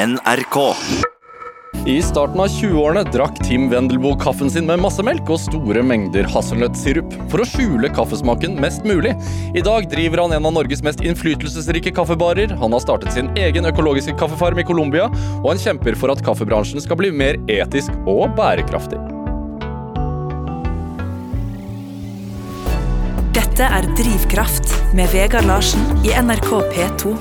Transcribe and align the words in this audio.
NRK. 0.00 0.56
I 1.86 1.98
starten 2.02 2.40
av 2.40 2.46
20-årene 2.48 3.02
drakk 3.12 3.36
Tim 3.44 3.66
Wendelboe 3.68 4.16
kaffen 4.20 4.48
sin 4.52 4.64
med 4.64 4.80
masse 4.80 5.04
melk 5.04 5.28
og 5.28 5.36
store 5.42 5.82
mengder 5.84 6.24
hasselnøttsirup 6.32 7.12
for 7.32 7.42
å 7.42 7.46
skjule 7.48 7.90
kaffesmaken 7.92 8.56
mest 8.64 8.86
mulig. 8.88 9.12
I 9.52 9.64
dag 9.66 9.90
driver 9.92 10.22
han 10.24 10.32
en 10.38 10.48
av 10.48 10.54
Norges 10.56 10.80
mest 10.86 11.04
innflytelsesrike 11.04 11.92
kaffebarer. 11.98 12.54
Han 12.62 12.72
har 12.72 12.84
startet 12.84 13.12
sin 13.12 13.28
egen 13.36 13.68
økologiske 13.68 14.16
kaffefarm 14.16 14.62
i 14.62 14.66
Colombia, 14.70 15.10
og 15.42 15.50
han 15.52 15.60
kjemper 15.60 15.98
for 16.00 16.14
at 16.14 16.24
kaffebransjen 16.24 16.80
skal 16.80 16.96
bli 17.02 17.12
mer 17.12 17.36
etisk 17.52 17.92
og 18.08 18.32
bærekraftig. 18.40 19.02
Dette 23.36 23.68
er 23.68 23.92
Drivkraft 24.00 24.78
med 24.96 25.12
Vegard 25.12 25.52
Larsen 25.52 25.84
i 26.08 26.16
NRK 26.16 26.52
P2. 26.72 27.16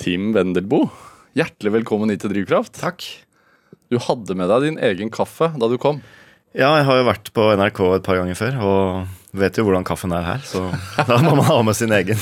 Tim 0.00 0.30
Wendelboe, 0.32 1.09
hjertelig 1.38 1.72
velkommen 1.80 2.10
hit 2.10 2.24
til 2.24 2.32
Drivkraft. 2.32 2.74
Takk. 2.80 3.04
Du 3.90 3.98
hadde 4.02 4.34
med 4.38 4.50
deg 4.50 4.66
din 4.66 4.80
egen 4.90 5.10
kaffe 5.14 5.50
da 5.58 5.68
du 5.70 5.76
kom. 5.80 6.00
Ja, 6.50 6.72
jeg 6.80 6.86
har 6.88 6.98
jo 6.98 7.06
vært 7.06 7.30
på 7.34 7.46
NRK 7.54 7.80
et 7.94 8.06
par 8.06 8.18
ganger 8.18 8.38
før 8.38 8.56
og 8.66 9.36
vet 9.38 9.58
jo 9.58 9.62
hvordan 9.68 9.86
kaffen 9.86 10.10
er 10.16 10.24
her, 10.26 10.40
så 10.42 10.64
da 11.06 11.20
må 11.22 11.36
man 11.38 11.46
ha 11.46 11.60
med 11.62 11.78
sin 11.78 11.92
egen. 11.94 12.18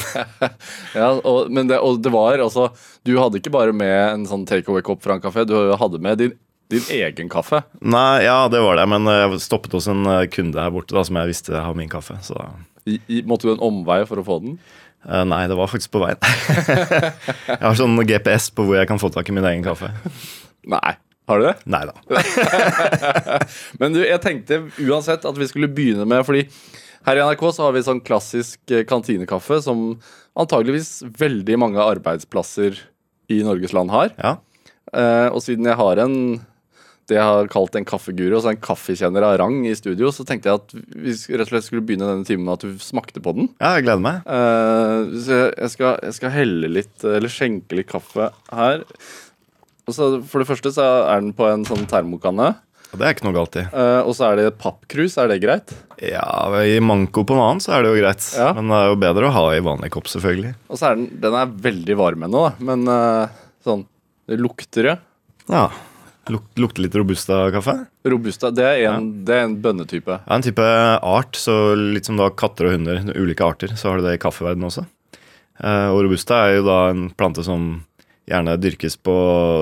Ja, 0.99 1.15
og, 1.17 1.49
men 1.53 1.71
det, 1.71 1.79
og 1.85 2.01
det 2.05 2.11
var 2.13 2.41
altså 2.41 2.67
Du 3.07 3.15
hadde 3.21 3.39
ikke 3.39 3.53
bare 3.55 3.73
med 3.77 3.95
en 4.11 4.27
sånn 4.29 4.45
take 4.49 4.69
away-kopp 4.69 5.01
fra 5.05 5.17
en 5.17 5.25
kafé, 5.25 5.47
du 5.49 5.55
hadde 5.81 6.01
med 6.05 6.21
din, 6.21 6.35
din 6.73 6.85
egen 6.99 7.31
kaffe. 7.33 7.63
Nei, 7.81 8.27
ja, 8.27 8.43
det 8.53 8.61
var 8.65 8.77
det, 8.77 8.85
men 8.93 9.09
jeg 9.09 9.41
stoppet 9.45 9.77
hos 9.79 9.89
en 9.89 10.05
eh, 10.05 10.27
kunde 10.33 10.61
her 10.61 10.75
borte 10.75 10.97
da, 10.97 11.07
som 11.09 11.21
jeg 11.21 11.33
visste 11.33 11.57
har 11.57 11.79
min 11.79 11.93
kaffe, 11.93 12.19
så 12.25 12.51
I, 12.85 12.99
i, 13.09 13.23
måtte 13.29 13.49
du 13.49 13.55
en 13.55 13.65
omvei 13.65 14.03
for 14.09 14.21
å 14.21 14.27
få 14.27 14.41
den? 14.45 14.59
Eh, 15.07 15.25
Nei, 15.29 15.43
det 15.51 15.59
var 15.59 15.71
faktisk 15.71 15.93
på 15.95 16.03
veien. 16.03 16.19
jeg 17.53 17.63
har 17.63 17.79
sånn 17.79 17.99
GPS 18.09 18.51
på 18.55 18.67
hvor 18.67 18.81
jeg 18.81 18.91
kan 18.91 19.01
få 19.03 19.13
tak 19.15 19.29
i 19.31 19.37
min 19.37 19.47
egen 19.47 19.67
kaffe. 19.67 19.93
Nei. 20.69 20.97
Har 21.29 21.43
du 21.43 21.45
det? 21.45 21.57
Nei 21.69 21.83
da. 21.85 21.93
Men 23.81 23.93
du, 23.93 24.01
jeg 24.01 24.21
tenkte 24.25 24.63
uansett 24.81 25.27
at 25.29 25.37
vi 25.37 25.49
skulle 25.51 25.69
begynne 25.69 26.07
med 26.09 26.23
Fordi 26.25 26.47
her 27.05 27.19
i 27.21 27.25
NRK 27.25 27.43
så 27.53 27.67
har 27.67 27.75
vi 27.77 27.85
sånn 27.85 28.01
klassisk 28.05 28.73
eh, 28.73 28.87
kantinekaffe 28.89 29.61
som 29.65 29.91
antageligvis 30.39 31.03
veldig 31.19 31.59
mange 31.61 31.85
arbeidsplasser 31.85 32.81
i 33.33 33.43
Norges 33.45 33.75
land 33.77 33.93
har. 33.93 34.13
Ja. 34.17 34.37
Uh, 34.89 35.29
og 35.35 35.43
siden 35.45 35.69
jeg 35.69 35.77
har 35.77 36.01
en 36.01 36.15
det 37.09 37.17
jeg 37.17 37.25
har 37.25 37.49
kalt 37.49 37.77
en 37.79 37.87
kaffeguru, 37.89 38.35
altså 38.37 38.51
en 38.53 38.61
kaffekjenner 38.61 39.25
av 39.25 39.39
rang 39.41 39.63
i 39.67 39.73
studio, 39.79 40.11
så 40.13 40.27
tenkte 40.29 40.51
jeg 40.51 40.61
at 40.61 40.75
vi 40.77 41.15
rett 41.39 41.47
og 41.47 41.53
slett 41.55 41.67
skulle 41.67 41.85
begynne 41.89 42.05
denne 42.11 42.29
timen 42.29 42.45
med 42.45 42.59
at 42.59 42.67
du 42.69 42.83
smakte 42.85 43.23
på 43.25 43.33
den. 43.37 43.49
ja, 43.61 43.75
jeg 43.79 43.87
gleder 43.89 44.05
meg. 44.05 44.23
Uh, 44.29 45.17
så 45.25 45.39
jeg- 45.57 45.71
skal, 45.73 45.99
jeg 46.05 46.15
skal 46.19 46.35
helle 46.37 46.69
litt, 46.69 46.97
eller 47.05 47.33
skjenke 47.33 47.79
litt 47.81 47.89
kaffe 47.89 48.29
her. 48.53 48.85
Og 49.89 49.95
så 49.97 50.09
For 50.29 50.43
det 50.45 50.49
første 50.51 50.73
så 50.77 50.85
er 51.09 51.21
den 51.23 51.33
på 51.33 51.47
en 51.49 51.65
sånn 51.65 51.87
termokanne. 51.89 52.51
Det 52.93 53.05
er 53.05 53.13
ikke 53.15 53.25
noe 53.27 53.37
galt 53.37 53.57
i. 53.61 53.65
Uh, 53.73 54.01
og 54.05 54.15
så 54.17 54.29
er 54.31 54.37
det 54.37 54.45
et 54.49 54.59
pappkrus. 54.61 55.17
Er 55.21 55.29
det 55.29 55.41
greit? 55.43 55.73
Ja, 56.01 56.25
I 56.65 56.79
manko 56.81 57.25
på 57.25 57.35
en 57.37 57.41
annen 57.45 57.61
så 57.61 57.75
er 57.77 57.83
det 57.85 57.91
jo 57.93 57.99
greit. 58.03 58.25
Ja. 58.37 58.53
Men 58.57 58.69
det 58.73 58.79
er 58.79 58.89
jo 58.93 59.01
bedre 59.01 59.29
å 59.29 59.35
ha 59.35 59.43
i 59.57 59.61
vanlig 59.65 59.91
kopp, 59.93 60.09
selvfølgelig. 60.09 60.55
Og 60.69 60.77
så 60.81 60.91
er 60.93 60.97
den 61.01 61.09
Den 61.21 61.37
er 61.41 61.47
veldig 61.69 61.97
varm 62.01 62.25
ennå. 62.29 62.47
Men 62.65 62.85
uh, 62.89 63.29
sånn 63.65 63.85
Det 64.29 64.39
lukter 64.41 64.83
det. 64.93 64.97
Ja. 65.49 65.67
Luk, 66.33 66.45
lukter 66.61 66.85
litt 66.85 66.97
robusta-kaffe. 66.99 67.75
Robusta. 68.09 68.51
Det 68.55 68.67
er 68.67 68.85
en, 68.91 69.09
det 69.25 69.35
er 69.37 69.47
en 69.47 69.57
bønnetype. 69.65 70.21
Ja, 70.21 70.37
en 70.37 70.45
type 70.45 70.65
art, 70.65 71.39
så 71.39 71.75
litt 71.79 72.09
som 72.09 72.21
da 72.21 72.31
katter 72.31 72.69
og 72.69 72.77
hunder, 72.77 73.03
ulike 73.17 73.47
arter, 73.47 73.75
så 73.79 73.91
har 73.93 74.01
du 74.01 74.09
det 74.09 74.19
i 74.19 74.23
kaffeverdenen 74.23 74.69
også. 74.69 74.85
Eh, 75.59 75.89
og 75.91 76.05
robusta 76.07 76.45
er 76.47 76.59
jo 76.59 76.67
da 76.69 76.81
en 76.93 77.09
plante 77.19 77.45
som 77.47 77.71
gjerne 78.29 78.59
dyrkes 78.61 78.99
på 79.01 79.15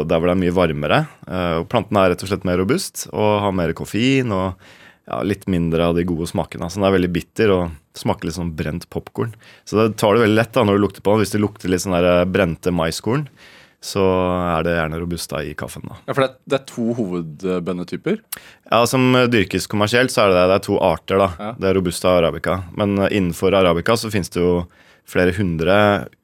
der 0.09 0.19
hvor 0.19 0.31
det 0.31 0.35
er 0.35 0.43
mye 0.43 0.57
varmere. 0.57 1.05
Eh, 1.27 1.55
og 1.61 1.69
planten 1.73 2.01
er 2.01 2.13
rett 2.13 2.27
og 2.27 2.33
slett 2.33 2.47
mer 2.49 2.59
robust 2.61 3.07
og 3.13 3.41
har 3.45 3.55
mer 3.55 3.75
koffein 3.79 4.35
og 4.35 4.69
ja, 5.07 5.21
litt 5.23 5.47
mindre 5.51 5.91
av 5.91 5.99
de 5.99 6.05
gode 6.07 6.27
smakene. 6.29 6.69
Så 6.69 6.81
den 6.81 6.89
er 6.89 6.97
veldig 6.97 7.13
bitter 7.15 7.53
og 7.55 7.77
smaker 7.97 8.29
litt 8.29 8.37
sånn 8.37 8.55
brent 8.59 8.89
popkorn. 8.93 9.37
Så 9.65 9.79
det 9.79 10.01
tar 10.01 10.17
du 10.17 10.25
veldig 10.25 10.39
lett 10.39 10.55
da 10.57 10.67
når 10.67 10.79
du 10.79 10.83
lukter 10.83 11.05
på 11.05 11.15
den. 11.15 11.23
Hvis 11.23 11.37
det 11.37 11.43
lukter 11.43 11.73
litt 11.73 11.85
sånn 11.85 11.97
der 11.97 12.27
brente 12.29 12.75
maiskorn, 12.75 13.29
så 13.85 14.03
er 14.57 14.65
det 14.67 14.73
gjerne 14.79 14.99
robusta 15.03 15.43
i 15.45 15.53
kaffen. 15.59 15.85
da. 15.87 15.99
Ja, 16.09 16.15
For 16.17 16.23
det 16.25 16.29
er, 16.31 16.37
det 16.51 16.57
er 16.61 16.65
to 16.71 16.87
hovedbønnetyper. 16.97 18.17
Ja, 18.71 18.81
Som 18.89 19.13
dyrkes 19.31 19.69
kommersielt, 19.71 20.11
så 20.11 20.25
er 20.25 20.33
det, 20.35 20.47
det 20.51 20.57
er 20.57 20.65
to 20.67 20.79
arter. 20.83 21.19
da. 21.23 21.29
Ja. 21.39 21.53
Det 21.61 21.69
er 21.71 21.79
robusta 21.79 22.11
og 22.15 22.23
arabica. 22.25 22.57
Men 22.77 22.97
eh, 22.99 23.13
innenfor 23.19 23.55
arabica 23.55 23.97
så 23.97 24.11
finnes 24.11 24.33
det 24.35 24.43
jo 24.43 24.67
flere 25.07 25.31
hundre 25.37 25.75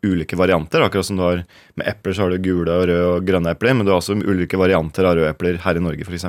ulike 0.02 0.34
varianter. 0.34 0.82
Akkurat 0.82 1.06
som 1.06 1.20
du 1.20 1.22
har 1.22 1.44
med 1.78 1.86
epler, 1.86 2.16
så 2.16 2.24
har 2.24 2.30
du 2.34 2.42
gule 2.42 2.72
og 2.72 2.88
røde 2.90 3.10
og 3.12 3.26
grønne 3.28 3.52
epler. 3.54 3.76
Men 3.78 3.86
du 3.86 3.92
har 3.92 4.00
også 4.00 4.16
ulike 4.18 4.58
varianter 4.58 5.06
av 5.06 5.14
røde 5.20 5.30
epler 5.30 5.60
her 5.62 5.78
i 5.78 5.84
Norge, 5.84 6.02
f.eks. 6.08 6.26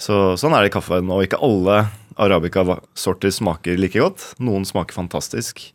Så 0.00 0.16
sånn 0.40 0.54
er 0.56 0.64
det 0.64 0.70
i 0.70 0.76
kaffeverdenen. 0.78 1.12
Og 1.12 1.26
ikke 1.26 1.42
alle 1.44 1.82
arabica-sorter 2.20 3.32
smaker 3.34 3.76
like 3.80 4.00
godt. 4.00 4.30
Noen 4.40 4.64
smaker 4.68 4.96
fantastisk, 4.96 5.66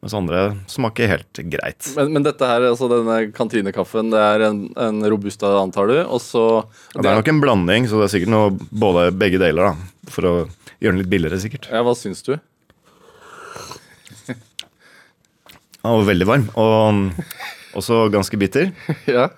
mens 0.00 0.14
andre 0.16 0.42
smaker 0.70 1.10
helt 1.10 1.40
greit. 1.52 1.88
Men, 1.96 2.14
men 2.16 2.24
dette 2.24 2.46
her, 2.48 2.64
altså 2.70 2.88
denne 2.88 3.18
kantinekaffen, 3.36 4.12
det 4.14 4.20
er 4.24 4.46
en, 4.48 4.62
en 4.80 5.02
robusta, 5.12 5.50
antar 5.60 5.90
du? 5.90 5.98
Og 6.06 6.22
så 6.24 6.44
Ja, 6.94 7.02
det 7.02 7.10
er 7.10 7.18
nok 7.20 7.32
en 7.32 7.42
blanding, 7.42 7.88
så 7.90 8.00
det 8.00 8.08
er 8.08 8.14
sikkert 8.14 8.32
noe 8.32 8.54
både 8.70 9.10
begge 9.12 9.40
deler. 9.42 9.70
da, 9.70 10.08
For 10.12 10.28
å 10.28 10.34
gjøre 10.80 10.94
den 10.94 11.02
litt 11.02 11.12
billigere, 11.12 11.40
sikkert. 11.42 11.68
Ja, 11.72 11.84
hva 11.84 11.94
syns 11.98 12.24
du? 12.26 12.34
Den 15.80 15.94
var 15.96 16.08
veldig 16.08 16.26
varm, 16.28 16.48
og 16.60 17.14
også 17.78 18.02
ganske 18.12 18.36
bitter. 18.40 18.72
ja. 19.08 19.30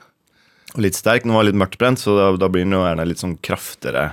Og 0.72 0.80
litt 0.82 0.96
sterk. 0.98 1.22
Den 1.26 1.34
var 1.36 1.46
litt 1.46 1.58
mørktbrent, 1.58 2.00
så 2.02 2.14
da, 2.16 2.30
da 2.38 2.48
blir 2.50 2.64
den 2.66 2.74
jo 2.74 2.82
gjerne 2.82 3.06
litt 3.06 3.22
sånn 3.22 3.38
kraftigere 3.42 4.12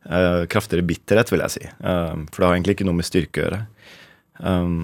Uh, 0.00 0.46
Kraftigere 0.48 0.86
bitterhet, 0.88 1.28
vil 1.28 1.42
jeg 1.44 1.52
si. 1.52 1.66
Uh, 1.84 2.24
for 2.32 2.40
det 2.40 2.46
har 2.48 2.54
egentlig 2.56 2.78
ikke 2.78 2.86
noe 2.88 2.96
med 2.96 3.06
styrke 3.06 3.36
å 3.36 3.42
gjøre. 3.44 3.58
Um, 4.40 4.78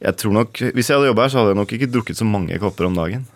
jeg 0.00 0.16
tror 0.16 0.32
nok, 0.32 0.62
Hvis 0.74 0.88
jeg 0.88 0.96
hadde 0.96 1.10
jobba 1.10 1.26
her, 1.26 1.32
så 1.32 1.40
hadde 1.40 1.52
jeg 1.52 1.60
nok 1.60 1.74
ikke 1.76 1.90
drukket 1.92 2.20
så 2.20 2.26
mange 2.28 2.58
kopper 2.62 2.88
om 2.88 2.96
dagen. 2.96 3.26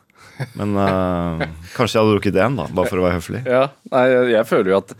Men 0.58 0.76
eh, 0.84 1.48
kanskje 1.76 1.98
jeg 1.98 2.04
hadde 2.04 2.14
drukket 2.16 2.40
én, 2.46 2.56
da, 2.60 2.68
bare 2.74 2.90
for 2.90 3.02
å 3.02 3.06
være 3.06 3.18
høflig. 3.20 3.44
ja. 3.46 3.66
Nei, 3.92 4.06
jeg, 4.10 4.30
jeg 4.34 4.48
føler 4.50 4.72
jo 4.72 4.78
at, 4.80 4.94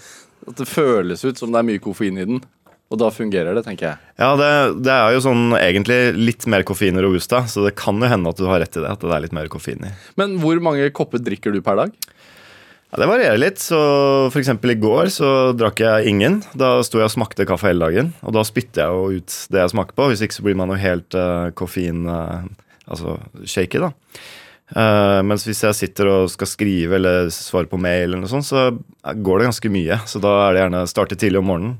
at 0.45 0.61
det 0.61 0.69
føles 0.71 1.25
ut 1.25 1.41
som 1.41 1.55
det 1.55 1.63
er 1.63 1.69
mye 1.73 1.83
koffein 1.83 2.21
i 2.21 2.29
den. 2.29 2.45
Og 2.93 2.99
da 3.01 3.09
fungerer 3.11 3.57
det, 3.57 3.65
tenker 3.67 3.89
jeg. 3.89 4.13
Ja, 4.21 4.35
det, 4.39 4.49
det 4.85 4.93
er 4.93 5.15
jo 5.17 5.23
sånn 5.25 5.57
egentlig 5.57 5.97
litt 6.15 6.45
mer 6.53 6.63
koffein 6.69 7.01
i 7.01 7.03
robusta, 7.03 7.41
så 7.51 7.65
det 7.65 7.73
kan 7.81 7.99
jo 7.99 8.11
hende 8.11 8.31
at 8.31 8.39
du 8.39 8.45
har 8.47 8.61
rett 8.63 8.77
i 8.77 8.83
det. 8.85 8.93
At 8.93 9.03
det 9.03 9.15
er 9.17 9.25
litt 9.25 9.35
mer 9.35 9.49
koffein 9.51 9.83
i. 9.89 9.91
Men 10.21 10.37
hvor 10.43 10.61
mange 10.63 10.87
kopper 10.95 11.23
drikker 11.25 11.57
du 11.57 11.63
per 11.65 11.81
dag? 11.81 11.97
Ja, 12.95 13.01
Det 13.03 13.09
varierer 13.11 13.39
litt. 13.39 13.59
så 13.59 14.31
eksempel 14.31 14.71
i 14.71 14.79
går 14.79 15.09
så 15.11 15.29
drakk 15.59 15.81
jeg 15.83 16.07
ingen. 16.07 16.45
Da 16.55 16.79
sto 16.87 17.01
jeg 17.01 17.09
og 17.11 17.15
smakte 17.17 17.47
kaffe 17.47 17.67
hele 17.67 17.83
dagen. 17.89 18.13
Og 18.23 18.33
da 18.37 18.45
spytter 18.47 18.85
jeg 18.85 18.95
jo 18.95 19.19
ut 19.19 19.35
det 19.51 19.59
jeg 19.65 19.73
smaker 19.73 19.97
på. 19.99 20.07
Hvis 20.13 20.23
ikke 20.23 20.37
så 20.37 20.45
blir 20.47 20.55
man 20.55 20.71
jo 20.71 20.79
helt 20.79 21.15
uh, 21.19 21.51
koffein 21.59 22.07
Uh, 22.07 22.45
Altså 22.85 23.15
shaky, 23.49 23.81
da. 23.81 23.89
Uh, 24.77 25.23
mens 25.25 25.47
hvis 25.49 25.63
jeg 25.65 25.75
sitter 25.75 26.07
og 26.07 26.29
skal 26.29 26.47
skrive 26.51 26.99
eller 26.99 27.31
svare 27.33 27.65
på 27.65 27.79
mail, 27.81 28.11
eller 28.11 28.21
noe 28.21 28.29
sånt, 28.29 28.45
så 28.45 28.77
går 29.01 29.41
det 29.41 29.47
ganske 29.49 29.71
mye. 29.73 29.97
Så 30.05 30.21
da 30.21 30.35
er 30.45 30.53
det 30.53 30.61
gjerne 30.61 30.83
starte 30.93 31.17
tidlig 31.17 31.41
om 31.41 31.49
morgenen. 31.49 31.79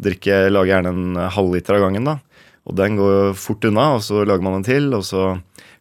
Drikke, 0.00 0.48
Lager 0.48 0.72
gjerne 0.72 0.94
en 0.94 1.20
halvliter 1.36 1.76
av 1.76 1.84
gangen. 1.84 2.08
da. 2.08 2.16
Og 2.64 2.76
den 2.80 2.96
går 2.96 3.36
fort 3.36 3.68
unna, 3.68 3.90
og 3.98 4.00
så 4.08 4.24
lager 4.24 4.42
man 4.48 4.56
en 4.62 4.64
til, 4.64 4.88
og 4.96 5.04
så 5.04 5.34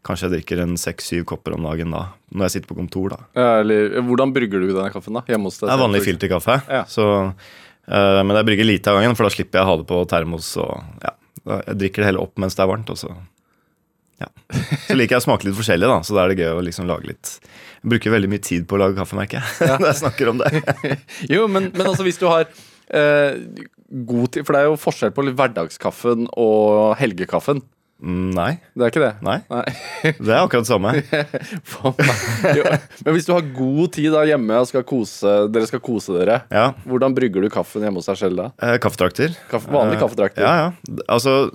kanskje 0.05 0.27
jeg 0.27 0.33
drikker 0.37 0.63
en 0.63 0.75
seks-syv 0.79 1.23
kopper 1.29 1.55
om 1.57 1.65
dagen 1.67 1.93
da. 1.95 2.07
Når 2.33 2.47
jeg 2.47 2.55
sitter 2.57 2.71
på 2.71 2.77
kontor, 2.79 3.13
da. 3.15 3.19
Ja, 3.37 3.47
eller, 3.61 3.95
hvordan 4.07 4.33
brygger 4.35 4.63
du 4.63 4.71
denne 4.73 4.91
kaffen? 4.93 5.15
da? 5.17 5.23
Hjemme 5.29 5.49
hos 5.49 5.61
deg? 5.61 5.69
Det 5.69 5.77
er 5.77 5.81
vanlig 5.81 6.03
filterkaffe. 6.05 6.59
Ja. 6.67 6.83
Så, 6.91 7.07
uh, 7.31 8.19
men 8.23 8.35
jeg 8.39 8.49
brygger 8.49 8.67
lite 8.67 8.91
av 8.91 8.99
gangen, 8.99 9.15
for 9.19 9.27
da 9.27 9.33
slipper 9.33 9.61
jeg 9.61 9.67
å 9.67 9.71
ha 9.71 9.79
det 9.81 9.87
på 9.89 10.01
termos. 10.11 10.51
Og, 10.63 11.01
ja, 11.05 11.15
jeg 11.47 11.79
drikker 11.83 12.03
det 12.03 12.11
hele 12.11 12.23
opp 12.23 12.35
mens 12.41 12.57
det 12.57 12.65
er 12.65 12.71
varmt. 12.73 12.91
Og 12.93 12.99
så, 12.99 13.13
ja. 14.23 14.29
så 14.87 14.97
liker 14.97 15.17
jeg 15.17 15.23
å 15.23 15.27
smake 15.29 15.47
litt 15.47 15.57
forskjellig, 15.57 15.89
da, 15.89 16.01
så 16.03 16.17
da 16.17 16.25
er 16.25 16.33
det 16.33 16.43
gøy 16.43 16.51
å 16.57 16.65
liksom 16.65 16.89
lage 16.89 17.11
litt 17.11 17.33
Jeg 17.37 17.91
bruker 17.93 18.15
veldig 18.17 18.31
mye 18.33 18.43
tid 18.43 18.67
på 18.67 18.77
å 18.77 18.83
lage 18.83 18.99
kaffe, 18.99 19.17
merker 19.19 19.41
jeg. 19.41 19.71
Når 19.81 19.91
jeg 19.91 20.01
snakker 20.03 20.33
om 20.33 20.43
det. 20.43 20.51
Jo, 21.35 21.47
men, 21.51 21.71
men 21.73 21.87
altså 21.87 22.05
hvis 22.07 22.19
du 22.21 22.27
har 22.29 22.47
eh, 22.47 23.39
god 23.87 24.33
tid 24.33 24.45
For 24.45 24.55
det 24.55 24.61
er 24.61 24.69
jo 24.69 24.79
forskjell 24.81 25.13
på 25.15 25.25
hverdagskaffen 25.31 26.27
og 26.35 26.95
helgekaffen. 26.99 27.63
Nei. 27.99 28.59
Det 28.77 28.83
er 28.85 28.91
ikke 28.91 29.01
det? 29.01 29.13
Nei. 29.25 29.37
Nei. 29.49 29.63
Det 30.21 30.29
er 30.29 30.43
akkurat 30.43 30.67
det 30.67 30.69
samme. 30.69 30.91
Men 33.05 33.15
hvis 33.15 33.25
du 33.25 33.31
har 33.33 33.47
god 33.55 33.93
tid 33.95 34.11
da 34.13 34.21
hjemme 34.29 34.59
og 34.61 34.67
skal 34.69 34.85
kose, 34.87 35.31
dere 35.53 35.65
skal 35.69 35.81
kose 35.83 36.13
dere, 36.19 36.41
Ja. 36.53 36.67
hvordan 36.85 37.15
brygger 37.17 37.41
du 37.41 37.49
kaffen 37.53 37.81
hjemme 37.87 37.97
hos 38.01 38.09
deg 38.11 38.19
selv 38.21 38.37
da? 38.43 38.47
Eh, 38.61 38.77
Kaffetrakter. 38.83 39.33
Kaffe, 39.49 39.71
vanlig 39.73 39.97
Eh, 39.97 40.01
kaffetrakter? 40.03 40.45
Ja, 40.45 40.67
ja. 40.67 41.01
Altså, 41.09 41.49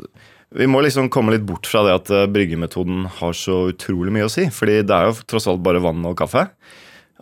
vi 0.52 0.66
må 0.66 0.82
liksom 0.82 1.06
komme 1.14 1.30
litt 1.36 1.46
bort 1.46 1.66
fra 1.70 1.84
det 1.86 1.94
at 2.00 2.10
eh, 2.10 2.26
bryggemetoden 2.26 3.06
har 3.20 3.32
så 3.38 3.68
utrolig 3.72 4.10
mye 4.12 4.26
å 4.26 4.32
si. 4.32 4.48
Fordi 4.50 4.80
det 4.82 4.90
er 4.98 5.10
jo 5.10 5.14
tross 5.30 5.46
alt 5.46 5.62
bare 5.62 5.80
vann 5.84 6.02
og 6.10 6.16
kaffe. 6.18 6.48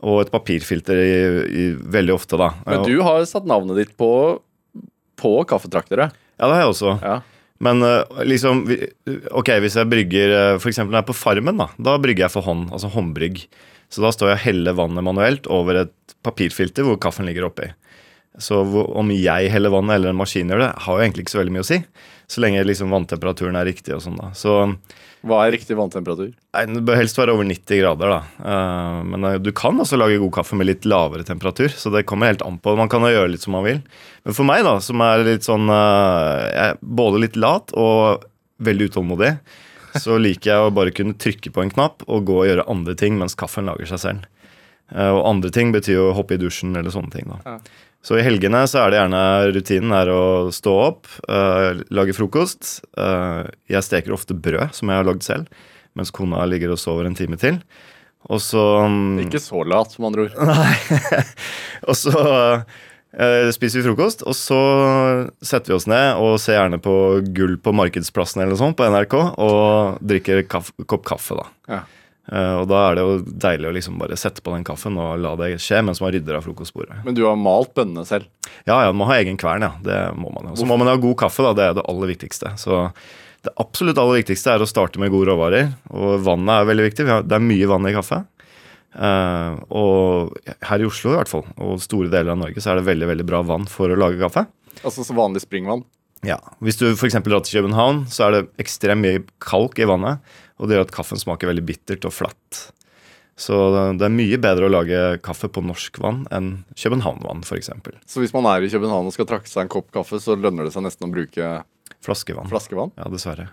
Og 0.01 0.23
et 0.25 0.33
papirfilter 0.33 0.97
i, 0.97 1.13
i, 1.45 1.67
veldig 1.77 2.15
ofte, 2.17 2.41
da. 2.41 2.55
Men 2.65 2.87
du 2.89 2.97
har 3.05 3.21
satt 3.29 3.45
navnet 3.45 3.77
ditt 3.83 3.93
på, 4.01 4.09
på 5.21 5.35
kaffetraktere. 5.45 6.09
Ja, 6.41 6.49
det 6.49 6.55
har 6.57 6.65
jeg 6.65 6.73
også. 6.73 6.97
Ja. 7.05 7.19
Men 7.61 7.85
eh, 7.85 8.23
liksom 8.25 8.63
Ok, 9.37 9.51
hvis 9.61 9.77
jeg 9.77 9.91
brygger 9.91 10.33
f.eks. 10.57 10.63
For 10.63 10.73
eksempel 10.73 10.95
når 10.95 11.03
jeg 11.03 11.07
er 11.07 11.11
på 11.11 11.19
Farmen, 11.19 11.61
da. 11.61 11.69
Da 11.91 11.99
brygger 12.01 12.27
jeg 12.27 12.35
for 12.35 12.47
hånd. 12.47 12.71
Altså 12.73 12.93
håndbrygg. 12.95 13.45
Så 13.91 14.05
da 14.05 14.13
står 14.15 14.33
jeg 14.33 14.39
og 14.39 14.45
heller 14.47 14.79
vannet 14.79 15.07
manuelt 15.07 15.49
over 15.51 15.83
et 15.83 16.17
papirfilter 16.25 16.87
hvor 16.87 16.99
kaffen 17.03 17.27
ligger 17.29 17.49
oppi. 17.49 17.69
Så 18.41 18.61
om 18.63 19.11
jeg 19.13 19.51
heller 19.51 19.73
vannet 19.75 19.99
eller 19.99 20.13
en 20.13 20.21
maskin 20.21 20.51
gjør 20.51 20.63
det, 20.63 20.71
har 20.85 20.97
jo 20.97 21.05
egentlig 21.05 21.25
ikke 21.27 21.35
så 21.35 21.41
veldig 21.41 21.55
mye 21.57 21.65
å 21.65 21.71
si. 21.71 21.81
Så 22.31 22.43
lenge 22.45 22.63
liksom 22.65 22.93
vanntemperaturen 22.95 23.59
er 23.59 23.67
riktig 23.67 23.97
og 23.97 24.05
sånn, 24.05 24.21
da. 24.21 24.31
Så 24.39 24.55
Hva 25.21 25.43
er 25.45 25.53
riktig 25.53 25.77
vanntemperatur? 25.77 26.31
Nei, 26.57 26.63
Det 26.71 26.83
bør 26.89 26.97
helst 26.97 27.19
være 27.21 27.35
over 27.37 27.45
90 27.45 27.81
grader, 27.83 28.13
da. 28.15 28.21
Eh, 28.41 29.01
men 29.11 29.27
eh, 29.29 29.39
du 29.43 29.51
kan 29.57 29.77
også 29.83 29.99
lage 30.01 30.21
god 30.23 30.33
kaffe 30.39 30.57
med 30.57 30.71
litt 30.71 30.89
lavere 30.89 31.27
temperatur, 31.29 31.69
så 31.77 31.93
det 31.93 32.07
kommer 32.09 32.31
helt 32.31 32.45
an 32.47 32.57
på. 32.63 32.73
Man 32.79 32.89
kan 32.93 33.05
jo 33.05 33.13
gjøre 33.13 33.33
litt 33.35 33.45
som 33.45 33.53
man 33.57 33.67
vil. 33.67 33.83
Men 34.25 34.37
for 34.37 34.49
meg, 34.49 34.65
da, 34.65 34.79
som 34.85 35.05
er 35.05 35.27
litt 35.27 35.45
sånn 35.45 35.69
eh, 35.69 36.73
både 36.81 37.21
litt 37.27 37.37
lat 37.37 37.75
og 37.77 38.25
veldig 38.65 38.89
utålmodig, 38.93 39.35
så 40.01 40.17
liker 40.25 40.55
jeg 40.55 40.65
å 40.65 40.73
bare 40.73 40.95
kunne 40.97 41.19
trykke 41.21 41.53
på 41.53 41.67
en 41.67 41.75
knapp 41.77 42.07
og 42.09 42.25
gå 42.31 42.41
og 42.41 42.49
gjøre 42.49 42.69
andre 42.73 42.97
ting 42.97 43.21
mens 43.21 43.37
kaffen 43.37 43.69
lager 43.69 43.93
seg 43.93 44.05
selv. 44.07 44.29
Og 44.91 45.21
andre 45.23 45.53
ting 45.55 45.69
betyr 45.71 45.95
jo 45.95 46.09
å 46.09 46.15
hoppe 46.17 46.35
i 46.35 46.41
dusjen 46.41 46.73
eller 46.75 46.91
sånne 46.91 47.13
ting. 47.15 47.29
da. 47.31 47.37
Ja. 47.47 47.90
Så 48.01 48.17
i 48.17 48.25
helgene 48.25 48.63
så 48.71 48.81
er 48.81 48.93
det 48.93 49.01
gjerne 49.01 49.23
rutinen 49.53 49.93
er 49.93 50.09
å 50.09 50.23
stå 50.55 50.73
opp, 50.87 51.09
eh, 51.29 51.83
lage 51.93 52.15
frokost. 52.17 52.81
Eh, 52.97 53.51
jeg 53.69 53.85
steker 53.85 54.17
ofte 54.17 54.37
brød 54.37 54.73
som 54.77 54.89
jeg 54.89 55.03
har 55.03 55.09
lagd 55.09 55.27
selv, 55.27 55.51
mens 55.99 56.13
kona 56.15 56.47
ligger 56.49 56.73
og 56.73 56.81
sover 56.81 57.09
en 57.09 57.19
time 57.19 57.37
til. 57.41 57.61
Og 58.29 58.41
så 58.45 58.63
mm, 58.89 59.27
Ikke 59.27 59.41
så 59.41 59.61
lat, 59.69 59.93
med 59.99 60.11
andre 60.11 60.29
ord. 60.29 60.39
Nei. 60.49 61.21
og 61.89 61.97
så 61.97 62.17
eh, 63.21 63.53
spiser 63.53 63.83
vi 63.83 63.87
frokost, 63.91 64.25
og 64.25 64.37
så 64.37 64.61
setter 65.45 65.75
vi 65.75 65.77
oss 65.77 65.89
ned 65.91 66.21
og 66.25 66.39
ser 66.41 66.57
gjerne 66.57 66.81
på 66.81 66.95
Gull 67.37 67.59
på 67.61 67.77
Markedsplassen 67.77 68.41
eller 68.41 68.57
noe 68.57 68.65
sånt 68.65 68.81
på 68.81 68.89
NRK, 68.89 69.17
og 69.37 70.01
drikker 70.01 70.47
kaff 70.49 70.73
kopp 70.89 71.05
kaffe, 71.13 71.37
da. 71.37 71.49
Ja. 71.69 71.83
Eh, 72.31 72.55
og 72.61 72.69
da 72.71 72.81
er 72.87 72.99
det 72.99 73.05
jo 73.05 73.15
deilig 73.43 73.71
å 73.71 73.75
liksom 73.75 73.97
bare 73.99 74.19
sette 74.21 74.43
på 74.45 74.53
den 74.55 74.67
kaffen 74.67 74.99
og 75.03 75.19
la 75.23 75.33
det 75.41 75.57
skje 75.63 75.81
mens 75.83 76.03
man 76.03 76.13
rydder 76.15 76.39
av 76.39 76.47
frokostbordet. 76.47 77.01
Men 77.07 77.17
du 77.19 77.25
har 77.27 77.39
malt 77.39 77.73
bønnene 77.75 78.07
selv. 78.07 78.31
Ja, 78.69 78.77
ja, 78.85 78.91
man 78.93 79.01
må 79.03 79.11
ha 79.11 79.19
egen 79.19 79.41
kvern, 79.41 79.67
ja. 79.67 79.73
Det 79.83 79.99
må 80.19 80.31
man 80.35 80.53
jo. 80.53 80.59
Så 80.61 80.69
må 80.69 80.79
man 80.79 80.91
ha 80.91 80.99
god 81.01 81.19
kaffe, 81.25 81.43
da. 81.47 81.55
Det 81.59 81.67
er 81.67 81.79
det 81.81 81.87
aller 81.91 82.13
viktigste. 82.13 82.55
Så 82.61 82.85
det 83.47 83.55
absolutt 83.63 83.99
aller 83.99 84.21
viktigste 84.21 84.55
er 84.55 84.63
å 84.63 84.69
starte 84.69 85.01
med 85.03 85.13
gode 85.15 85.33
råvarer. 85.33 85.73
Og 85.91 86.21
vannet 86.27 86.55
er 86.61 86.71
veldig 86.71 86.91
viktig. 86.91 87.09
Det 87.27 87.39
er 87.39 87.49
mye 87.51 87.71
vann 87.71 87.89
i 87.91 87.97
kaffe. 87.97 88.23
Eh, 88.91 89.61
og 89.71 90.35
her 90.67 90.83
i 90.83 90.89
Oslo 90.89 91.15
i 91.15 91.19
hvert 91.19 91.31
fall, 91.31 91.47
og 91.63 91.79
store 91.83 92.11
deler 92.11 92.35
av 92.35 92.41
Norge, 92.41 92.63
så 92.63 92.73
er 92.73 92.81
det 92.81 92.89
veldig 92.91 93.09
veldig 93.13 93.27
bra 93.27 93.43
vann 93.47 93.67
for 93.71 93.91
å 93.91 93.99
lage 93.99 94.21
kaffe. 94.23 94.47
Altså 94.83 95.07
så 95.07 95.17
vanlig 95.17 95.43
springvann. 95.45 95.85
Ja. 96.27 96.37
Hvis 96.61 96.77
du 96.77 96.91
f.eks. 96.91 97.17
drar 97.25 97.43
til 97.47 97.61
København, 97.61 98.05
så 98.13 98.27
er 98.27 98.35
det 98.35 98.43
ekstremt 98.61 99.05
mye 99.05 99.23
kalk 99.43 99.79
i 99.81 99.89
vannet. 99.89 100.21
Og 100.61 100.69
det 100.69 100.77
gjør 100.77 100.87
at 100.87 100.95
kaffen 100.95 101.21
smaker 101.21 101.51
veldig 101.51 101.65
bittert 101.67 102.05
og 102.05 102.13
flatt. 102.13 102.61
Så 103.41 103.57
det 103.97 104.05
er 104.05 104.13
mye 104.13 104.37
bedre 104.41 104.69
å 104.69 104.73
lage 104.73 104.99
kaffe 105.25 105.49
på 105.49 105.63
norsk 105.65 105.97
vann 106.05 106.27
enn 106.35 106.51
København-vann, 106.77 107.41
f.eks. 107.47 107.71
Så 108.05 108.21
hvis 108.21 108.35
man 108.37 108.49
er 108.51 108.67
i 108.67 108.69
København 108.73 109.09
og 109.09 109.17
skal 109.17 109.29
trakke 109.31 109.49
seg 109.49 109.65
en 109.65 109.73
kopp 109.73 109.89
kaffe, 109.95 110.21
så 110.21 110.37
lønner 110.37 110.69
det 110.69 110.75
seg 110.75 110.85
nesten 110.85 111.09
å 111.09 111.13
bruke 111.15 111.49
Flaskevann. 112.05 112.51
flaskevann? 112.53 112.93
Ja, 113.01 113.09
dessverre. 113.13 113.49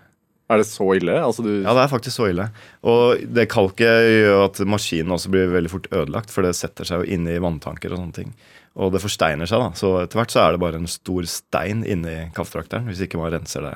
Er 0.47 0.61
det 0.61 0.67
så 0.69 0.85
ille? 0.95 1.15
Altså 1.19 1.43
du 1.43 1.49
Ja, 1.61 1.73
det 1.75 1.81
er 1.85 1.91
faktisk 1.91 2.19
så 2.19 2.29
ille. 2.31 2.49
Og 2.87 3.23
det 3.35 3.49
kalket 3.51 4.07
gjør 4.07 4.45
at 4.45 4.61
maskinen 4.67 5.15
også 5.15 5.31
blir 5.31 5.49
veldig 5.51 5.71
fort 5.71 5.89
ødelagt, 5.91 6.31
for 6.31 6.47
det 6.47 6.53
setter 6.55 6.87
seg 6.87 7.03
jo 7.03 7.17
inne 7.17 7.35
i 7.35 7.41
vanntanker 7.43 7.91
og 7.91 7.99
sånne 7.99 8.15
ting. 8.15 8.31
Og 8.77 8.91
det 8.93 9.01
forsteiner 9.03 9.49
seg, 9.49 9.63
da. 9.63 9.71
Så 9.75 9.93
etter 10.03 10.19
hvert 10.19 10.31
så 10.31 10.43
er 10.43 10.55
det 10.55 10.61
bare 10.63 10.79
en 10.79 10.91
stor 10.91 11.27
stein 11.27 11.83
inni 11.87 12.29
kaffetrakteren, 12.35 12.87
hvis 12.87 13.03
ikke 13.03 13.19
man 13.19 13.33
renser 13.33 13.65
det. 13.65 13.75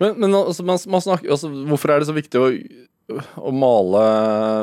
Men, 0.00 0.16
men 0.22 0.34
altså, 0.38 0.64
man, 0.66 0.80
man 0.88 1.04
snakker, 1.04 1.30
altså, 1.34 1.50
hvorfor 1.68 1.92
er 1.94 2.00
det 2.02 2.08
så 2.08 2.16
viktig 2.16 2.40
å, 2.40 2.50
å 3.36 3.52
male 3.54 4.02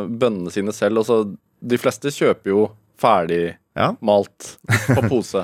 bønnene 0.10 0.54
sine 0.54 0.74
selv? 0.76 1.04
Altså, 1.04 1.22
de 1.62 1.80
fleste 1.82 2.12
kjøper 2.14 2.54
jo 2.54 2.68
ferdig 2.98 3.56
Ja. 3.78 3.92
malt 4.02 4.56
på 4.90 5.04
pose. 5.12 5.44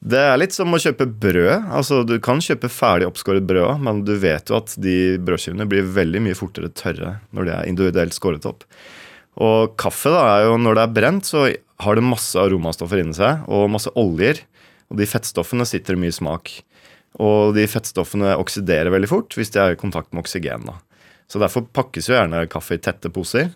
Det 0.00 0.16
er 0.30 0.38
litt 0.40 0.54
som 0.56 0.70
å 0.72 0.78
kjøpe 0.80 1.04
brød. 1.20 1.66
Altså, 1.76 2.04
Du 2.08 2.14
kan 2.24 2.38
kjøpe 2.40 2.70
ferdig 2.72 3.08
oppskåret 3.10 3.44
brød 3.44 3.82
men 3.84 4.04
du 4.06 4.14
vet 4.22 4.48
jo 4.48 4.56
at 4.60 4.72
de 4.80 5.18
brødskivene 5.20 5.66
blir 5.68 5.84
veldig 5.84 6.22
mye 6.24 6.38
fortere 6.38 6.70
tørre 6.72 7.18
når 7.36 7.48
de 7.50 7.52
er 7.56 7.68
individuelt 7.68 8.16
skåret 8.16 8.46
opp. 8.48 8.64
Og 9.40 9.74
kaffe 9.80 10.10
da 10.12 10.22
er 10.36 10.46
jo, 10.48 10.54
når 10.60 10.78
det 10.78 10.84
er 10.86 10.94
brent, 10.96 11.28
så 11.28 11.44
har 11.84 11.96
det 11.96 12.04
masse 12.04 12.36
aromastoffer 12.40 13.00
inni 13.02 13.14
seg, 13.16 13.44
og 13.48 13.70
masse 13.72 13.92
oljer. 13.98 14.40
Og 14.90 14.98
de 14.98 15.06
fettstoffene 15.08 15.64
sitter 15.68 15.96
mye 16.00 16.12
smak. 16.12 16.50
Og 17.18 17.56
de 17.56 17.66
fettstoffene 17.66 18.36
oksiderer 18.38 18.92
veldig 18.94 19.10
fort 19.10 19.34
hvis 19.34 19.50
de 19.50 19.58
er 19.62 19.74
i 19.74 19.80
kontakt 19.80 20.12
med 20.14 20.22
oksygen. 20.22 20.68
da. 20.68 20.78
Så 21.30 21.42
derfor 21.42 21.66
pakkes 21.66 22.08
jo 22.10 22.14
gjerne 22.14 22.46
kaffe 22.50 22.78
i 22.78 22.82
tette 22.82 23.10
poser. 23.14 23.50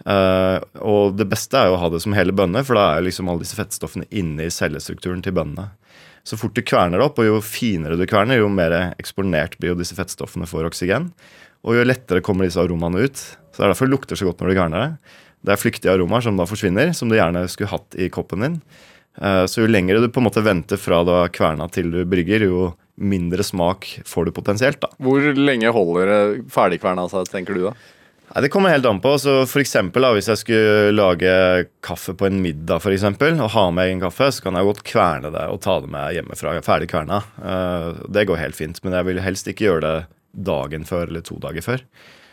Uh, 0.00 0.56
og 0.80 1.18
det 1.18 1.26
beste 1.28 1.58
er 1.58 1.68
jo 1.68 1.76
å 1.76 1.80
ha 1.82 1.90
det 1.92 2.00
som 2.00 2.14
hele 2.16 2.32
bønner, 2.32 2.64
for 2.64 2.78
da 2.78 2.86
er 2.94 3.04
liksom 3.04 3.28
alle 3.28 3.44
disse 3.44 3.58
fettstoffene 3.58 4.08
inne 4.08 4.46
i 4.46 4.52
cellestrukturen 4.54 5.20
til 5.24 5.34
bønnene. 5.36 5.68
Så 6.24 6.38
fort 6.40 6.56
du 6.56 6.62
kverner 6.64 7.00
det 7.00 7.06
opp, 7.06 7.20
og 7.20 7.28
jo 7.28 7.40
finere 7.44 7.98
du 8.00 8.06
kverner, 8.08 8.40
jo 8.40 8.48
mer 8.52 8.74
eksponert 9.00 9.58
blir 9.60 9.74
jo 9.74 9.80
disse 9.80 9.96
fettstoffene 9.96 10.48
for 10.48 10.68
oksygen. 10.68 11.10
Og 11.64 11.76
jo 11.76 11.84
lettere 11.84 12.24
kommer 12.24 12.48
disse 12.48 12.60
aromaene 12.60 13.04
ut. 13.04 13.20
Så 13.20 13.60
det 13.60 13.66
er 13.66 13.74
derfor 13.74 13.88
det 13.88 13.96
lukter 13.96 14.16
så 14.20 14.28
godt 14.28 14.40
når 14.40 14.52
du 14.52 14.56
kverner 14.56 14.84
det. 14.84 15.16
Det 15.44 15.52
er 15.52 15.60
flyktige 15.60 15.92
aromaer 15.92 16.24
som 16.24 16.40
da 16.40 16.46
forsvinner, 16.48 16.94
som 16.96 17.12
du 17.12 17.16
gjerne 17.16 17.46
skulle 17.52 17.72
hatt 17.72 17.96
i 18.00 18.08
koppen 18.12 18.44
din. 18.44 18.58
Uh, 19.20 19.44
Så 19.44 19.64
jo 19.64 19.68
lengre 19.68 20.00
du 20.00 20.08
på 20.08 20.22
en 20.22 20.28
måte 20.28 20.44
venter 20.44 20.80
fra 20.80 21.02
du 21.04 21.12
har 21.12 21.32
kverna 21.32 21.68
til 21.72 21.92
du 21.92 22.04
brygger, 22.08 22.48
jo 22.48 22.70
mindre 23.00 23.42
smak 23.46 23.86
får 24.06 24.28
du 24.28 24.32
potensielt. 24.36 24.80
da. 24.82 24.90
Hvor 25.00 25.24
lenge 25.36 25.72
holder 25.72 26.42
ferdigkverna 26.52 27.08
seg, 27.10 27.26
tenker 27.32 27.56
du 27.56 27.62
da? 27.70 27.72
Nei, 28.30 28.42
Det 28.44 28.50
kommer 28.52 28.70
helt 28.70 28.86
an 28.86 29.00
på. 29.02 29.16
Så 29.18 29.46
for 29.50 29.58
eksempel, 29.62 30.02
da, 30.06 30.12
Hvis 30.14 30.28
jeg 30.30 30.38
skulle 30.38 30.92
lage 30.94 31.66
kaffe 31.82 32.14
på 32.14 32.26
en 32.28 32.40
middag 32.42 32.80
for 32.84 32.92
eksempel, 32.94 33.40
og 33.40 33.50
ha 33.56 33.70
med 33.70 33.88
egen 33.88 34.00
kaffe, 34.04 34.28
så 34.30 34.42
kan 34.44 34.54
jeg 34.54 34.68
godt 34.68 34.84
kverne 34.84 35.32
det 35.32 35.48
og 35.50 35.60
ta 35.64 35.80
det 35.80 35.90
med 35.90 36.14
hjemmefra 36.14 36.60
ferdig 36.62 36.88
kverna. 36.92 37.22
Eh, 37.42 38.06
Det 38.08 38.26
går 38.28 38.36
helt 38.38 38.54
fint. 38.56 38.78
Men 38.84 38.92
jeg 38.92 39.04
vil 39.10 39.20
helst 39.20 39.46
ikke 39.48 39.66
gjøre 39.66 39.80
det 39.80 40.06
dagen 40.44 40.84
før 40.84 41.08
eller 41.08 41.20
to 41.26 41.40
dager 41.42 41.60
før. 41.60 41.80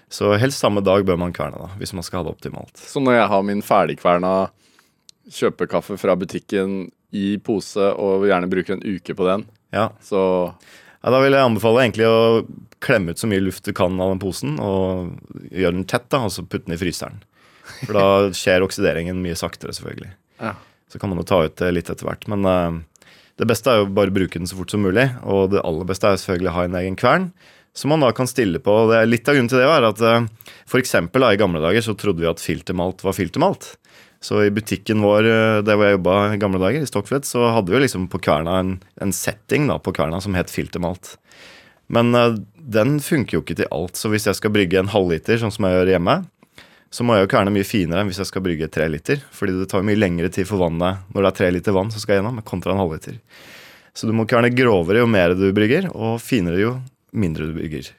Så 0.10 0.38
helst 0.40 0.60
samme 0.62 0.84
dag 0.84 1.04
bør 1.04 1.18
man 1.18 1.34
kverne, 1.34 1.58
da, 1.58 1.68
hvis 1.80 1.94
man 1.94 2.04
skal 2.04 2.20
ha 2.24 2.30
det 2.30 2.36
optimalt. 2.38 2.78
Så 2.78 3.02
når 3.02 3.18
jeg 3.18 3.28
har 3.28 3.42
min 3.44 3.62
ferdigkverna 3.62 4.50
kjøpekaffe 5.32 5.98
fra 6.00 6.16
butikken 6.16 6.92
i 7.12 7.38
pose, 7.44 7.82
og 7.98 8.24
gjerne 8.28 8.48
bruker 8.52 8.78
en 8.78 8.84
uke 8.86 9.16
på 9.18 9.26
den, 9.28 9.46
Ja, 9.76 9.90
så 10.04 10.22
ja 11.04 11.12
Da 11.14 11.20
vil 11.22 11.36
jeg 11.36 11.46
anbefale 11.46 11.84
egentlig 11.84 12.08
å 12.10 12.46
klemme 12.84 13.14
ut 13.14 13.22
så 13.22 13.30
mye 13.30 13.44
luft 13.44 13.66
du 13.66 13.74
kan 13.76 13.96
av 14.02 14.12
den 14.14 14.22
posen, 14.22 14.58
og 14.62 15.14
gjøre 15.50 15.76
den 15.80 15.88
tett, 15.90 16.08
da, 16.14 16.24
og 16.28 16.34
så 16.34 16.46
putte 16.46 16.68
den 16.68 16.76
i 16.76 16.82
fryseren. 16.82 17.22
For 17.84 17.98
da 17.98 18.08
skjer 18.38 18.66
oksideringen 18.66 19.22
mye 19.24 19.38
saktere, 19.38 19.76
selvfølgelig. 19.76 20.14
ja. 20.44 20.56
Så 20.88 21.02
kan 21.02 21.12
man 21.12 21.20
jo 21.20 21.26
ta 21.28 21.42
ut 21.44 21.58
det 21.60 21.68
litt 21.74 21.90
etter 21.92 22.08
hvert. 22.08 22.22
Men 22.32 22.46
uh, 22.48 22.78
det 23.36 23.48
beste 23.50 23.68
er 23.68 23.82
jo 23.82 23.90
bare 23.92 24.08
å 24.08 24.16
bruke 24.16 24.40
den 24.40 24.48
så 24.48 24.56
fort 24.56 24.72
som 24.72 24.86
mulig. 24.86 25.04
Og 25.28 25.50
det 25.52 25.60
aller 25.60 25.90
beste 25.90 26.08
er 26.08 26.22
selvfølgelig 26.22 26.48
å 26.48 26.54
ha 26.56 26.64
en 26.64 26.78
egen 26.80 26.96
kvern 27.00 27.26
som 27.78 27.92
man 27.92 28.02
da 28.02 28.14
kan 28.16 28.30
stille 28.30 28.62
på. 28.64 28.76
Litt 29.06 29.28
av 29.28 29.36
grunnen 29.36 29.52
til 29.52 29.60
det 29.60 29.68
er 29.68 29.88
at 29.90 30.00
uh, 30.00 30.54
for 30.70 30.80
eksempel, 30.80 31.28
i 31.28 31.40
gamle 31.40 31.60
dager 31.62 31.84
så 31.86 31.98
trodde 32.00 32.24
vi 32.24 32.30
at 32.30 32.42
filtermalt 32.42 33.04
var 33.06 33.18
filtermalt. 33.18 33.74
Så 34.24 34.42
i 34.44 34.54
butikken 34.54 35.04
vår 35.06 35.28
eh, 35.30 35.60
der 35.66 35.78
hvor 35.78 35.88
jeg 35.88 35.98
jobba 36.00 36.16
i 36.34 36.40
gamle 36.42 36.62
dager, 36.62 36.82
i 36.82 36.90
Stockflett, 36.90 37.28
så 37.28 37.52
hadde 37.54 37.74
vi 37.74 37.84
liksom 37.84 38.08
på 38.12 38.22
kverna 38.24 38.58
en, 38.62 38.72
en 39.02 39.14
setting 39.14 39.70
da, 39.70 39.78
på 39.82 39.94
kverna 39.96 40.22
som 40.24 40.38
het 40.38 40.52
filtermalt. 40.54 41.16
Men 41.94 42.16
eh, 42.18 42.40
den 42.58 42.98
funker 43.04 43.38
jo 43.38 43.44
ikke 43.46 43.60
til 43.62 43.70
alt. 43.72 44.00
Så 44.00 44.12
hvis 44.12 44.28
jeg 44.28 44.40
skal 44.40 44.54
brygge 44.56 44.82
en 44.82 44.92
halvliter, 44.92 45.40
sånn 45.42 45.54
som 45.54 45.68
jeg 45.68 45.78
gjør 45.78 45.94
hjemme, 45.96 46.18
så 46.90 47.04
må 47.04 47.18
jeg 47.18 47.26
jo 47.26 47.32
kverne 47.34 47.52
mye 47.52 47.68
finere 47.68 48.02
enn 48.02 48.10
hvis 48.10 48.22
jeg 48.24 48.30
skal 48.30 48.44
brygge 48.46 48.72
tre 48.72 48.88
liter. 48.92 49.22
Fordi 49.36 49.56
det 49.60 49.70
tar 49.72 49.86
mye 49.86 50.00
lengre 50.00 50.32
tid 50.34 50.50
for 50.50 50.64
vannet 50.64 51.06
når 51.14 51.24
det 51.24 51.30
er 51.30 51.40
tre 51.42 51.52
liter 51.54 51.76
vann 51.76 51.94
som 51.94 52.04
skal 52.04 52.20
gjennom, 52.20 52.42
kontra 52.48 52.74
en 52.74 52.82
halvliter. 52.82 53.20
Så 53.98 54.10
du 54.10 54.14
må 54.16 54.28
kverne 54.30 54.54
grovere 54.54 55.02
jo 55.02 55.10
mer 55.10 55.34
du 55.38 55.48
brygger, 55.56 55.90
og 55.94 56.20
finere 56.22 56.62
jo 56.62 56.74
mindre 57.18 57.50
du 57.50 57.56
brygger. 57.58 57.90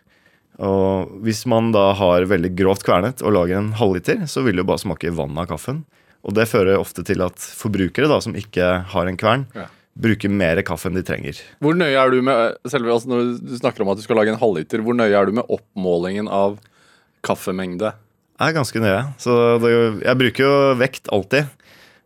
Og 0.62 1.18
hvis 1.22 1.44
man 1.50 1.70
da 1.74 1.92
har 1.98 2.26
veldig 2.30 2.50
grovt 2.58 2.84
kvernet 2.86 3.22
og 3.22 3.34
lager 3.34 3.60
en 3.60 3.72
halvliter, 3.78 4.24
så 4.30 4.42
vil 4.42 4.58
det 4.58 4.64
jo 4.64 4.70
bare 4.70 4.82
smake 4.82 5.14
vann 5.14 5.38
av 5.38 5.48
kaffen. 5.50 5.84
Og 6.26 6.34
det 6.34 6.48
fører 6.50 6.78
ofte 6.80 7.04
til 7.06 7.20
at 7.22 7.36
forbrukere 7.38 8.08
da, 8.10 8.18
som 8.20 8.34
ikke 8.34 8.84
har 8.92 9.06
en 9.06 9.16
kvern, 9.16 9.46
Ja. 9.54 9.66
bruker 9.98 10.30
mer 10.30 10.60
kaffe 10.62 10.86
enn 10.90 10.94
de 10.98 11.02
trenger. 11.02 11.38
Hvor 11.60 11.74
nøye 11.74 11.94
er 11.98 12.10
du 12.10 12.20
med 12.22 12.56
selve, 12.66 12.90
altså 12.92 13.08
Når 13.08 13.38
du 13.42 13.56
snakker 13.58 13.82
om 13.82 13.88
at 13.90 13.96
du 13.98 14.02
skal 14.02 14.16
lage 14.16 14.28
en 14.34 14.38
halvliter, 14.38 14.82
hvor 14.82 14.94
nøye 14.94 15.14
er 15.14 15.26
du 15.26 15.32
med 15.32 15.46
oppmålingen 15.48 16.28
av 16.30 16.58
kaffemengde? 17.22 17.92
Jeg 18.38 18.52
er 18.52 18.58
ganske 18.58 18.78
nøye. 18.82 19.00
Så 19.18 19.34
det, 19.62 19.72
jeg 20.04 20.18
bruker 20.20 20.44
jo 20.44 20.74
vekt 20.78 21.08
alltid. 21.10 21.48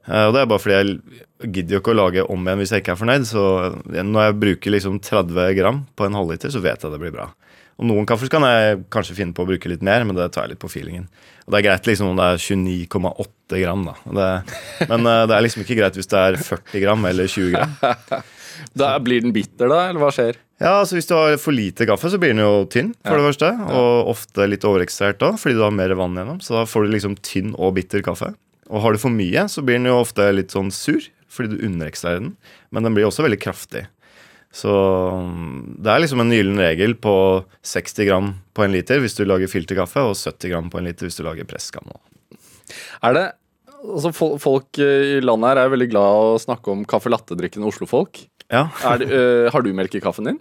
Eh, 0.08 0.26
Og 0.28 0.32
det 0.34 0.40
er 0.42 0.46
bare 0.46 0.58
fordi 0.58 0.78
jeg 0.78 1.52
gidder 1.52 1.76
jo 1.76 1.80
ikke 1.82 1.92
å 1.92 2.00
lage 2.00 2.24
om 2.30 2.44
igjen 2.46 2.58
hvis 2.62 2.70
jeg 2.72 2.82
ikke 2.82 2.92
er 2.96 3.00
fornøyd. 3.02 3.26
Så 3.28 3.42
når 3.92 4.24
jeg 4.30 4.40
bruker 4.40 4.70
liksom 4.72 5.00
30 5.00 5.54
gram 5.58 5.86
på 5.96 6.06
en 6.06 6.14
halvliter, 6.16 6.48
så 6.50 6.62
vet 6.64 6.80
jeg 6.82 6.90
det 6.90 7.00
blir 7.00 7.12
bra. 7.12 7.28
Og 7.80 7.86
noen 7.88 8.06
kaffer 8.06 8.28
kan 8.30 8.42
jeg 8.46 8.84
kanskje 8.92 9.16
finne 9.16 9.34
på 9.34 9.42
å 9.44 9.48
bruke 9.48 9.68
litt 9.68 9.82
mer, 9.82 10.04
men 10.04 10.14
det 10.16 10.30
tar 10.32 10.44
jeg 10.44 10.50
litt 10.54 10.60
på 10.62 10.70
feelingen. 10.70 11.08
Og 11.46 11.52
det 11.52 11.58
er 11.60 11.68
greit 11.70 11.86
liksom 11.88 12.08
om 12.12 12.16
det 12.16 12.24
er 12.24 12.36
29,8 12.40 13.26
gram, 13.60 13.82
da. 13.88 13.94
Det, 14.18 14.86
men 14.88 15.08
eh, 15.10 15.24
det 15.28 15.36
er 15.36 15.44
liksom 15.44 15.64
ikke 15.66 15.76
greit 15.80 15.98
hvis 15.98 16.08
det 16.10 16.22
er 16.22 16.38
40 16.40 16.84
gram 16.84 17.04
eller 17.10 17.28
20 17.28 17.52
gram. 17.56 17.74
Da 18.78 18.94
Blir 19.02 19.22
den 19.24 19.32
bitter, 19.34 19.66
da, 19.68 19.88
eller 19.90 20.02
hva 20.02 20.10
skjer? 20.14 20.36
Ja, 20.62 20.76
altså 20.78 20.94
Hvis 20.94 21.08
du 21.08 21.14
har 21.16 21.34
for 21.42 21.56
lite 21.56 21.86
kaffe, 21.88 22.10
så 22.12 22.18
blir 22.20 22.34
den 22.34 22.42
jo 22.44 22.64
tynn, 22.70 22.92
for 23.02 23.18
det 23.18 23.32
første. 23.32 23.48
Og 23.74 24.12
ofte 24.12 24.46
litt 24.46 24.66
overekstrahert 24.68 25.18
da, 25.22 25.32
fordi 25.40 25.56
du 25.58 25.64
har 25.64 25.74
mer 25.74 25.94
vann 25.98 26.14
gjennom. 26.18 26.38
Så 26.44 26.54
da 26.54 26.66
får 26.68 26.86
du 26.86 26.94
liksom 26.94 27.16
tynn 27.24 27.56
og 27.56 27.74
bitter 27.78 28.04
kaffe. 28.06 28.30
Og 28.70 28.84
har 28.84 28.94
du 28.94 29.02
for 29.02 29.12
mye, 29.12 29.48
så 29.50 29.64
blir 29.64 29.80
den 29.80 29.90
jo 29.90 29.98
ofte 30.00 30.28
litt 30.32 30.54
sånn 30.54 30.70
sur, 30.74 31.02
fordi 31.32 31.56
du 31.56 31.66
underekstraherer 31.66 32.22
den. 32.28 32.36
Men 32.70 32.86
den 32.86 32.94
blir 32.96 33.08
også 33.08 33.26
veldig 33.26 33.40
kraftig. 33.42 33.86
Så 34.52 34.70
mm, 34.70 35.80
det 35.82 35.90
er 35.90 36.02
liksom 36.04 36.22
en 36.22 36.32
gyllen 36.32 36.60
regel 36.60 36.94
på 37.00 37.14
60 37.66 38.08
gram 38.08 38.32
på 38.52 38.64
en 38.66 38.74
liter 38.74 39.00
hvis 39.00 39.16
du 39.16 39.24
lager 39.24 39.50
filterkaffe, 39.50 40.04
og 40.04 40.16
70 40.18 40.52
gram 40.52 40.68
på 40.72 40.80
en 40.80 40.88
liter 40.90 41.08
hvis 41.08 41.16
du 41.18 41.24
lager 41.26 41.48
presskanne. 41.48 41.96
Er 43.02 43.16
det 43.16 43.26
altså 43.82 44.12
Folk 44.40 44.78
eh, 44.82 45.18
i 45.18 45.20
landet 45.24 45.52
her 45.52 45.62
er 45.64 45.72
veldig 45.74 45.90
glad 45.92 46.08
i 46.16 46.32
å 46.36 46.40
snakke 46.42 46.72
om 46.72 46.84
caffè 46.88 47.12
latte-drikkende 47.12 47.68
Oslo-folk. 47.70 48.24
Ja. 48.52 48.66
Er 48.86 49.04
eh, 49.06 49.50
har 49.52 49.64
du 49.64 49.72
melk 49.76 49.94
i 49.98 50.02
kaffen 50.04 50.28
din? 50.28 50.40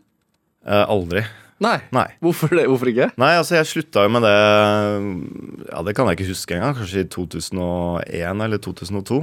Uh, 0.68 0.86
aldri. 0.86 1.24
Nei. 1.62 1.78
Nei. 1.94 2.08
Hvorfor, 2.22 2.54
det? 2.58 2.66
Hvorfor 2.70 2.90
ikke? 2.90 3.12
Nei, 3.22 3.36
altså 3.38 3.56
jeg 3.60 3.70
slutta 3.70 4.06
jo 4.08 4.12
med 4.14 4.26
det 4.26 4.38
Ja, 5.70 5.84
det 5.86 5.94
kan 5.98 6.10
jeg 6.10 6.18
ikke 6.20 6.32
huske 6.32 6.58
engang. 6.58 6.74
Kanskje 6.80 7.04
i 7.06 7.10
2001 7.14 8.44
eller 8.46 8.62
2002. 8.62 9.22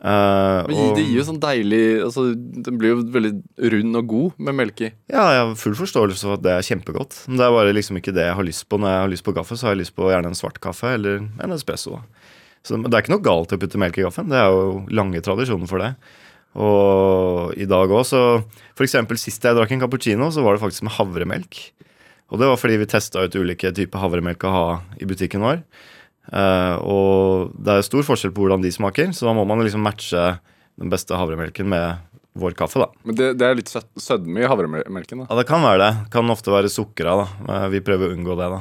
Uh, 0.00 0.64
Men 0.66 0.76
og- 0.78 0.96
Det 0.96 1.04
gir 1.04 1.18
jo 1.18 1.26
sånn 1.26 1.40
deilig 1.42 2.00
altså, 2.06 2.30
Den 2.32 2.78
blir 2.80 2.94
jo 2.94 3.02
veldig 3.12 3.32
rund 3.74 3.96
og 4.00 4.06
god 4.08 4.38
med 4.38 4.56
melk 4.56 4.80
i. 4.80 4.90
Ja, 5.12 5.26
jeg 5.34 5.42
har 5.44 5.54
full 5.60 5.76
forståelse 5.76 6.24
for 6.24 6.38
at 6.38 6.42
det 6.46 6.54
er 6.56 6.66
kjempegodt. 6.66 7.18
Men 7.28 7.36
det 7.36 7.46
er 7.46 7.56
bare 7.58 7.74
liksom 7.76 7.98
ikke 8.00 8.14
det 8.16 8.26
jeg 8.30 8.34
har 8.38 8.46
lyst 8.46 8.66
på. 8.68 8.78
Når 8.80 8.88
jeg 8.94 9.02
har 9.04 9.12
lyst 9.12 9.26
på 9.26 9.34
kaffe, 9.36 9.58
så 9.58 9.68
har 9.68 9.74
jeg 9.76 9.84
lyst 9.84 9.94
på 9.98 10.08
gjerne 10.10 10.32
en 10.32 10.38
svart 10.38 10.58
kaffe 10.62 10.94
eller 10.94 11.20
en 11.20 11.52
espresso. 11.52 11.98
da. 11.98 12.02
Så 12.66 12.76
det 12.76 12.92
er 12.92 13.02
ikke 13.04 13.14
noe 13.14 13.24
galt 13.24 13.52
i 13.52 13.56
å 13.56 13.60
putte 13.62 13.80
melk 13.80 13.98
i 13.98 14.04
kaffen. 14.04 14.28
Det 14.30 14.36
er 14.36 14.50
jo 14.52 14.82
lange 14.92 15.22
tradisjoner 15.24 15.70
for 15.70 15.82
det. 15.82 15.94
Og 16.60 17.54
i 17.60 17.66
dag 17.70 17.92
òg, 17.94 18.02
så 18.08 18.22
eksempel 18.82 19.18
sist 19.20 19.44
jeg 19.44 19.56
drakk 19.56 19.70
en 19.76 19.84
cappuccino, 19.84 20.28
så 20.34 20.42
var 20.44 20.56
det 20.56 20.64
faktisk 20.64 20.84
med 20.88 20.96
havremelk. 20.96 21.60
Og 22.30 22.38
det 22.40 22.50
var 22.50 22.58
fordi 22.60 22.78
vi 22.82 22.90
testa 22.90 23.24
ut 23.26 23.38
ulike 23.38 23.72
typer 23.74 24.02
havremelk 24.02 24.44
å 24.46 24.54
ha 24.54 24.66
i 25.00 25.08
butikken 25.08 25.42
vår. 25.44 25.62
Uh, 26.30 26.76
og 26.86 27.56
det 27.58 27.74
er 27.74 27.86
stor 27.86 28.06
forskjell 28.06 28.34
på 28.34 28.44
hvordan 28.44 28.62
de 28.62 28.70
smaker, 28.74 29.10
så 29.16 29.26
da 29.26 29.34
må 29.34 29.46
man 29.48 29.62
liksom 29.64 29.82
matche 29.82 30.36
den 30.80 30.92
beste 30.92 31.16
havremelken 31.18 31.66
med 31.70 32.06
vår 32.38 32.54
kaffe, 32.58 32.82
da. 32.82 32.86
Men 33.04 33.16
det, 33.18 33.32
det 33.40 33.46
er 33.46 33.58
litt 33.58 33.70
sødme 33.70 34.44
i 34.44 34.48
havremelken. 34.48 35.24
da 35.24 35.26
Ja, 35.26 35.38
det 35.40 35.48
kan 35.48 35.64
være 35.64 35.80
det. 35.82 35.90
Kan 36.14 36.30
ofte 36.30 36.52
være 36.54 36.70
sukra, 36.72 37.16
da. 37.18 37.26
Eh, 37.50 37.66
Vi 37.74 37.82
prøver 37.84 38.10
å 38.10 38.14
unngå 38.14 38.36
det, 38.38 38.46
da. 38.52 38.60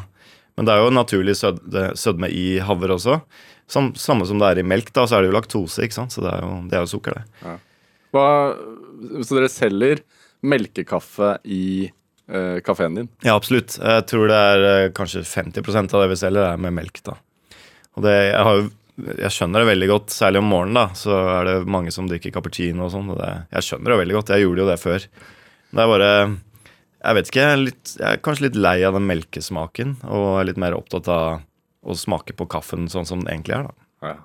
Men 0.58 0.68
det 0.68 0.74
er 0.74 0.82
jo 0.84 0.89
naturlig 0.91 1.38
sødme 1.38 2.27
i 2.34 2.48
havre 2.65 2.98
også. 2.98 3.20
Sam, 3.70 3.92
samme 4.00 4.26
som 4.26 4.42
det 4.42 4.48
er 4.50 4.62
i 4.64 4.66
melk, 4.66 4.90
da, 4.96 5.06
så 5.06 5.18
er 5.18 5.24
det 5.26 5.30
jo 5.32 5.38
laktose, 5.38 5.86
ikke 5.86 5.98
sant. 6.00 6.16
Så 6.16 6.24
det 6.26 6.32
er 6.34 6.42
jo, 6.46 6.54
det 6.72 6.78
er 6.78 6.86
jo 6.86 6.92
sukker, 6.96 7.20
det. 7.20 7.56
Hva, 8.16 8.26
så 9.22 9.38
dere 9.38 9.52
selger 9.54 10.02
melkekaffe 10.50 11.36
i 11.46 11.64
eh, 11.86 12.58
kafeen 12.66 12.98
din? 12.98 13.10
Ja, 13.26 13.36
absolutt. 13.36 13.78
Jeg 13.78 14.06
tror 14.10 14.30
det 14.32 14.42
er 14.54 14.68
eh, 14.72 14.92
kanskje 14.98 15.22
50% 15.28 15.94
av 15.94 16.06
det 16.06 16.12
vi 16.16 16.20
selger, 16.24 16.48
er 16.50 16.62
med 16.62 16.74
melk, 16.80 17.02
da. 17.06 17.18
Og 17.98 18.06
det, 18.06 18.16
jeg 18.32 18.46
har 18.48 18.62
jo 18.62 18.70
jeg 19.00 19.32
skjønner 19.32 19.64
det 19.64 19.70
veldig 19.70 19.88
godt, 19.88 20.12
særlig 20.12 20.42
om 20.42 20.50
morgenen. 20.52 20.76
da, 20.76 20.86
Så 20.98 21.16
er 21.16 21.46
det 21.48 21.72
mange 21.72 21.92
som 21.96 22.08
drikker 22.10 22.34
cappuccino 22.36 22.88
og 22.88 22.92
sånn. 22.92 23.14
Jeg 23.16 23.64
skjønner 23.64 23.94
det 23.94 24.00
veldig 24.02 24.18
godt. 24.18 24.32
Jeg 24.36 24.44
gjorde 24.44 24.64
jo 24.64 24.68
det 24.68 24.80
før. 24.82 25.06
Det 25.70 25.84
er 25.84 25.92
bare 25.94 26.10
Jeg 27.00 27.16
vet 27.16 27.30
ikke. 27.30 27.40
Jeg 27.46 27.54
er, 27.54 27.62
litt, 27.64 27.94
jeg 27.96 28.08
er 28.10 28.24
kanskje 28.26 28.46
litt 28.50 28.58
lei 28.60 28.76
av 28.84 28.98
den 28.98 29.08
melkesmaken. 29.08 29.94
Og 30.12 30.26
er 30.42 30.50
litt 30.50 30.60
mer 30.60 30.76
opptatt 30.76 31.08
av 31.08 31.46
å 31.84 31.96
smake 31.96 32.36
på 32.38 32.48
kaffen 32.52 32.90
sånn 32.92 33.08
som 33.08 33.24
den 33.24 33.32
egentlig 33.34 33.56
er. 33.60 33.70
da. 33.70 34.18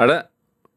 Er 0.00 0.10
det 0.10 0.18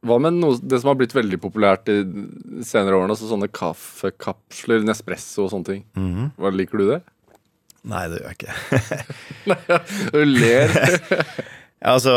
Hva 0.06 0.18
med 0.18 0.40
noe, 0.42 0.58
det 0.58 0.80
som 0.82 0.90
har 0.90 0.98
blitt 0.98 1.14
veldig 1.14 1.38
populært 1.42 1.90
i 1.94 2.00
de 2.02 2.66
senere 2.66 2.98
årene? 2.98 3.14
Altså 3.14 3.30
sånne 3.30 3.50
kaffekapsler, 3.54 4.82
Nespresso 4.88 5.46
og 5.46 5.52
sånne 5.54 5.68
ting. 5.68 5.84
Hva 6.42 6.50
Liker 6.54 6.82
du 6.82 6.88
det? 6.90 7.02
Nei, 7.90 8.04
det 8.10 8.20
gjør 8.22 8.32
jeg 8.32 8.38
ikke. 8.40 9.06
Du 10.14 10.22
ler. 10.26 10.76
Ja, 11.82 11.96
altså 11.96 12.14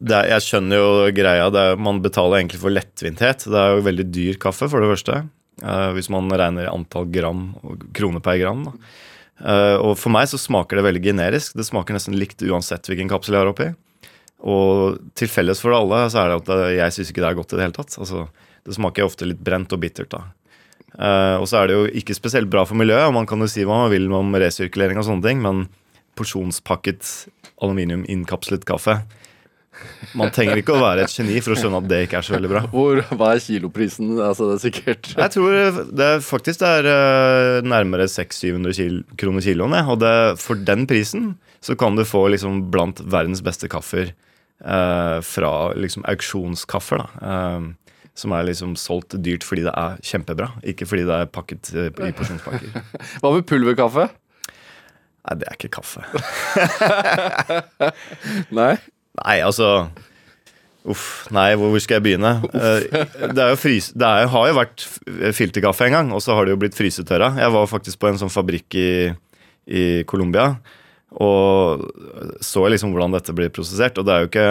det 0.00 0.14
er, 0.16 0.28
Jeg 0.30 0.44
skjønner 0.46 0.80
jo 0.80 0.92
greia. 1.12 1.48
Er, 1.50 1.74
man 1.76 1.98
betaler 2.00 2.38
egentlig 2.38 2.60
for 2.62 2.72
lettvinthet. 2.72 3.44
Det 3.50 3.58
er 3.58 3.74
jo 3.76 3.82
veldig 3.84 4.06
dyr 4.14 4.38
kaffe, 4.40 4.68
for 4.70 4.80
det 4.80 4.88
første. 4.94 5.18
Uh, 5.60 5.90
hvis 5.96 6.08
man 6.14 6.30
regner 6.30 6.70
antall 6.70 7.08
gram 7.12 7.50
og 7.66 7.88
kroner 7.96 8.22
per 8.24 8.38
gram. 8.40 8.62
Da. 8.68 8.92
Eh, 9.38 9.76
og 9.76 9.94
for 10.00 10.14
meg 10.14 10.30
så 10.30 10.40
smaker 10.40 10.78
det 10.78 10.86
veldig 10.88 11.04
generisk. 11.04 11.54
Det 11.58 11.66
smaker 11.66 11.96
nesten 11.96 12.16
likt 12.18 12.42
uansett 12.46 12.88
hvilken 12.90 13.10
kapsel 13.10 13.36
jeg 13.36 13.44
har 13.44 13.52
oppi. 13.52 13.68
Og 14.38 14.98
til 15.18 15.30
felles 15.30 15.60
for 15.62 15.74
alle 15.74 16.04
så 16.12 16.22
er 16.22 16.30
det 16.30 16.40
at 16.44 16.74
jeg 16.76 16.94
syns 16.94 17.12
ikke 17.12 17.24
det 17.24 17.30
er 17.30 17.38
godt 17.38 17.54
i 17.54 17.58
det 17.58 17.66
hele 17.66 17.78
tatt. 17.78 17.96
Altså, 17.98 18.26
det 18.66 18.76
smaker 18.76 19.06
ofte 19.06 19.28
litt 19.28 19.42
brent 19.44 19.74
og 19.74 19.82
bittert. 19.82 20.14
da. 20.14 20.24
Eh, 20.98 21.36
og 21.38 21.46
så 21.50 21.60
er 21.60 21.68
det 21.68 21.78
jo 21.78 21.86
ikke 22.00 22.16
spesielt 22.16 22.50
bra 22.50 22.64
for 22.66 22.78
miljøet, 22.78 23.06
og 23.10 23.16
man 23.18 23.28
kan 23.28 23.42
jo 23.42 23.50
si 23.50 23.66
hva 23.66 23.84
man 23.84 23.92
vil 23.92 24.10
om 24.14 24.34
resirkulering 24.34 24.98
og 25.00 25.06
sånne 25.06 25.26
ting, 25.26 25.42
men 25.44 25.66
porsjonspakket 26.18 27.06
aluminiuminnkapslet 27.62 28.66
kaffe 28.66 29.00
Man 30.18 30.32
trenger 30.34 30.60
ikke 30.60 30.76
å 30.76 30.80
være 30.80 31.04
et 31.04 31.12
geni 31.12 31.40
for 31.44 31.54
å 31.54 31.58
skjønne 31.58 31.80
at 31.82 31.88
det 31.90 31.98
ikke 32.06 32.20
er 32.20 32.26
så 32.26 32.34
veldig 32.36 32.50
bra. 32.52 32.62
Hvor, 32.72 33.00
hva 33.12 33.32
er 33.34 33.42
kiloprisen? 33.44 34.14
Altså, 34.16 34.48
det 34.50 34.56
er 34.56 34.62
sikkert 34.62 35.10
Jeg 35.12 35.34
tror 35.34 35.58
det 35.98 36.06
er 36.06 36.22
faktisk 36.24 36.62
det 36.62 36.70
er 36.78 36.88
eh, 36.92 37.58
nærmere 37.66 38.08
600-700 38.10 38.78
kil 38.78 39.02
kroner 39.20 39.44
kiloen. 39.44 39.76
Og 39.84 40.00
det, 40.02 40.14
for 40.42 40.60
den 40.70 40.86
prisen 40.90 41.34
så 41.64 41.76
kan 41.78 41.98
du 41.98 42.06
få 42.06 42.28
liksom 42.32 42.68
blant 42.72 43.02
verdens 43.04 43.42
beste 43.44 43.68
kaffer 43.70 44.12
eh, 44.12 45.18
fra 45.26 45.52
liksom 45.76 46.06
auksjonskaffer. 46.08 47.04
da. 47.04 47.34
Eh, 47.34 47.68
som 48.18 48.34
er 48.34 48.48
liksom 48.48 48.74
solgt 48.78 49.14
dyrt 49.22 49.46
fordi 49.46 49.62
det 49.66 49.74
er 49.78 49.98
kjempebra, 50.02 50.50
ikke 50.66 50.88
fordi 50.90 51.04
det 51.06 51.18
er 51.22 51.28
pakket 51.30 51.70
eh, 51.74 51.90
i 52.08 52.14
porsjonspakker. 52.16 52.80
Hva 53.22 53.30
med 53.34 53.46
pulverkaffe? 53.48 54.08
Nei, 55.28 55.36
det 55.38 55.48
er 55.50 55.58
ikke 55.58 55.70
kaffe. 55.78 56.02
Nei? 58.58 58.72
Nei, 59.24 59.38
altså 59.44 59.88
Uff. 60.88 61.26
Nei, 61.34 61.50
hvor 61.58 61.74
skal 61.82 61.98
jeg 61.98 62.04
begynne? 62.06 62.30
Eh, 62.48 62.84
Det, 63.34 63.42
er 63.42 63.50
jo 63.52 63.58
frys, 63.60 63.90
det 63.92 64.08
er, 64.08 64.30
har 64.32 64.46
jo 64.48 64.56
vært 64.56 64.84
filterkaffe 65.36 65.84
en 65.84 65.96
gang, 65.96 66.12
og 66.16 66.22
så 66.24 66.32
har 66.38 66.46
det 66.46 66.54
jo 66.54 66.60
blitt 66.62 66.78
frysetørra. 66.78 67.34
Jeg 67.42 67.52
var 67.52 67.68
faktisk 67.68 68.00
på 68.00 68.08
en 68.08 68.20
sånn 68.22 68.32
fabrikk 68.32 68.78
i, 68.78 68.90
i 69.68 69.84
Colombia 70.08 70.54
og 71.16 71.86
så 72.44 72.66
liksom 72.68 72.92
hvordan 72.92 73.14
dette 73.16 73.32
blir 73.36 73.52
prosessert. 73.54 73.98
Og 73.98 74.06
det 74.06 74.14
er 74.14 74.24
jo 74.24 74.30
ikke 74.30 74.50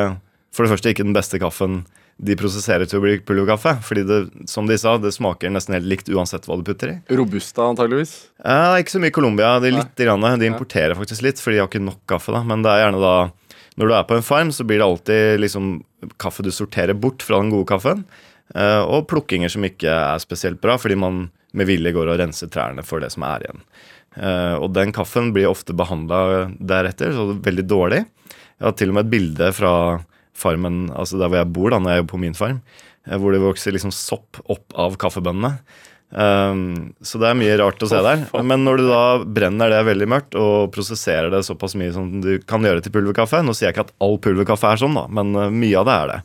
for 0.56 0.66
det 0.66 0.74
første 0.74 0.94
ikke 0.94 1.06
den 1.06 1.16
beste 1.18 1.40
kaffen 1.42 1.84
de 2.18 2.34
prosesserer 2.34 2.90
til 2.90 2.98
å 2.98 3.04
bli 3.04 3.20
pulverkaffe. 3.22 3.76
Fordi 3.86 4.04
det, 4.10 4.20
som 4.50 4.70
de 4.70 4.78
sa, 4.82 4.96
det 4.98 5.14
smaker 5.14 5.54
nesten 5.54 5.78
helt 5.78 5.90
likt 5.90 6.10
uansett 6.10 6.48
hva 6.50 6.58
du 6.58 6.66
putter 6.66 6.96
i. 6.96 6.98
Robusta, 7.14 7.68
antageligvis. 7.70 8.16
Ja, 8.42 8.74
er 8.74 8.82
ikke 8.82 8.96
så 8.96 9.04
mye 9.04 9.14
Colombia. 9.14 9.52
De, 9.62 9.76
litt 9.76 10.02
grann, 10.02 10.26
de 10.42 10.50
importerer 10.50 10.98
faktisk 10.98 11.26
litt, 11.28 11.42
for 11.44 11.54
de 11.54 11.62
har 11.62 11.70
ikke 11.70 11.84
nok 11.84 12.02
kaffe. 12.10 12.34
da 12.34 12.42
Men 12.48 12.66
det 12.66 12.74
er 12.74 12.88
gjerne 12.88 13.04
da 13.06 13.14
når 13.78 13.88
du 13.90 13.94
er 13.94 14.08
på 14.10 14.16
en 14.18 14.26
farm, 14.26 14.50
så 14.52 14.66
blir 14.66 14.80
det 14.82 14.88
alltid 14.88 15.42
liksom 15.44 15.68
kaffe 16.22 16.44
du 16.46 16.50
sorterer 16.54 16.98
bort 16.98 17.22
fra 17.26 17.40
den 17.42 17.52
gode 17.54 17.68
kaffen. 17.70 18.06
eh, 18.56 18.82
Og 18.82 19.08
plukkinger 19.08 19.50
som 19.54 19.64
ikke 19.68 19.90
er 19.92 20.20
spesielt 20.24 20.60
bra, 20.62 20.78
fordi 20.78 20.98
man 20.98 21.30
med 21.54 21.68
vilje 21.70 21.94
går 21.94 22.10
og 22.10 22.20
renser 22.20 22.50
trærne 22.50 22.84
for 22.86 23.00
det 23.00 23.12
som 23.14 23.24
er 23.24 23.46
igjen. 23.46 23.62
Eh, 24.18 24.56
Og 24.58 24.74
den 24.74 24.92
kaffen 24.92 25.32
blir 25.34 25.50
ofte 25.50 25.74
behandla 25.78 26.52
deretter, 26.60 27.14
så 27.14 27.28
det 27.30 27.38
er 27.38 27.52
veldig 27.52 27.68
dårlig. 27.68 28.06
Jeg 28.58 28.66
har 28.66 28.74
til 28.74 28.90
og 28.90 28.96
med 28.98 29.06
et 29.06 29.12
bilde 29.14 29.54
fra 29.54 29.74
farmen, 30.34 30.90
altså 30.94 31.18
der 31.20 31.30
hvor 31.30 31.38
jeg 31.38 31.54
bor 31.54 31.70
da, 31.70 31.80
når 31.80 31.90
jeg 31.94 32.02
jobber 32.02 32.14
på 32.16 32.22
min 32.26 32.34
farm, 32.38 32.62
eh, 33.08 33.18
hvor 33.18 33.32
det 33.32 33.42
vokser 33.42 33.74
liksom 33.74 33.94
sopp 33.94 34.42
opp 34.50 34.74
av 34.76 34.98
kaffebønnene. 34.98 35.60
Um, 36.08 36.94
så 37.04 37.20
det 37.20 37.28
er 37.28 37.36
mye 37.36 37.56
rart 37.60 37.82
å 37.84 37.90
se 37.92 38.00
der. 38.04 38.22
Men 38.48 38.64
når 38.64 38.80
du 38.80 38.86
da 38.88 39.02
brenner 39.24 39.74
det 39.74 39.82
veldig 39.90 40.08
mørkt 40.08 40.38
og 40.40 40.70
prosesserer 40.76 41.32
det 41.34 41.44
såpass 41.44 41.76
mye 41.80 41.92
som 41.96 42.10
du 42.24 42.38
kan 42.48 42.64
gjøre 42.64 42.80
til 42.86 42.94
pulverkaffe 42.96 43.42
Nå 43.44 43.52
sier 43.58 43.68
jeg 43.68 43.76
ikke 43.76 43.90
at 43.90 43.96
all 44.06 44.16
pulverkaffe 44.24 44.72
er 44.72 44.80
sånn, 44.80 44.96
da, 44.96 45.04
men 45.12 45.36
uh, 45.36 45.50
mye 45.52 45.82
av 45.82 45.90
det 45.90 45.98
er 45.98 46.14
det. 46.14 46.20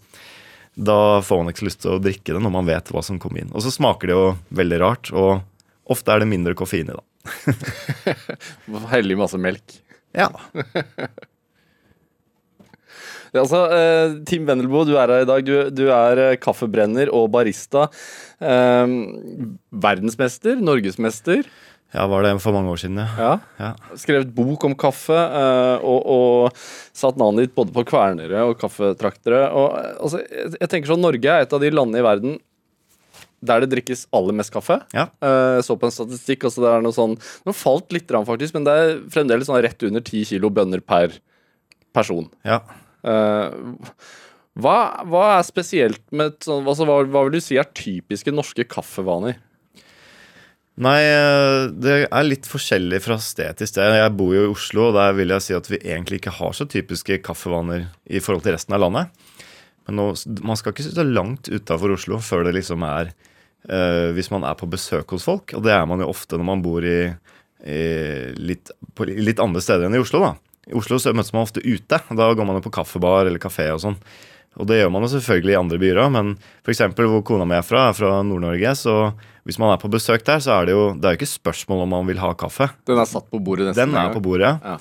Da 0.92 0.98
får 1.26 1.42
man 1.42 1.52
ikke 1.52 1.64
så 1.64 1.68
lyst 1.68 1.82
til 1.84 1.96
å 1.96 2.02
drikke 2.02 2.36
det 2.36 2.44
når 2.44 2.54
man 2.54 2.68
vet 2.70 2.92
hva 2.94 3.02
som 3.04 3.18
kommer 3.20 3.42
inn. 3.42 3.50
Og 3.52 3.64
så 3.64 3.74
smaker 3.74 4.08
det 4.08 4.16
jo 4.16 4.28
veldig 4.62 4.78
rart, 4.80 5.10
og 5.12 5.42
ofte 5.92 6.14
er 6.14 6.22
det 6.22 6.30
mindre 6.30 6.54
koffein 6.56 6.88
i, 6.88 6.96
da. 6.96 7.02
Hellig 8.94 9.18
masse 9.20 9.40
melk. 9.40 9.76
Ja. 10.16 10.30
Ja, 13.32 13.46
altså, 13.46 13.62
uh, 13.72 14.18
Tim 14.28 14.44
Wendelboe, 14.48 14.84
du 14.84 14.92
er 14.98 15.08
her 15.08 15.24
i 15.24 15.28
dag. 15.28 15.44
Du, 15.46 15.54
du 15.72 15.86
er 15.88 16.20
uh, 16.20 16.38
kaffebrenner 16.40 17.08
og 17.16 17.30
barista. 17.32 17.86
Uh, 18.36 18.84
verdensmester, 19.72 20.60
norgesmester. 20.60 21.48
ja, 21.94 22.04
var 22.12 22.26
det 22.26 22.34
for 22.44 22.52
mange 22.56 22.72
år 22.74 22.82
siden, 22.82 23.00
ja. 23.00 23.38
Ja. 23.56 23.72
Skrevet 24.00 24.34
bok 24.36 24.64
om 24.68 24.76
kaffe 24.76 25.16
eh, 25.16 25.82
og, 25.84 26.06
og 26.08 26.62
satt 26.96 27.18
navnet 27.20 27.46
ditt 27.46 27.56
både 27.56 27.74
på 27.74 27.84
kvernere 27.88 28.46
og 28.48 28.56
kaffetraktere. 28.60 29.42
Og, 29.48 29.74
altså, 30.00 30.22
jeg, 30.24 30.54
jeg 30.56 30.72
tenker 30.72 30.92
sånn, 30.92 31.04
Norge 31.04 31.34
er 31.34 31.44
et 31.44 31.52
av 31.52 31.60
de 31.60 31.72
landene 31.72 32.00
i 32.00 32.06
verden 32.06 32.38
der 33.42 33.64
det 33.64 33.72
drikkes 33.72 34.06
aller 34.14 34.36
mest 34.38 34.54
kaffe. 34.54 34.78
Ja. 34.94 35.08
Jeg 35.20 35.66
så 35.66 35.76
på 35.76 35.88
en 35.88 35.92
statistikk, 35.92 36.46
altså 36.48 36.62
det 36.64 36.70
er 36.70 36.84
noe 36.84 36.94
sånn 36.94 37.16
Nå 37.44 37.56
falt 37.58 37.92
litt, 37.92 38.12
faktisk, 38.28 38.54
men 38.56 38.68
det 38.68 38.76
er 38.78 38.94
fremdeles 39.12 39.50
sånn 39.50 39.60
rett 39.64 39.88
under 39.88 40.04
10 40.04 40.30
kilo 40.30 40.52
bønner 40.52 40.84
per 40.84 41.18
person. 41.92 42.30
ja. 42.46 42.62
Eh, 43.04 43.54
hva, 44.62 44.76
hva 45.08 45.22
er 45.38 45.46
spesielt 45.48 46.02
med 46.12 46.38
sånn- 46.44 46.66
altså, 46.68 46.86
hva, 46.88 47.00
hva 47.08 47.24
vil 47.26 47.38
du 47.38 47.40
si 47.44 47.56
er 47.58 47.70
typiske 47.72 48.34
norske 48.34 48.66
kaffevaner? 48.68 49.38
Nei, 50.82 51.00
eh, 51.04 51.66
det 51.68 51.96
er 52.08 52.24
litt 52.24 52.46
forskjellig 52.48 53.02
fra 53.04 53.18
sted 53.20 53.58
til 53.60 53.68
sted. 53.68 53.92
Jeg 53.98 54.14
bor 54.16 54.32
jo 54.32 54.46
i 54.46 54.52
Oslo, 54.54 54.88
og 54.88 54.94
der 54.96 55.12
vil 55.18 55.34
jeg 55.34 55.44
si 55.44 55.56
at 55.56 55.68
vi 55.68 55.80
egentlig 55.84 56.22
ikke 56.22 56.36
har 56.38 56.54
så 56.56 56.64
typiske 56.64 57.18
kaffevaner 57.26 57.90
i 58.08 58.22
forhold 58.24 58.46
til 58.46 58.56
resten 58.56 58.76
av 58.76 58.80
landet. 58.86 59.12
Men 59.86 59.98
nå, 59.98 60.06
man 60.46 60.56
skal 60.56 60.72
ikke 60.72 60.86
sitte 60.86 61.04
langt 61.04 61.50
utafor 61.50 61.92
Oslo 61.96 62.20
før 62.22 62.46
det 62.46 62.54
liksom 62.54 62.84
er 62.86 63.10
eh, 63.68 64.12
Hvis 64.14 64.30
man 64.30 64.44
er 64.46 64.54
på 64.54 64.68
besøk 64.70 65.10
hos 65.10 65.26
folk, 65.26 65.52
og 65.58 65.64
det 65.66 65.74
er 65.74 65.84
man 65.90 66.00
jo 66.00 66.08
ofte 66.12 66.38
når 66.38 66.48
man 66.48 66.62
bor 66.64 66.86
i, 66.86 67.10
i 67.66 67.82
litt, 68.38 68.70
på 68.94 69.06
litt 69.10 69.42
andre 69.42 69.60
steder 69.62 69.86
enn 69.86 69.98
i 69.98 70.02
Oslo. 70.02 70.22
da. 70.24 70.32
I 70.70 70.76
Oslo 70.78 70.98
så 71.02 71.14
møtes 71.16 71.32
man 71.34 71.46
ofte 71.46 71.62
ute. 71.64 71.98
Da 71.98 72.28
går 72.36 72.46
man 72.46 72.58
jo 72.60 72.66
på 72.66 72.74
kaffebar 72.78 73.26
eller 73.26 73.42
kafé 73.42 73.66
og 73.74 73.82
sånn. 73.82 73.98
Og 74.60 74.68
det 74.68 74.82
gjør 74.82 74.90
man 74.92 75.04
jo 75.06 75.12
selvfølgelig 75.14 75.54
i 75.54 75.58
andre 75.58 75.78
byer 75.80 76.00
òg, 76.02 76.10
men 76.12 76.32
f.eks. 76.60 76.82
hvor 76.98 77.22
kona 77.24 77.46
mi 77.48 77.56
er 77.56 77.64
fra, 77.64 77.86
er 77.88 77.96
fra 77.96 78.18
Nord-Norge, 78.26 78.74
så 78.76 78.96
hvis 79.48 79.58
man 79.58 79.72
er 79.72 79.80
på 79.80 79.90
besøk 79.90 80.26
der, 80.26 80.42
så 80.44 80.58
er 80.58 80.68
det 80.68 80.74
jo 80.76 80.82
det 80.92 81.08
er 81.08 81.14
jo 81.14 81.22
ikke 81.22 81.30
spørsmål 81.30 81.86
om 81.86 81.94
man 81.96 82.10
vil 82.10 82.20
ha 82.20 82.34
kaffe. 82.38 82.68
Den 82.88 83.00
er 83.00 83.08
satt 83.08 83.30
på 83.32 83.40
bordet 83.42 83.70
nesten? 83.70 83.88
Den 83.88 83.96
er 83.98 84.12
på 84.12 84.22
bordet, 84.24 84.52
ja. 84.60 84.76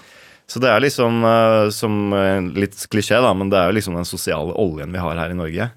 Så 0.52 0.60
det 0.60 0.68
er 0.68 0.84
liksom 0.84 1.24
uh, 1.24 1.70
som 1.72 2.12
uh, 2.12 2.44
litt 2.60 2.76
klisjé, 2.92 3.16
da, 3.24 3.32
men 3.38 3.48
det 3.54 3.56
er 3.56 3.70
jo 3.70 3.78
liksom 3.78 3.96
den 3.96 4.10
sosiale 4.10 4.52
oljen 4.60 4.92
vi 4.92 5.00
har 5.00 5.22
her 5.22 5.32
i 5.32 5.38
Norge. 5.40 5.70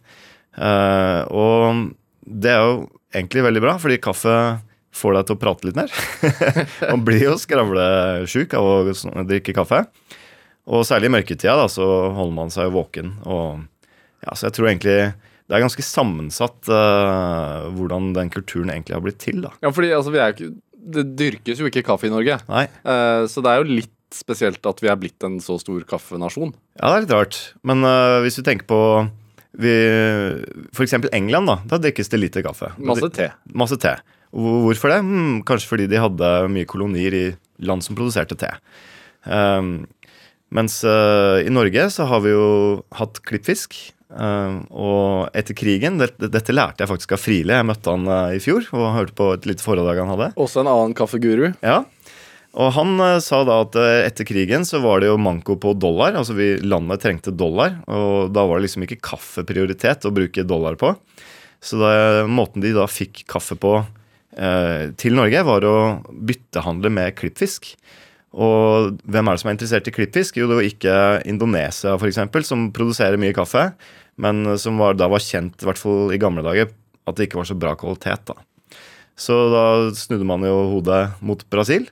Uh, 0.58 1.20
og 1.30 1.84
det 2.26 2.50
er 2.50 2.64
jo 2.64 2.75
egentlig 3.14 3.44
veldig 3.46 3.62
bra, 3.62 3.76
fordi 3.78 4.00
kaffe 4.02 4.34
får 4.94 5.16
deg 5.18 5.28
til 5.28 5.36
å 5.36 5.42
prate 5.42 5.68
litt 5.68 5.78
mer. 5.78 5.94
man 6.92 7.04
blir 7.06 7.26
jo 7.26 7.36
skravlesjuk 7.40 8.54
av 8.58 8.70
å 8.70 9.24
drikke 9.26 9.54
kaffe. 9.56 9.84
Og 10.70 10.84
særlig 10.88 11.10
i 11.10 11.14
mørketida 11.18 11.56
da, 11.60 11.68
så 11.68 11.86
holder 12.16 12.36
man 12.36 12.52
seg 12.52 12.72
våken. 12.72 13.16
Og, 13.28 13.64
ja, 14.24 14.36
så 14.36 14.48
jeg 14.48 14.56
tror 14.56 14.70
egentlig 14.70 14.98
det 15.44 15.58
er 15.58 15.64
ganske 15.64 15.84
sammensatt 15.84 16.70
uh, 16.72 17.66
hvordan 17.76 18.14
den 18.16 18.30
kulturen 18.32 18.70
egentlig 18.72 18.96
har 18.96 19.02
blitt 19.04 19.20
til. 19.20 19.42
da. 19.44 19.52
Ja, 19.60 19.72
fordi 19.76 19.90
altså, 19.92 20.14
ikke, 20.14 20.54
Det 20.72 21.04
dyrkes 21.18 21.60
jo 21.60 21.68
ikke 21.68 21.84
kaffe 21.84 22.08
i 22.08 22.14
Norge. 22.14 22.38
Nei. 22.48 22.64
Uh, 22.80 23.28
så 23.28 23.44
det 23.44 23.52
er 23.52 23.60
jo 23.60 23.76
litt 23.82 23.92
spesielt 24.14 24.64
at 24.64 24.80
vi 24.80 24.88
er 24.88 24.96
blitt 25.00 25.26
en 25.26 25.36
så 25.42 25.58
stor 25.60 25.82
kaffenasjon. 25.90 26.54
Ja, 26.78 26.86
det 26.86 26.94
er 26.94 27.04
litt 27.04 27.14
rart. 27.18 27.38
Men 27.66 27.84
uh, 27.84 28.22
hvis 28.24 28.40
du 28.40 28.44
tenker 28.46 28.68
på 28.70 28.80
F.eks. 29.54 30.96
England, 31.14 31.46
da. 31.46 31.60
Da 31.70 31.78
drikkes 31.78 32.08
det 32.10 32.18
lite 32.18 32.42
kaffe. 32.42 32.72
Masse 32.82 33.10
te. 33.14 33.28
Masse 33.54 33.78
te. 33.78 33.92
Hvorfor 34.34 34.90
det? 34.90 35.00
Hmm, 35.06 35.42
kanskje 35.46 35.70
fordi 35.70 35.88
de 35.90 36.00
hadde 36.02 36.30
mye 36.50 36.66
kolonier 36.66 37.14
i 37.14 37.24
land 37.62 37.84
som 37.86 37.94
produserte 37.94 38.36
te. 38.38 38.50
Um, 39.24 39.84
mens 40.54 40.80
uh, 40.86 41.40
i 41.42 41.52
Norge 41.52 41.86
så 41.94 42.06
har 42.10 42.24
vi 42.24 42.34
jo 42.34 42.48
hatt 42.98 43.22
klippfisk. 43.26 43.76
Uh, 44.14 44.62
og 44.70 45.34
etter 45.34 45.56
krigen 45.58 45.96
det, 45.98 46.12
Dette 46.30 46.54
lærte 46.54 46.84
jeg 46.84 46.90
faktisk 46.90 47.16
av 47.16 47.22
Friele. 47.22 47.56
Jeg 47.60 47.68
møtte 47.70 47.94
han 47.94 48.10
uh, 48.10 48.34
i 48.34 48.42
fjor 48.42 48.66
og 48.74 48.92
hørte 48.98 49.16
på 49.18 49.30
et 49.36 49.48
lite 49.50 49.64
foredrag 49.64 50.02
han 50.02 50.12
hadde. 50.14 50.32
Også 50.40 50.62
en 50.62 50.70
annen 50.70 50.94
kaffeguru. 50.98 51.48
Ja, 51.64 51.82
og 52.54 52.70
han 52.76 52.94
uh, 53.02 53.18
sa 53.22 53.42
da 53.46 53.62
at 53.64 53.78
etter 53.78 54.26
krigen 54.28 54.66
så 54.66 54.82
var 54.82 55.02
det 55.02 55.10
jo 55.10 55.18
manko 55.18 55.58
på 55.62 55.76
dollar. 55.78 56.18
Altså 56.18 56.34
vi, 56.38 56.56
landet 56.62 57.06
trengte 57.06 57.34
dollar, 57.34 57.80
og 57.86 58.34
da 58.34 58.46
var 58.50 58.58
det 58.58 58.68
liksom 58.68 58.86
ikke 58.86 59.02
kaffeprioritet 59.14 60.06
å 60.06 60.14
bruke 60.14 60.46
dollar 60.46 60.78
på. 60.78 60.94
Så 61.64 61.78
da, 61.80 61.90
måten 62.28 62.62
de 62.62 62.74
da 62.76 62.84
fikk 62.90 63.24
kaffe 63.30 63.56
på 63.58 63.78
til 65.00 65.14
Norge, 65.14 65.44
var 65.46 65.66
å 65.68 65.74
byttehandle 66.10 66.90
med 66.90 67.14
klippfisk. 67.18 67.68
Og 68.34 68.96
hvem 69.06 69.28
er 69.30 69.36
det 69.36 69.42
som 69.42 69.50
er 69.50 69.54
interessert 69.54 69.90
i 69.90 69.94
klippfisk? 69.94 70.40
Jo, 70.40 70.48
det 70.50 70.56
var 70.58 70.66
ikke 70.66 70.96
Indonesia, 71.30 71.94
f.eks., 71.94 72.48
som 72.48 72.64
produserer 72.74 73.20
mye 73.20 73.36
kaffe, 73.36 73.68
men 74.18 74.56
som 74.58 74.80
var, 74.82 74.98
da 74.98 75.06
var 75.10 75.22
kjent, 75.22 75.62
i 75.62 75.68
hvert 75.68 75.78
fall 75.78 76.10
i 76.14 76.18
gamle 76.18 76.42
dager, 76.42 76.72
at 77.06 77.18
det 77.18 77.28
ikke 77.28 77.38
var 77.38 77.46
så 77.50 77.58
bra 77.58 77.76
kvalitet. 77.78 78.26
da. 78.32 78.74
Så 79.14 79.36
da 79.52 79.66
snudde 79.94 80.26
man 80.26 80.42
jo 80.46 80.56
hodet 80.72 81.04
mot 81.22 81.44
Brasil. 81.52 81.86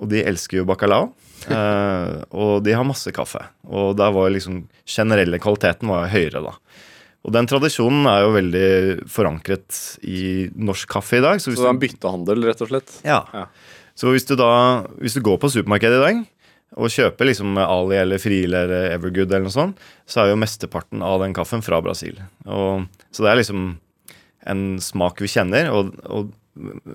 Og 0.00 0.08
de 0.12 0.22
elsker 0.24 0.62
jo 0.62 0.68
bacalao. 0.68 1.10
Eh, 1.40 2.16
og 2.36 2.58
de 2.66 2.74
har 2.76 2.84
masse 2.84 3.08
kaffe. 3.16 3.40
Og 3.64 3.94
der 3.96 4.10
var 4.12 4.28
liksom 4.28 4.58
generelle 4.84 5.38
kvaliteten 5.40 5.88
var 5.88 6.10
høyere, 6.12 6.42
da. 6.44 6.52
Og 7.26 7.34
den 7.36 7.48
tradisjonen 7.48 8.06
er 8.08 8.22
jo 8.24 8.32
veldig 8.32 8.68
forankret 9.12 9.76
i 10.08 10.48
norsk 10.56 10.88
kaffe 10.90 11.18
i 11.18 11.24
dag. 11.24 11.40
Så, 11.42 11.52
så 11.52 11.66
det 11.66 11.68
er 11.68 11.74
en 11.74 11.82
byttehandel, 11.82 12.46
rett 12.48 12.62
og 12.64 12.70
slett? 12.70 12.94
Ja. 13.04 13.20
ja. 13.34 13.46
Så 13.98 14.14
hvis 14.14 14.24
du 14.28 14.36
da 14.40 14.52
hvis 15.02 15.18
du 15.18 15.24
går 15.24 15.36
på 15.42 15.50
supermarkedet 15.52 15.98
i 15.98 16.04
dag 16.06 16.22
og 16.80 16.92
kjøper 16.94 17.26
liksom 17.26 17.58
Ali 17.60 17.98
eller 17.98 18.22
Friele 18.22 18.64
eller 18.64 18.92
Evergood, 18.94 19.26
eller 19.26 19.48
noe 19.48 19.52
sånt, 19.52 19.80
så 20.08 20.22
er 20.22 20.30
jo 20.30 20.38
mesteparten 20.38 21.02
av 21.02 21.18
den 21.24 21.34
kaffen 21.36 21.64
fra 21.66 21.80
Brasil. 21.82 22.20
Og, 22.46 22.86
så 23.10 23.26
det 23.26 23.32
er 23.32 23.40
liksom 23.40 23.64
en 24.48 24.62
smak 24.80 25.18
vi 25.20 25.28
kjenner. 25.28 25.72
Og, 25.74 25.90
og 26.06 26.30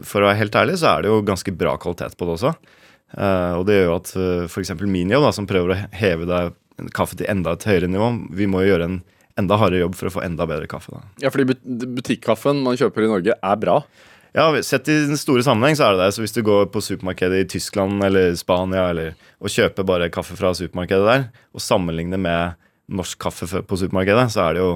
for 0.07 0.23
å 0.23 0.29
være 0.29 0.39
helt 0.39 0.55
ærlig 0.57 0.79
så 0.81 0.93
er 0.93 1.03
det 1.03 1.11
jo 1.11 1.21
ganske 1.27 1.53
bra 1.59 1.75
kvalitet 1.81 2.15
på 2.17 2.27
det 2.27 2.37
også. 2.37 2.53
Uh, 3.15 3.59
og 3.59 3.65
det 3.67 3.77
gjør 3.77 3.89
jo 3.89 3.97
at 3.99 4.13
uh, 4.15 4.23
eh, 4.23 4.47
f.eks. 4.47 4.73
Minio, 4.81 5.21
da, 5.23 5.29
som 5.35 5.47
prøver 5.47 5.75
å 5.75 5.81
heve 5.95 6.25
deg 6.29 6.89
kaffe 6.95 7.19
til 7.19 7.29
enda 7.31 7.53
et 7.55 7.67
høyere 7.67 7.87
nivå, 7.91 8.09
vi 8.35 8.47
må 8.51 8.63
jo 8.63 8.73
gjøre 8.73 8.89
en 8.89 8.97
enda 9.39 9.57
hardere 9.59 9.83
jobb 9.83 9.95
for 9.99 10.09
å 10.09 10.15
få 10.17 10.25
enda 10.25 10.47
bedre 10.49 10.67
kaffe. 10.71 10.95
Da. 10.95 11.01
Ja, 11.25 11.31
fordi 11.33 11.55
butikkaffen 11.97 12.61
man 12.65 12.77
kjøper 12.79 13.05
i 13.05 13.11
Norge, 13.11 13.35
er 13.35 13.61
bra? 13.61 13.79
Ja, 14.35 14.49
Sett 14.67 14.89
i 14.91 14.95
den 15.07 15.19
store 15.19 15.45
sammenheng 15.47 15.77
så 15.79 15.87
er 15.87 15.95
det 15.95 16.03
det. 16.03 16.15
Så 16.15 16.23
hvis 16.23 16.35
du 16.35 16.41
går 16.43 16.67
på 16.73 16.83
supermarkedet 16.83 17.45
i 17.45 17.47
Tyskland 17.55 18.03
eller 18.03 18.35
Spania 18.39 18.89
eller, 18.91 19.15
og 19.39 19.51
kjøper 19.51 19.87
bare 19.87 20.11
kaffe 20.11 20.35
fra 20.39 20.51
supermarkedet 20.57 21.07
der, 21.07 21.25
og 21.55 21.63
sammenligner 21.63 22.19
med 22.19 22.59
norsk 22.91 23.19
kaffe 23.23 23.63
på 23.63 23.79
supermarkedet, 23.79 24.27
så 24.33 24.49
er 24.49 24.57
det 24.57 24.65
jo 24.65 24.73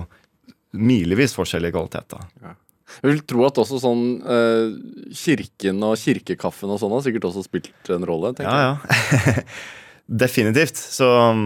milevis 0.80 1.36
forskjellig 1.36 1.74
kvalitet. 1.76 2.16
da. 2.16 2.24
Ja. 2.46 2.56
Jeg 2.90 3.12
vil 3.12 3.20
tro 3.30 3.44
at 3.46 3.60
også 3.62 3.78
sånn 3.84 4.06
eh, 4.26 4.72
Kirken 5.14 5.84
og 5.86 6.00
kirkekaffen 6.02 6.72
og 6.74 6.80
sånn 6.82 6.96
har 6.96 7.04
sikkert 7.06 7.28
også 7.30 7.44
spilt 7.46 7.92
en 7.94 8.08
rolle. 8.08 8.32
tenker 8.38 8.50
jeg. 8.50 8.64
Ja, 8.64 9.36
ja. 9.36 9.44
Definitivt. 10.24 10.80
Så 10.80 11.06
um, 11.06 11.44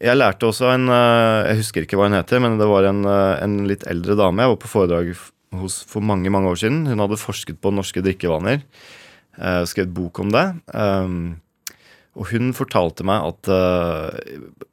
jeg 0.00 0.16
lærte 0.16 0.48
også 0.48 0.70
en 0.72 0.88
uh, 0.88 1.44
Jeg 1.50 1.60
husker 1.60 1.84
ikke 1.84 1.98
hva 2.00 2.08
hun 2.08 2.16
heter, 2.16 2.40
men 2.40 2.56
det 2.60 2.68
var 2.70 2.88
en, 2.88 3.04
uh, 3.04 3.36
en 3.42 3.60
litt 3.68 3.84
eldre 3.90 4.16
dame. 4.18 4.46
Jeg 4.46 4.54
var 4.54 4.62
på 4.62 4.72
foredrag 4.72 5.12
hos 5.60 5.80
for 5.88 6.04
mange 6.06 6.32
mange 6.32 6.48
år 6.48 6.60
siden. 6.62 6.86
Hun 6.88 7.02
hadde 7.04 7.20
forsket 7.20 7.60
på 7.60 7.72
norske 7.74 8.02
drikkevaner. 8.06 8.64
Uh, 9.36 9.62
skrevet 9.68 9.92
bok 9.96 10.22
om 10.24 10.32
det. 10.32 10.46
Um, 10.72 11.20
og 12.16 12.32
hun 12.32 12.50
fortalte 12.56 13.04
meg 13.06 13.22
at 13.22 13.48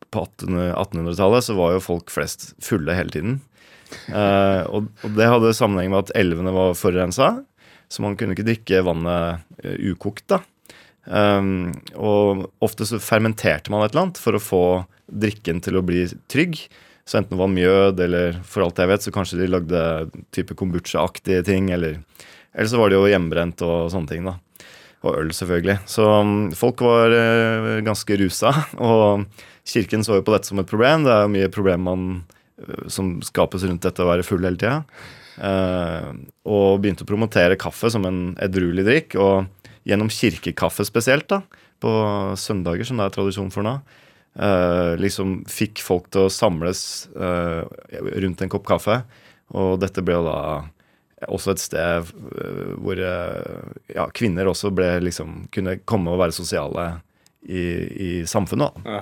på 0.09 0.23
1800-tallet 0.23 1.45
så 1.45 1.53
var 1.53 1.75
jo 1.75 1.83
folk 1.85 2.09
flest 2.09 2.49
fulle 2.63 2.95
hele 2.97 3.13
tiden. 3.13 3.35
Og, 4.09 4.87
det 5.15 5.27
hadde 5.29 5.53
sammenheng 5.55 5.91
med 5.93 6.07
at 6.07 6.15
elvene 6.17 6.51
var 6.55 6.73
forurensa, 6.75 7.27
så 7.93 8.03
man 8.03 8.17
kunne 8.17 8.33
ikke 8.33 8.47
drikke 8.47 8.81
vannet 8.89 9.45
ukokt. 9.85 10.25
da. 10.33 10.41
Um, 11.07 11.69
og 11.95 12.47
ofte 12.59 12.89
så 12.89 12.97
fermenterte 12.99 13.71
man 13.71 13.85
et 13.85 13.93
eller 13.93 14.07
annet 14.07 14.19
for 14.19 14.35
å 14.35 14.43
få 14.43 14.63
drikken 15.07 15.61
til 15.63 15.79
å 15.79 15.85
bli 15.85 16.05
trygg. 16.31 16.59
Så 17.07 17.19
enten 17.19 17.37
det 17.37 17.41
var 17.41 17.53
mjød, 17.53 18.01
eller 18.03 18.39
for 18.43 18.65
alt 18.65 18.79
jeg 18.81 18.91
vet, 18.91 19.05
så 19.05 19.13
kanskje 19.15 19.39
de 19.39 19.49
lagde 19.51 19.81
type 20.35 20.57
kombucha-aktige 20.59 21.45
ting. 21.47 21.71
Eller, 21.71 22.01
eller, 22.51 22.69
så 22.71 22.81
var 22.81 22.91
det 22.91 22.99
jo 22.99 23.07
hjemmebrent 23.07 23.63
og 23.63 23.91
sånne 23.93 24.11
ting. 24.11 24.27
da. 24.27 24.35
Og 25.07 25.13
øl, 25.21 25.29
selvfølgelig. 25.35 25.77
Så 25.87 26.03
um, 26.03 26.49
folk 26.57 26.83
var 26.83 27.13
uh, 27.15 27.77
ganske 27.85 28.17
rusa. 28.19 28.51
Og 28.89 29.27
kirken 29.67 30.03
så 30.03 30.17
jo 30.17 30.25
på 30.25 30.33
dette 30.33 30.49
som 30.49 30.59
et 30.59 30.67
problem. 30.67 31.05
Det 31.05 31.13
er 31.13 31.23
jo 31.23 31.35
mye 31.37 31.53
problem 31.53 31.85
man 31.87 32.09
Eh, 32.57 32.87
som 32.87 33.17
skapes 33.21 33.65
rundt 33.67 33.85
dette 33.85 34.03
å 34.03 34.09
være 34.09 34.25
full 34.25 34.43
hele 34.45 34.59
tida. 34.59 34.81
Uh, 35.37 36.17
og 36.49 36.79
begynte 36.81 37.03
å 37.05 37.09
promotere 37.09 37.59
kaffe 37.61 37.91
som 37.93 38.07
en 38.09 38.31
edruelig 38.41 38.87
drikk. 38.87 39.17
Og 39.21 39.69
gjennom 39.87 40.09
kirkekaffe 40.11 40.85
spesielt, 40.87 41.27
da, 41.29 41.43
på 41.83 41.91
søndager, 42.39 42.87
som 42.87 42.97
det 42.97 43.05
er 43.05 43.13
tradisjon 43.13 43.53
for 43.53 43.65
nå, 43.67 43.77
liksom 45.01 45.39
fikk 45.49 45.81
folk 45.81 46.11
til 46.13 46.27
å 46.27 46.33
samles 46.33 47.07
uh, 47.17 47.65
rundt 48.21 48.43
en 48.45 48.51
kopp 48.53 48.67
kaffe. 48.69 48.99
Og 49.57 49.79
dette 49.81 50.03
ble 50.05 50.19
jo 50.19 50.27
da 50.27 50.39
også 51.33 51.55
et 51.55 51.61
sted 51.63 52.11
hvor 52.77 52.99
ja, 53.01 54.03
kvinner 54.13 54.51
også 54.51 54.69
ble 54.75 54.91
liksom 55.01 55.47
kunne 55.49 55.79
komme 55.89 56.13
og 56.13 56.19
være 56.21 56.35
sosiale 56.35 56.83
i, 57.41 57.63
i 57.89 58.09
samfunnet. 58.29 58.83
Ja. 58.85 59.01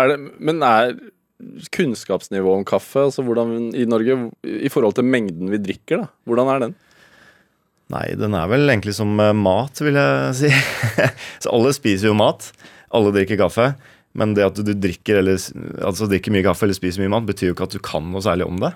Er 0.00 0.10
det, 0.10 0.18
men 0.40 0.62
er 0.64 0.96
kunnskapsnivå 1.74 2.54
om 2.54 2.64
kaffe 2.66 3.06
altså 3.08 3.24
hvordan 3.26 3.72
i 3.74 3.86
Norge 3.88 4.16
i 4.46 4.70
forhold 4.72 4.96
til 4.98 5.08
mengden 5.08 5.50
vi 5.52 5.60
drikker? 5.62 6.04
da? 6.04 6.10
Hvordan 6.28 6.50
er 6.52 6.66
den? 6.66 6.74
Nei, 7.92 8.06
den 8.16 8.36
er 8.38 8.48
vel 8.48 8.70
egentlig 8.70 8.94
som 8.96 9.18
eh, 9.20 9.34
mat, 9.36 9.82
vil 9.84 9.98
jeg 9.98 10.36
si. 10.38 10.52
så 11.44 11.52
alle 11.52 11.74
spiser 11.76 12.08
jo 12.08 12.16
mat. 12.16 12.46
Alle 12.94 13.12
drikker 13.12 13.40
kaffe. 13.40 13.72
Men 14.18 14.34
det 14.36 14.44
at 14.44 14.60
du 14.60 14.72
drikker, 14.76 15.22
eller, 15.22 15.40
altså 15.80 16.08
drikker 16.10 16.34
mye 16.34 16.44
kaffe 16.44 16.66
eller 16.66 16.76
spiser 16.76 17.04
mye 17.04 17.14
mat, 17.14 17.26
betyr 17.28 17.50
jo 17.50 17.56
ikke 17.56 17.68
at 17.70 17.76
du 17.76 17.82
kan 17.84 18.04
noe 18.12 18.24
særlig 18.24 18.48
om 18.48 18.60
det. 18.62 18.74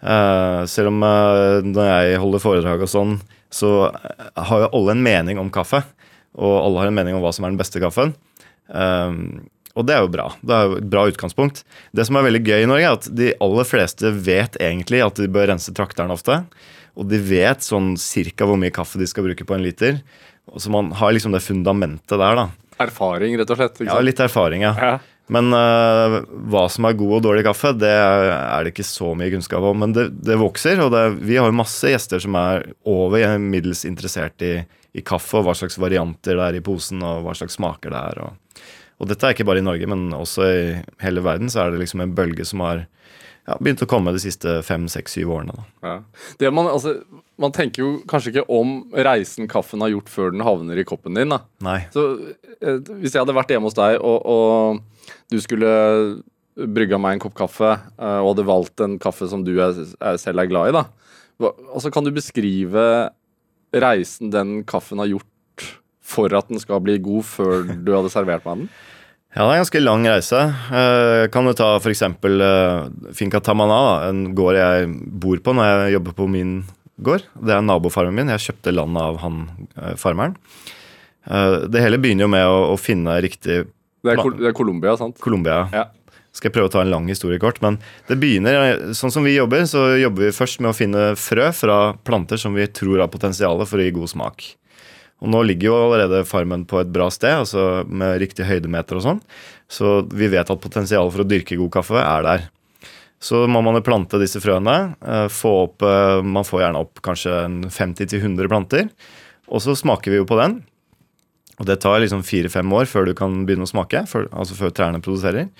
Uh, 0.00 0.64
selv 0.70 0.88
om 0.88 1.02
uh, 1.04 1.60
når 1.66 1.90
jeg 1.90 2.20
holder 2.22 2.44
foredrag 2.44 2.84
og 2.86 2.90
sånn, 2.90 3.18
så 3.52 3.90
har 3.90 4.64
jo 4.64 4.72
alle 4.78 4.96
en 4.96 5.04
mening 5.04 5.40
om 5.42 5.52
kaffe. 5.52 5.82
Og 6.40 6.54
alle 6.62 6.84
har 6.84 6.90
en 6.90 6.96
mening 6.96 7.16
om 7.16 7.24
hva 7.24 7.32
som 7.34 7.44
er 7.44 7.52
den 7.52 7.60
beste 7.60 7.82
kaffen. 7.82 8.14
Uh, 8.72 9.42
og 9.78 9.86
det 9.86 9.94
er 9.94 10.02
jo 10.02 10.12
bra. 10.12 10.26
Det 10.42 10.54
er 10.54 10.66
jo 10.66 10.78
et 10.80 10.88
bra 10.92 11.04
utgangspunkt. 11.10 11.62
Det 11.94 12.06
som 12.06 12.18
er 12.18 12.26
veldig 12.26 12.42
gøy 12.42 12.64
i 12.64 12.68
Norge, 12.70 12.88
er 12.88 12.96
at 12.96 13.08
de 13.20 13.30
aller 13.44 13.68
fleste 13.68 14.10
vet 14.26 14.58
egentlig 14.60 15.02
at 15.04 15.20
de 15.20 15.30
bør 15.30 15.52
rense 15.52 15.74
trakteren 15.76 16.12
ofte. 16.14 16.40
Og 16.98 17.06
de 17.10 17.20
vet 17.22 17.62
sånn 17.62 17.94
cirka 18.00 18.48
hvor 18.48 18.58
mye 18.60 18.74
kaffe 18.74 18.98
de 19.00 19.06
skal 19.08 19.28
bruke 19.28 19.46
på 19.46 19.56
en 19.56 19.64
liter. 19.64 20.00
Så 20.58 20.72
man 20.74 20.90
har 20.98 21.14
liksom 21.14 21.36
det 21.36 21.44
fundamentet 21.44 22.16
der, 22.18 22.40
da. 22.40 22.48
Erfaring, 22.80 23.36
rett 23.38 23.50
og 23.52 23.60
slett? 23.60 23.80
Ja, 23.86 23.98
litt 24.04 24.20
erfaring, 24.22 24.64
ja. 24.64 24.74
ja. 24.80 24.92
Men 25.30 25.52
uh, 25.54 26.16
hva 26.50 26.64
som 26.72 26.88
er 26.88 26.96
god 26.98 27.20
og 27.20 27.24
dårlig 27.28 27.44
kaffe, 27.46 27.70
det 27.78 27.92
er 27.92 28.64
det 28.66 28.72
ikke 28.72 28.86
så 28.88 29.12
mye 29.14 29.30
kunnskap 29.30 29.62
om. 29.68 29.78
Men 29.84 29.94
det, 29.94 30.08
det 30.26 30.38
vokser, 30.40 30.82
og 30.82 30.90
det, 30.94 31.04
vi 31.22 31.38
har 31.38 31.46
jo 31.46 31.58
masse 31.60 31.92
gjester 31.92 32.22
som 32.24 32.38
er 32.40 32.66
over 32.88 33.36
middels 33.38 33.84
interessert 33.86 34.42
i, 34.42 34.56
i 34.90 35.04
kaffe, 35.06 35.38
og 35.38 35.46
hva 35.46 35.54
slags 35.54 35.78
varianter 35.78 36.34
det 36.34 36.48
er 36.48 36.58
i 36.58 36.64
posen, 36.66 37.04
og 37.06 37.22
hva 37.26 37.36
slags 37.38 37.58
smaker 37.60 37.94
det 37.94 38.00
er. 38.00 38.24
Og, 38.26 38.64
og 38.98 39.12
dette 39.12 39.28
er 39.28 39.36
ikke 39.36 39.46
bare 39.46 39.62
i 39.62 39.68
Norge, 39.68 39.86
men 39.92 40.08
også 40.16 40.48
i 40.50 40.64
hele 41.04 41.22
verden 41.24 41.52
så 41.52 41.62
er 41.64 41.74
det 41.74 41.84
liksom 41.84 42.02
en 42.02 42.16
bølge 42.16 42.48
som 42.48 42.66
har 42.66 42.88
ja, 43.46 43.56
begynt 43.60 43.86
å 43.86 43.88
komme 43.90 44.12
de 44.14 44.22
siste 44.22 44.60
fem, 44.66 44.90
seks, 44.90 45.14
syv 45.14 45.30
årene. 45.38 45.62
Ja. 45.84 46.00
Det 46.42 46.50
man, 46.54 46.68
altså, 46.74 46.98
man 47.40 47.54
tenker 47.56 47.82
jo 47.82 47.90
kanskje 48.10 48.34
ikke 48.34 48.46
om 48.52 48.74
reisen 49.06 49.48
kaffen 49.50 49.80
har 49.84 49.92
gjort 49.94 50.10
før 50.12 50.34
den 50.34 50.44
havner 50.44 50.80
i 50.80 50.84
koppen 50.86 51.16
din. 51.16 51.32
da. 51.32 51.40
Nei. 51.64 51.78
Så 51.94 52.04
eh, 52.60 52.80
Hvis 53.00 53.14
jeg 53.14 53.22
hadde 53.22 53.36
vært 53.36 53.52
hjemme 53.54 53.70
hos 53.70 53.78
deg, 53.78 53.96
og, 54.00 54.26
og 54.28 55.14
du 55.32 55.38
skulle 55.42 55.70
brygga 56.60 56.98
meg 57.00 57.16
en 57.16 57.24
kopp 57.24 57.38
kaffe, 57.38 57.72
eh, 57.96 58.18
og 58.20 58.34
hadde 58.34 58.48
valgt 58.50 58.84
en 58.84 58.98
kaffe 59.02 59.28
som 59.30 59.44
du 59.46 59.54
er, 59.56 59.78
er, 60.00 60.20
selv 60.20 60.42
er 60.42 60.50
glad 60.50 60.70
i, 60.70 60.76
da. 60.76 60.84
Hva, 61.40 61.54
altså, 61.72 61.92
kan 61.94 62.04
du 62.04 62.12
beskrive 62.12 62.84
reisen 63.70 64.32
den 64.34 64.60
kaffen 64.68 65.00
har 65.00 65.08
gjort 65.08 65.26
for 66.10 66.32
at 66.34 66.48
den 66.50 66.60
skal 66.60 66.82
bli 66.84 66.98
god, 67.00 67.24
før 67.24 67.68
du 67.86 67.94
hadde 67.96 68.12
servert 68.12 68.44
meg 68.48 68.64
den? 68.64 68.72
Ja, 69.30 69.44
det 69.44 69.46
er 69.46 69.60
en 69.60 69.62
ganske 69.62 69.80
lang 69.84 70.04
reise. 70.10 70.38
Eh, 70.74 71.24
kan 71.30 71.46
du 71.46 71.54
ta 71.54 71.76
f.eks. 71.78 72.02
Eh, 72.02 73.12
Finca 73.14 73.38
Tamana, 73.38 74.10
en 74.10 74.32
gård 74.34 74.58
jeg 74.58 74.90
bor 75.22 75.38
på 75.38 75.54
når 75.54 75.68
jeg 75.70 75.94
jobber 75.94 76.16
på 76.18 76.26
min 76.32 76.56
gård. 77.06 77.24
Det 77.34 77.54
er 77.54 77.64
nabofarmen 77.64 78.16
min. 78.16 78.32
Jeg 78.34 78.50
kjøpte 78.50 78.74
landet 78.74 79.02
av 79.02 79.20
han 79.22 79.40
eh, 79.76 79.94
farmeren. 80.00 80.36
Eh, 81.26 81.56
det 81.70 81.84
hele 81.84 82.00
begynner 82.00 82.26
jo 82.26 82.32
med 82.32 82.46
å, 82.48 82.60
å 82.74 82.76
finne 82.80 83.18
riktig 83.24 83.64
Det 84.00 84.12
er, 84.14 84.22
det 84.38 84.52
er 84.52 84.56
Colombia, 84.56 84.96
sant? 85.00 85.18
Colombia. 85.22 85.64
Ja. 85.74 85.88
Skal 86.30 86.50
jeg 86.50 86.54
prøve 86.54 86.70
å 86.70 86.72
ta 86.72 86.84
en 86.84 86.92
lang 86.92 87.08
historie 87.10 87.40
kort. 87.42 87.58
Men 87.64 87.80
det 88.08 88.20
begynner, 88.22 88.94
sånn 88.96 89.12
som 89.12 89.26
vi 89.26 89.34
jobber, 89.34 89.66
så 89.66 89.88
jobber 89.98 90.28
vi 90.28 90.36
først 90.36 90.62
med 90.62 90.70
å 90.70 90.76
finne 90.76 91.10
frø 91.18 91.50
fra 91.56 91.80
planter 92.06 92.38
som 92.40 92.54
vi 92.54 92.68
tror 92.70 93.02
har 93.02 93.10
potensial 93.12 93.58
for 93.66 93.82
å 93.82 93.86
gi 93.86 93.96
god 93.96 94.12
smak. 94.14 94.46
Og 95.20 95.28
nå 95.28 95.42
ligger 95.44 95.68
jo 95.68 95.80
allerede 95.82 96.22
farmen 96.24 96.62
på 96.68 96.78
et 96.80 96.92
bra 96.92 97.10
sted, 97.12 97.42
altså 97.42 97.82
med 97.84 98.16
riktig 98.22 98.46
høydemeter 98.48 98.96
og 98.96 99.04
sånn. 99.04 99.20
Så 99.68 100.00
vi 100.08 100.30
vet 100.32 100.48
at 100.48 100.62
potensialet 100.62 101.12
for 101.12 101.24
å 101.24 101.28
dyrke 101.28 101.58
god 101.60 101.74
kaffe 101.74 102.00
er 102.00 102.24
der. 102.24 102.46
Så 103.20 103.42
må 103.52 103.60
man 103.62 103.76
jo 103.76 103.84
plante 103.84 104.18
disse 104.20 104.40
frøene. 104.40 104.94
eh, 105.04 105.26
Få 105.28 105.50
opp, 105.66 105.82
eh, 105.84 106.22
Man 106.24 106.46
får 106.46 106.62
gjerne 106.64 106.80
opp 106.80 107.02
kanskje 107.04 107.34
50-100 107.68 108.48
planter. 108.48 108.88
Og 109.50 109.60
så 109.60 109.74
smaker 109.76 110.10
vi 110.10 110.16
jo 110.22 110.24
på 110.28 110.38
den. 110.40 110.62
Og 111.60 111.66
det 111.68 111.80
tar 111.82 112.00
liksom 112.00 112.22
fire-fem 112.24 112.70
år 112.72 112.86
før 112.88 113.04
du 113.06 113.12
kan 113.14 113.44
begynne 113.44 113.66
å 113.66 113.70
smake. 113.70 114.06
Før, 114.08 114.28
altså 114.32 114.56
før 114.56 114.70
trærne 114.72 115.02
produserer. 115.04 115.50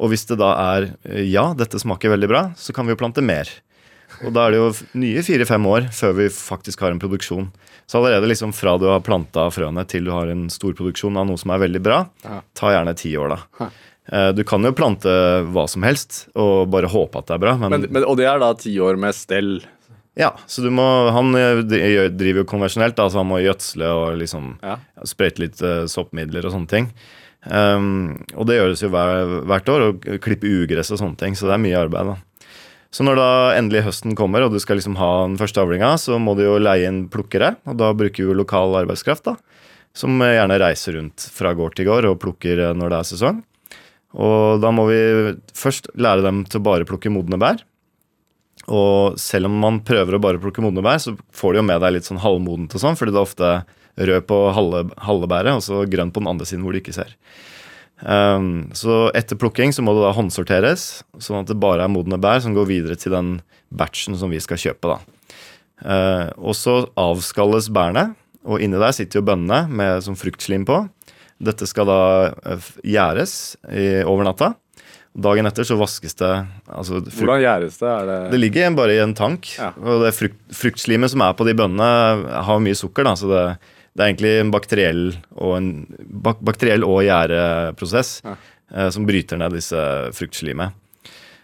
Og 0.00 0.08
hvis 0.08 0.24
det 0.30 0.38
da 0.40 0.54
er 0.76 0.86
eh, 1.04 1.26
ja, 1.28 1.52
dette 1.52 1.76
smaker 1.78 2.14
veldig 2.14 2.28
bra, 2.32 2.42
så 2.56 2.72
kan 2.72 2.86
vi 2.88 2.94
jo 2.94 3.00
plante 3.02 3.20
mer. 3.20 3.50
Og 4.24 4.32
da 4.32 4.46
er 4.46 4.52
det 4.54 4.58
jo 4.60 4.70
nye 5.00 5.22
fire-fem 5.24 5.66
år 5.68 5.90
før 5.92 6.16
vi 6.16 6.26
faktisk 6.32 6.80
har 6.84 6.92
en 6.92 7.00
produksjon. 7.00 7.50
Så 7.88 7.98
allerede 7.98 8.28
liksom 8.28 8.52
fra 8.56 8.78
du 8.80 8.86
har 8.88 9.00
planta 9.04 9.46
frøene 9.52 9.84
til 9.88 10.04
du 10.08 10.12
har 10.14 10.28
en 10.32 10.46
stor 10.52 10.72
produksjon 10.78 11.16
av 11.20 11.26
noe 11.28 11.40
som 11.40 11.50
er 11.52 11.60
veldig 11.64 11.80
bra, 11.84 12.02
ta 12.56 12.72
gjerne 12.72 12.94
ti 12.96 13.12
år, 13.20 13.34
da. 13.34 13.68
Eh, 14.10 14.32
Du 14.32 14.42
kan 14.44 14.62
jo 14.66 14.72
plante 14.72 15.08
hva 15.52 15.68
som 15.70 15.82
helst 15.86 16.28
og 16.34 16.70
bare 16.72 16.88
håpe 16.90 17.18
at 17.20 17.26
det 17.30 17.34
er 17.36 17.38
bra, 17.44 17.56
men, 17.56 17.70
Men, 17.70 17.86
men, 17.90 18.04
og 18.04 18.16
det 18.18 18.26
er 18.26 18.38
da 18.42 18.52
ti 18.58 18.74
år 18.82 18.98
med 18.98 19.14
stell. 19.14 19.60
ja, 20.18 20.32
så 20.46 20.62
du 20.62 20.70
må 20.70 21.10
Han 21.14 21.34
eh, 21.38 21.62
driver 21.62 22.42
jo 22.42 22.44
konvensjonelt, 22.44 22.96
da, 22.98 23.06
så 23.08 23.22
han 23.22 23.30
må 23.30 23.38
gjødsle 23.44 23.86
og 23.86 24.18
liksom 24.18 24.56
Ja. 24.62 24.78
sprøyte 25.04 25.38
litt 25.44 25.62
eh, 25.62 25.84
soppmidler 25.86 26.44
og 26.46 26.52
sånne 26.52 26.68
ting. 26.68 26.90
Um, 27.42 28.22
og 28.38 28.46
det 28.46 28.54
gjøres 28.60 28.82
jo 28.84 28.88
hver, 28.92 29.42
hvert 29.50 29.66
år, 29.68 29.80
Å 29.90 30.18
klippe 30.22 30.46
ugress 30.46 30.92
og 30.94 30.98
sånne 31.00 31.18
ting, 31.18 31.34
så 31.34 31.48
det 31.48 31.54
er 31.56 31.64
mye 31.64 31.80
arbeid. 31.80 32.06
da. 32.06 32.46
Så 32.92 33.02
når 33.02 33.16
da 33.16 33.30
endelig 33.56 33.82
høsten 33.86 34.14
kommer, 34.14 34.42
og 34.44 34.52
du 34.52 34.60
skal 34.60 34.76
liksom 34.78 34.94
ha 35.00 35.24
den 35.26 35.38
første 35.40 35.58
avlinga, 35.58 35.94
så 35.98 36.20
må 36.20 36.36
du 36.36 36.42
jo 36.44 36.58
leie 36.60 36.86
inn 36.86 37.08
plukkere, 37.08 37.56
og 37.66 37.78
da 37.80 37.88
bruker 37.96 38.28
vi 38.28 38.34
lokal 38.36 38.76
arbeidskraft, 38.84 39.24
da. 39.24 39.36
Som 39.94 40.20
gjerne 40.20 40.58
reiser 40.60 40.94
rundt 41.00 41.24
fra 41.34 41.52
gård 41.56 41.74
til 41.74 41.86
gård 41.88 42.04
og 42.04 42.20
plukker 42.20 42.60
når 42.76 42.90
det 42.94 42.98
er 43.00 43.08
sesong. 43.10 43.42
Og 44.12 44.62
da 44.62 44.72
må 44.74 44.86
vi 44.90 45.02
først 45.56 45.88
lære 45.96 46.24
dem 46.24 46.42
til 46.48 46.60
å 46.60 46.66
bare 46.66 46.88
plukke 46.88 47.12
modne 47.12 47.38
bær. 47.40 47.62
Og 48.70 49.18
selv 49.18 49.48
om 49.48 49.54
man 49.62 49.80
prøver 49.86 50.16
å 50.16 50.22
bare 50.22 50.40
plukke 50.42 50.62
modne 50.62 50.84
bær, 50.84 51.00
så 51.02 51.16
får 51.34 51.54
de 51.54 51.62
jo 51.62 51.68
med 51.70 51.80
deg 51.82 51.96
litt 51.96 52.08
sånn 52.08 52.20
halvmodent 52.22 52.76
og 52.76 52.82
sånn, 52.82 52.98
fordi 52.98 53.14
det 53.14 53.18
er 53.18 53.26
ofte 53.26 53.54
rød 53.96 54.28
på 54.28 54.38
halve, 54.56 54.84
halve 55.04 55.28
bæret, 55.28 55.56
og 55.58 55.64
så 55.64 55.82
grønn 55.90 56.12
på 56.12 56.22
den 56.22 56.30
andre 56.30 56.46
siden 56.48 56.62
hvor 56.64 56.76
du 56.76 56.80
ikke 56.80 56.94
ser. 56.96 57.16
Um, 58.02 58.72
så 58.74 59.06
etter 59.14 59.38
plukking 59.38 59.74
så 59.74 59.84
må 59.84 59.94
det 59.94 60.04
da 60.04 60.14
håndsorteres, 60.16 60.86
sånn 61.22 61.42
at 61.42 61.50
det 61.50 61.58
bare 61.62 61.84
er 61.84 61.92
modne 61.92 62.18
bær 62.22 62.42
som 62.42 62.54
går 62.56 62.70
videre 62.70 62.98
til 62.98 63.14
den 63.14 63.36
batchen 63.74 64.16
som 64.18 64.32
vi 64.32 64.40
skal 64.42 64.60
kjøpe. 64.60 64.96
da. 64.96 64.98
Uh, 65.82 66.26
og 66.38 66.56
så 66.58 66.82
avskalles 66.98 67.70
bærene, 67.74 68.12
og 68.42 68.62
inni 68.62 68.78
der 68.78 68.94
sitter 68.94 69.20
jo 69.20 69.26
bønnene 69.26 69.66
med 69.70 70.02
sånn 70.06 70.18
fruktslim 70.18 70.66
på. 70.66 70.84
Dette 71.42 71.66
skal 71.66 71.88
da 71.90 72.00
uh, 72.32 72.68
gjæres 72.86 73.32
over 74.06 74.24
natta. 74.28 74.52
Dagen 75.12 75.44
etter 75.44 75.66
så 75.68 75.76
vaskes 75.76 76.14
det 76.16 76.28
altså 76.72 77.02
frukt, 77.02 77.18
Hvordan 77.18 77.42
gjæres 77.42 77.74
det? 77.82 77.90
Det, 78.08 78.18
Det 78.32 78.38
ligger 78.40 78.76
bare 78.78 78.94
i 78.94 79.00
en 79.02 79.12
tank. 79.18 79.50
Ja. 79.58 79.72
Og 79.76 80.06
det 80.06 80.14
frukt, 80.16 80.38
fruktslimet 80.56 81.12
som 81.12 81.20
er 81.26 81.34
på 81.36 81.44
de 81.44 81.52
bønnene, 81.58 81.88
har 82.46 82.62
mye 82.64 82.78
sukker. 82.78 83.04
da, 83.04 83.12
så 83.20 83.28
det, 83.28 83.42
det 83.92 84.00
er 84.00 84.08
egentlig 84.14 84.32
en 84.40 84.52
bakteriell 84.54 85.02
og, 85.36 85.50
en, 85.58 85.68
bak, 86.24 86.40
bakteriell 86.40 86.86
og 86.88 87.02
gjæreprosess 87.04 88.22
Ja. 88.24 88.36
eh, 88.72 88.88
som 88.94 89.04
bryter 89.04 89.36
ned 89.42 89.52
disse 89.52 89.82
fruktslimet. 90.16 90.72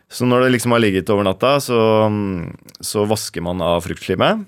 Så 0.08 0.24
når 0.24 0.46
det 0.46 0.54
liksom 0.54 0.72
har 0.72 0.80
ligget 0.80 1.10
over 1.12 1.26
natta, 1.28 1.58
så, 1.60 1.76
så 2.80 3.04
vasker 3.04 3.44
man 3.44 3.60
av 3.60 3.82
fruktslimet. 3.84 4.46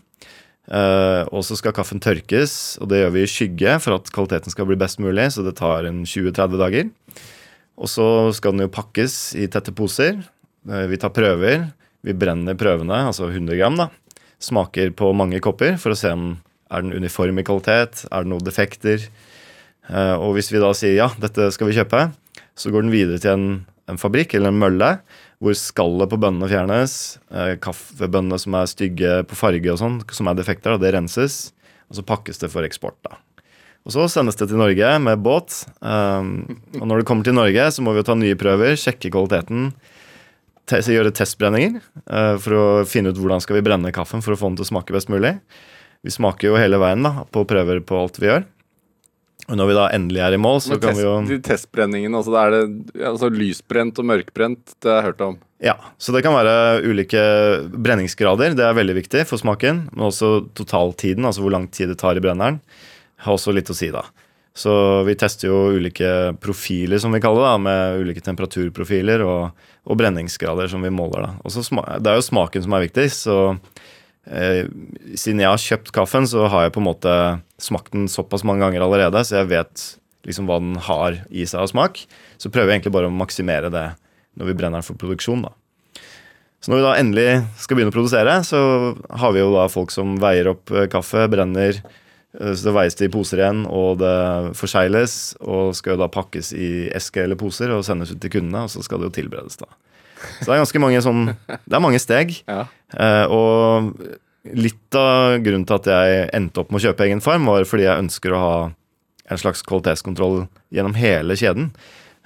Eh, 0.70 1.22
og 1.35 1.42
så 1.42 1.56
skal 1.59 1.74
kaffen 1.74 1.98
tørkes, 2.02 2.78
og 2.78 2.90
det 2.92 3.00
gjør 3.00 3.14
vi 3.16 3.24
i 3.26 3.30
skygge 3.30 3.74
for 3.83 3.96
at 3.96 4.11
kvaliteten 4.14 4.54
skal 4.54 4.68
bli 4.68 4.78
best 4.78 5.00
mulig, 5.02 5.26
så 5.35 5.42
det 5.42 5.56
tar 5.59 5.88
en 5.88 6.04
20-30 6.06 6.61
dager. 6.61 6.90
Og 7.80 7.90
så 7.90 8.06
skal 8.37 8.54
den 8.54 8.68
jo 8.68 8.74
pakkes 8.74 9.35
i 9.40 9.48
tette 9.50 9.74
poser. 9.74 10.20
Uh, 10.68 10.87
Vi 10.90 11.00
tar 11.00 11.14
prøver. 11.16 11.70
Vi 12.06 12.14
brenner 12.16 12.56
prøvene, 12.56 13.06
altså 13.11 13.28
100 13.28 13.56
gram. 13.59 13.76
da. 13.76 13.88
Smaker 14.40 14.92
på 14.96 15.11
mange 15.12 15.40
kopper 15.40 15.76
for 15.80 15.92
å 15.92 15.98
se 15.98 16.12
om 16.14 16.38
er 16.70 16.85
den 16.85 16.94
uniform 16.94 17.40
i 17.40 17.42
kvalitet, 17.42 18.06
er 18.06 18.22
det 18.22 18.30
noen 18.30 18.46
defekter. 18.46 19.09
Uh, 19.90 20.14
Og 20.22 20.37
hvis 20.37 20.52
vi 20.52 20.62
da 20.62 20.70
sier 20.76 20.94
ja, 20.94 21.09
dette 21.18 21.50
skal 21.50 21.66
vi 21.66 21.74
kjøpe, 21.74 22.12
så 22.54 22.70
går 22.70 22.87
den 22.87 22.94
videre 22.94 23.18
til 23.18 23.33
en, 23.33 23.48
en 23.90 23.98
fabrikk 23.98 24.37
eller 24.37 24.52
en 24.52 24.61
mølle 24.61 24.90
hvor 25.40 25.57
skallet 25.57 26.11
på 26.12 26.18
bønnene 26.20 26.50
fjernes. 26.50 26.94
eh, 27.33 27.57
Kaffebønnene 27.64 28.38
som 28.38 28.55
er 28.59 28.68
stygge 28.68 29.14
på 29.24 29.38
farge 29.38 29.72
og 29.72 29.81
sånn, 29.81 29.98
som 30.12 30.29
er 30.29 30.37
defekter, 30.37 30.76
det 30.79 30.92
renses. 30.92 31.53
Og 31.88 31.96
så 31.96 32.05
pakkes 32.07 32.38
det 32.38 32.53
for 32.53 32.66
eksport. 32.66 32.98
da. 33.03 33.16
Og 33.88 33.94
så 33.94 34.05
sendes 34.12 34.37
det 34.37 34.50
til 34.50 34.61
Norge 34.61 34.90
med 35.00 35.22
båt. 35.24 35.64
Um, 35.81 36.61
og 36.76 36.85
når 36.87 37.00
det 37.00 37.07
kommer 37.09 37.24
til 37.24 37.35
Norge, 37.35 37.64
så 37.72 37.83
må 37.83 37.94
vi 37.96 38.05
ta 38.05 38.14
nye 38.14 38.37
prøver, 38.38 38.76
sjekke 38.76 39.11
kvaliteten. 39.11 39.72
Te 40.68 40.83
gjøre 40.85 41.14
testbrenninger 41.16 41.81
uh, 41.81 42.37
for 42.38 42.55
å 42.55 42.66
finne 42.87 43.11
ut 43.11 43.18
hvordan 43.18 43.40
skal 43.42 43.59
vi 43.59 43.64
brenne 43.66 43.90
kaffen 43.96 44.22
for 44.22 44.37
å 44.37 44.38
få 44.38 44.53
den 44.53 44.61
til 44.61 44.68
å 44.68 44.70
smake 44.74 44.94
best 44.94 45.11
mulig. 45.11 45.38
Vi 46.05 46.12
smaker 46.12 46.53
jo 46.53 46.61
hele 46.61 46.79
veien 46.81 47.03
da, 47.05 47.24
på 47.33 47.46
prøver 47.48 47.81
på 47.85 47.96
alt 47.98 48.20
vi 48.20 48.29
gjør. 48.29 48.44
Og 49.50 49.58
når 49.58 49.70
vi 49.70 49.76
da 49.76 49.84
endelig 49.96 50.22
er 50.22 50.36
i 50.36 50.40
mål, 50.40 50.60
så 50.62 50.74
Men 50.74 50.82
kan 50.82 50.92
test, 50.92 51.00
vi 51.00 51.06
jo 51.06 51.14
de 51.26 51.38
testbrenningene, 51.42 52.20
altså, 52.20 52.34
det 52.34 52.40
er 52.40 52.54
det, 52.54 53.04
altså 53.10 53.30
lysbrent 53.34 53.98
og 53.98 54.06
mørkbrent, 54.12 54.76
det 54.78 54.92
har 54.92 55.00
jeg 55.00 55.08
hørt 55.10 55.24
om. 55.26 55.38
Ja, 55.60 55.74
så 56.00 56.14
det 56.14 56.22
kan 56.24 56.32
være 56.32 56.80
ulike 56.86 57.20
brenningsgrader. 57.74 58.54
Det 58.56 58.64
er 58.64 58.78
veldig 58.78 58.96
viktig 58.96 59.26
for 59.28 59.42
smaken. 59.42 59.84
Men 59.92 60.06
også 60.08 60.30
totaltiden, 60.56 61.26
altså 61.28 61.44
hvor 61.44 61.52
lang 61.52 61.68
tid 61.74 61.92
det 61.92 61.98
tar 62.00 62.16
i 62.16 62.22
brenneren, 62.24 62.62
har 63.20 63.36
også 63.36 63.52
litt 63.52 63.68
å 63.68 63.76
si, 63.76 63.90
da. 63.92 64.06
Så 64.56 64.72
vi 65.06 65.14
tester 65.18 65.50
jo 65.50 65.58
ulike 65.76 66.32
profiler, 66.42 66.98
som 67.02 67.12
vi 67.14 67.20
kaller 67.22 67.44
det, 67.44 67.50
da, 67.50 67.60
med 67.66 68.06
ulike 68.06 68.24
temperaturprofiler 68.24 69.22
og, 69.26 69.66
og 69.84 70.00
brenningsgrader 70.00 70.70
som 70.72 70.82
vi 70.86 70.92
måler. 70.94 71.28
da. 71.28 71.30
Og 71.44 71.54
så 71.54 71.64
Det 72.00 72.10
er 72.10 72.18
jo 72.18 72.28
smaken 72.30 72.64
som 72.64 72.76
er 72.78 72.86
viktig, 72.86 73.06
så 73.14 73.36
eh, 74.31 74.66
siden 75.14 75.43
jeg 75.43 75.51
har 75.51 75.62
kjøpt 75.62 75.93
kaffen, 75.97 76.29
så 76.31 76.49
har 76.51 76.66
jeg 76.66 76.75
på 76.77 76.83
en 76.83 76.88
måte 76.88 77.14
smakt 77.61 77.93
den 77.95 78.09
såpass 78.11 78.47
mange 78.47 78.64
ganger 78.64 78.87
allerede, 78.87 79.25
så 79.27 79.43
jeg 79.43 79.51
vet 79.53 79.87
liksom 80.29 80.49
hva 80.49 80.59
den 80.61 80.77
har 80.88 81.23
i 81.31 81.47
seg 81.49 81.62
av 81.62 81.71
smak. 81.73 82.05
Så 82.40 82.53
prøver 82.53 82.73
jeg 82.73 82.81
egentlig 82.81 82.95
bare 82.97 83.11
å 83.11 83.14
maksimere 83.14 83.73
det 83.73 83.88
når 84.38 84.51
vi 84.51 84.57
brenner 84.59 84.81
den 84.81 84.87
for 84.87 85.01
produksjon. 85.01 85.45
da. 85.47 85.55
Så 86.61 86.73
når 86.73 86.81
vi 86.81 86.85
da 86.85 86.97
endelig 87.01 87.31
skal 87.62 87.79
begynne 87.79 87.93
å 87.93 87.97
produsere, 87.97 88.37
så 88.45 88.61
har 89.23 89.33
vi 89.33 89.40
jo 89.40 89.53
da 89.55 89.64
folk 89.73 89.93
som 89.95 90.19
veier 90.21 90.53
opp 90.53 90.73
eh, 90.75 90.88
kaffe, 90.93 91.25
brenner, 91.33 91.81
eh, 91.81 92.53
så 92.53 92.69
det 92.69 92.75
veies 92.77 92.99
det 93.01 93.09
i 93.09 93.12
poser 93.14 93.40
igjen, 93.40 93.62
og 93.64 94.03
det 94.03 94.16
forsegles, 94.61 95.14
og 95.40 95.73
skal 95.79 95.97
jo 95.97 96.03
da 96.03 96.11
pakkes 96.12 96.53
i 96.53 96.71
eske 96.97 97.25
eller 97.25 97.40
poser 97.40 97.73
og 97.73 97.87
sendes 97.88 98.12
ut 98.12 98.21
til 98.21 98.35
kundene, 98.37 98.66
og 98.66 98.75
så 98.75 98.85
skal 98.85 99.01
det 99.01 99.09
jo 99.09 99.16
tilberedes, 99.23 99.57
da. 99.62 99.71
Så 100.40 100.48
det 100.48 100.54
er 100.54 100.62
ganske 100.62 100.83
mange 100.83 101.00
sånn 101.04 101.22
Det 101.30 101.76
er 101.76 101.83
mange 101.83 102.00
steg. 102.02 102.35
Ja. 102.48 102.64
Eh, 102.92 103.24
og 103.30 103.92
litt 104.56 104.96
av 104.96 105.38
grunnen 105.44 105.66
til 105.68 105.76
at 105.76 105.88
jeg 105.90 106.28
endte 106.37 106.62
opp 106.62 106.70
med 106.72 106.80
å 106.80 106.85
kjøpe 106.88 107.06
egen 107.06 107.22
farm, 107.24 107.48
var 107.48 107.66
fordi 107.68 107.87
jeg 107.87 108.04
ønsker 108.06 108.35
å 108.35 108.42
ha 108.44 108.54
en 109.30 109.40
slags 109.40 109.62
kvalitetskontroll 109.66 110.44
gjennom 110.74 110.96
hele 110.98 111.37
kjeden. 111.38 111.70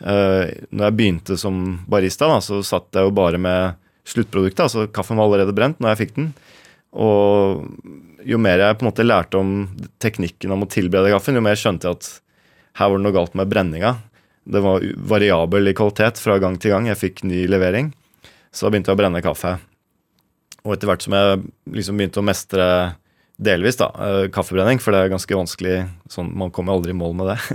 Uh, 0.00 0.50
når 0.74 0.88
jeg 0.88 0.96
begynte 0.98 1.36
som 1.38 1.60
barista, 1.90 2.28
da, 2.30 2.40
så 2.42 2.62
satt 2.66 2.96
jeg 2.96 3.06
jo 3.06 3.14
bare 3.14 3.40
med 3.40 3.76
sluttproduktet. 4.08 4.64
Altså 4.66 4.86
kaffen 4.94 5.18
var 5.20 5.28
allerede 5.28 5.54
brent 5.56 5.80
når 5.82 5.92
jeg 5.92 6.02
fikk 6.04 6.16
den. 6.18 6.32
Og 6.94 7.66
jo 8.24 8.40
mer 8.40 8.62
jeg 8.62 8.78
på 8.78 8.84
en 8.84 8.90
måte 8.90 9.06
lærte 9.06 9.40
om 9.40 9.54
teknikken 10.02 10.54
om 10.54 10.64
å 10.64 10.70
tilberede 10.70 11.12
kaffen, 11.12 11.36
jo 11.36 11.44
mer 11.44 11.58
skjønte 11.58 11.90
jeg 11.90 11.98
at 11.98 12.10
her 12.78 12.90
var 12.90 12.98
det 12.98 13.06
noe 13.06 13.14
galt 13.14 13.36
med 13.38 13.50
brenninga. 13.50 13.94
Det 14.44 14.60
var 14.60 14.84
variabel 14.96 15.70
i 15.70 15.76
kvalitet 15.76 16.20
fra 16.20 16.36
gang 16.42 16.58
til 16.60 16.74
gang. 16.74 16.88
Jeg 16.90 17.00
fikk 17.00 17.22
ny 17.24 17.46
levering. 17.48 17.92
Så 18.52 18.66
da 18.66 18.74
begynte 18.74 18.92
jeg 18.92 18.98
å 18.98 19.00
brenne 19.00 19.22
kaffe. 19.24 19.56
Og 20.64 20.76
etter 20.76 20.88
hvert 20.88 21.04
som 21.04 21.16
jeg 21.16 21.40
liksom 21.76 21.98
begynte 21.98 22.20
å 22.20 22.26
mestre 22.26 22.66
delvis 23.36 23.80
da, 23.80 23.90
eh, 23.98 24.26
kaffebrenning, 24.32 24.78
for 24.80 24.94
det 24.94 25.02
er 25.02 25.12
ganske 25.12 25.36
vanskelig 25.36 25.78
sånn, 26.12 26.30
Man 26.36 26.52
kommer 26.54 26.76
aldri 26.76 26.94
i 26.94 26.98
mål 26.98 27.16
med 27.18 27.32
det. 27.32 27.38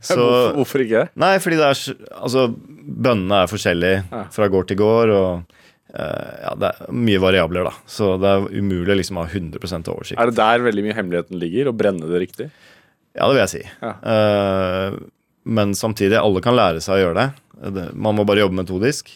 Så, 0.00 0.16
hvorfor, 0.16 0.54
hvorfor, 0.56 0.82
ikke? 0.86 1.02
Nei, 1.20 1.34
fordi 1.44 1.58
det 1.60 1.66
er 1.68 2.04
Altså, 2.16 2.46
bønnene 2.52 3.42
er 3.42 3.50
forskjellige 3.50 3.98
ja. 4.06 4.22
fra 4.32 4.48
gård 4.52 4.70
til 4.70 4.78
gård, 4.80 5.12
og 5.12 5.58
uh, 5.92 6.30
ja, 6.46 6.52
det 6.56 6.70
er 6.70 6.94
mye 6.96 7.20
variabler, 7.20 7.68
da. 7.68 7.74
Så 7.84 8.14
det 8.20 8.30
er 8.30 8.46
umulig 8.56 9.02
liksom 9.02 9.20
å 9.20 9.26
ha 9.26 9.28
100% 9.28 9.90
oversikt. 9.92 10.20
Er 10.20 10.30
det 10.30 10.38
der 10.38 10.64
veldig 10.64 10.86
mye 10.86 10.96
hemmeligheten 10.96 11.40
ligger? 11.40 11.68
Å 11.68 11.76
brenne 11.76 12.08
det 12.08 12.22
riktig? 12.24 12.48
Ja, 13.12 13.26
det 13.26 13.34
vil 13.34 13.42
jeg 13.42 13.52
si. 13.52 13.64
Ja. 13.82 13.92
Uh, 14.00 15.12
men 15.44 15.74
samtidig, 15.74 16.18
alle 16.18 16.42
kan 16.44 16.56
lære 16.56 16.82
seg 16.84 16.98
å 16.98 17.02
gjøre 17.02 17.18
det. 17.18 17.88
Man 17.94 18.16
må 18.18 18.26
bare 18.28 18.44
jobbe 18.44 18.60
metodisk. 18.60 19.10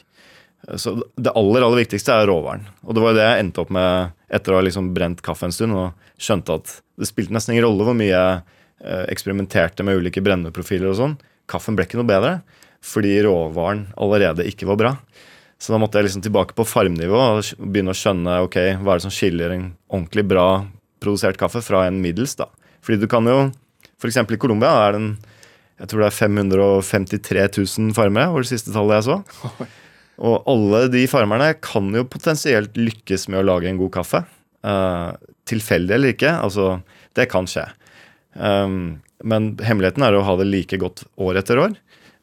Så 0.75 0.97
det 1.15 1.35
aller 1.39 1.63
aller 1.63 1.83
viktigste 1.85 2.15
er 2.15 2.27
råvaren. 2.31 2.65
Og 2.83 2.97
det 2.97 3.03
var 3.03 3.13
jo 3.13 3.19
det 3.21 3.27
jeg 3.29 3.45
endte 3.45 3.63
opp 3.63 3.71
med 3.75 4.17
etter 4.35 4.53
å 4.53 4.59
ha 4.59 4.67
liksom 4.67 4.91
brent 4.97 5.23
kaffe 5.23 5.47
en 5.47 5.55
stund 5.55 5.77
og 5.79 6.09
skjønte 6.19 6.59
at 6.59 6.73
det 6.99 7.07
spilte 7.07 7.35
nesten 7.37 7.55
ingen 7.55 7.69
rolle 7.69 7.87
hvor 7.87 7.95
mye 7.95 8.11
jeg 8.11 8.41
eh, 8.83 9.05
eksperimenterte 9.13 9.87
med 9.87 10.01
ulike 10.01 10.25
brenneprofiler 10.25 10.91
og 10.91 10.99
sånn. 10.99 11.17
Kaffen 11.47 11.79
ble 11.79 11.87
ikke 11.87 12.01
noe 12.01 12.09
bedre 12.09 12.39
fordi 12.87 13.15
råvaren 13.25 13.87
allerede 13.99 14.47
ikke 14.47 14.69
var 14.69 14.79
bra. 14.81 14.93
Så 15.59 15.73
da 15.73 15.81
måtte 15.81 15.99
jeg 15.99 16.09
liksom 16.09 16.25
tilbake 16.27 16.57
på 16.57 16.67
farmnivå 16.69 17.17
og 17.17 17.63
begynne 17.63 17.95
å 17.95 17.97
skjønne 17.97 18.41
ok, 18.45 18.59
hva 18.83 18.93
er 18.93 19.01
det 19.01 19.07
som 19.07 19.15
skiller 19.15 19.55
en 19.55 19.71
ordentlig 19.89 20.27
bra 20.29 20.49
produsert 21.03 21.39
kaffe 21.41 21.63
fra 21.65 21.87
en 21.87 22.01
middels. 22.03 22.37
da. 22.37 22.51
Fordi 22.85 23.01
du 23.01 23.09
kan 23.11 23.27
jo, 23.27 23.39
F.eks. 23.97 24.21
i 24.21 24.41
Colombia 24.41 24.75
er 24.85 24.95
det 24.95 25.01
en 25.01 25.11
jeg 25.77 25.91
tror 25.91 26.03
det 26.03 26.09
er 26.09 26.17
553 26.17 27.43
000 27.79 27.97
farmere, 27.97 28.33
var 28.33 28.45
det 28.45 28.51
siste 28.51 28.73
tallet 28.73 29.01
jeg 29.01 29.09
så. 29.11 29.67
Og 30.27 30.47
alle 30.49 30.87
de 30.89 31.03
farmerne 31.11 31.51
kan 31.61 31.91
jo 31.93 32.07
potensielt 32.09 32.79
lykkes 32.81 33.29
med 33.29 33.43
å 33.43 33.49
lage 33.51 33.69
en 33.69 33.81
god 33.81 33.93
kaffe. 33.99 34.23
Uh, 34.65 35.13
tilfeldig 35.47 35.93
eller 35.95 36.15
ikke, 36.15 36.33
altså 36.41 36.79
det 37.17 37.29
kan 37.31 37.49
skje. 37.51 37.67
Um, 38.33 39.03
men 39.25 39.53
hemmeligheten 39.65 40.05
er 40.07 40.17
å 40.17 40.25
ha 40.25 40.37
det 40.41 40.49
like 40.49 40.81
godt 40.81 41.05
år 41.21 41.43
etter 41.43 41.61
år, 41.61 41.77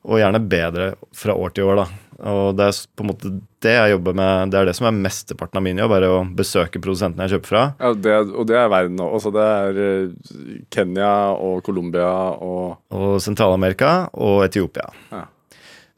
og 0.03 0.19
gjerne 0.19 0.41
bedre 0.49 0.89
fra 1.15 1.37
år 1.37 1.53
til 1.53 1.69
år. 1.69 1.83
da. 1.83 2.02
Og 2.19 2.53
det 2.57 2.67
er 2.69 2.79
på 2.93 3.03
en 3.05 3.09
måte 3.09 3.31
det 3.63 3.73
jeg 3.73 3.93
jobber 3.93 4.15
med, 4.19 4.51
det 4.51 4.59
er 4.59 4.67
det 4.67 4.75
som 4.77 4.87
er 4.89 4.95
mesteparten 4.97 5.59
av 5.59 5.63
min 5.65 5.79
jobb, 5.79 5.93
er 5.95 6.05
å 6.09 6.23
besøke 6.37 6.81
produsentene 6.83 7.25
jeg 7.25 7.37
kjøper 7.37 7.51
fra. 7.53 7.63
Ja, 7.79 7.93
det, 7.95 8.17
Og 8.33 8.47
det 8.49 8.57
er 8.59 8.71
verden 8.71 9.01
òg. 9.03 9.15
Også 9.17 9.31
det 9.33 9.45
er 9.47 9.79
eh, 9.85 10.33
Kenya 10.73 11.11
og 11.33 11.63
Colombia 11.65 12.11
og 12.37 12.93
Og 12.93 13.21
Sentral-Amerika 13.23 13.93
og 14.13 14.43
Etiopia. 14.47 14.89
Ja. 15.13 15.25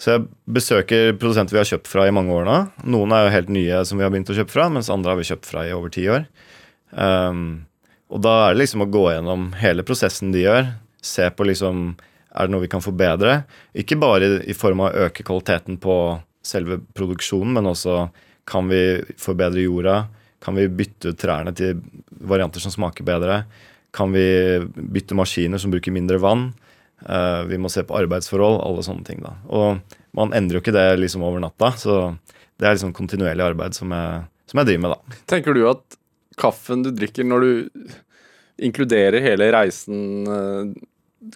Så 0.01 0.11
jeg 0.11 0.25
besøker 0.51 1.13
produsenter 1.19 1.55
vi 1.55 1.61
har 1.61 1.69
kjøpt 1.69 1.87
fra 1.89 2.05
i 2.07 2.13
mange 2.13 2.33
år 2.35 2.47
nå. 2.47 2.57
Noen 2.91 3.13
er 3.15 3.25
jo 3.25 3.35
helt 3.37 3.53
nye 3.53 3.83
som 3.87 3.97
vi 3.99 4.05
har 4.05 4.11
begynt 4.13 4.29
å 4.29 4.35
kjøpe 4.35 4.53
fra, 4.53 4.67
mens 4.71 4.91
andre 4.91 5.13
har 5.13 5.21
vi 5.21 5.29
kjøpt 5.29 5.47
fra 5.47 5.63
i 5.65 5.71
over 5.75 5.93
ti 5.93 6.03
år. 6.11 6.27
Um, 6.91 7.63
og 8.11 8.21
da 8.23 8.33
er 8.43 8.53
det 8.53 8.61
liksom 8.65 8.83
å 8.83 8.91
gå 8.91 9.05
gjennom 9.13 9.47
hele 9.61 9.85
prosessen 9.87 10.35
de 10.35 10.43
gjør. 10.43 10.67
Se 11.05 11.29
på 11.31 11.47
liksom 11.47 11.95
Er 12.35 12.47
det 12.47 12.53
noe 12.53 12.65
vi 12.65 12.71
kan 12.71 12.83
forbedre? 12.83 13.43
Ikke 13.77 13.97
bare 13.99 14.41
i 14.43 14.55
form 14.57 14.83
av 14.83 14.91
å 14.91 15.07
øke 15.07 15.23
kvaliteten 15.23 15.79
på 15.81 15.95
selve 16.45 16.81
produksjonen, 16.97 17.55
men 17.55 17.71
også 17.71 18.09
kan 18.49 18.67
vi 18.69 18.81
forbedre 19.21 19.63
jorda? 19.63 19.95
Kan 20.43 20.59
vi 20.59 20.67
bytte 20.69 21.13
ut 21.13 21.19
trærne 21.21 21.55
til 21.57 21.79
varianter 22.21 22.61
som 22.61 22.73
smaker 22.73 23.07
bedre? 23.07 23.43
Kan 23.95 24.13
vi 24.13 24.27
bytte 24.75 25.17
maskiner 25.17 25.61
som 25.61 25.73
bruker 25.73 25.95
mindre 25.95 26.19
vann? 26.21 26.49
Uh, 27.05 27.43
vi 27.49 27.57
må 27.61 27.69
se 27.71 27.83
på 27.85 27.95
arbeidsforhold, 27.97 28.61
alle 28.63 28.83
sånne 28.85 29.07
ting. 29.07 29.23
da. 29.23 29.35
Og 29.49 29.97
man 30.15 30.33
endrer 30.35 30.59
jo 30.59 30.63
ikke 30.63 30.75
det 30.75 30.87
liksom 31.01 31.25
over 31.25 31.41
natta, 31.43 31.71
så 31.79 31.99
det 32.59 32.67
er 32.67 32.77
liksom 32.77 32.95
kontinuerlig 32.95 33.45
arbeid 33.45 33.77
som 33.77 33.91
jeg, 33.95 34.25
som 34.51 34.61
jeg 34.61 34.69
driver 34.69 34.83
med, 34.85 34.95
da. 34.95 35.21
Tenker 35.33 35.55
du 35.55 35.63
at 35.71 35.97
kaffen 36.39 36.83
du 36.85 36.91
drikker 36.95 37.27
når 37.27 37.45
du 37.45 37.95
inkluderer 38.65 39.23
hele 39.23 39.49
reisen 39.55 40.29
uh, 40.29 40.69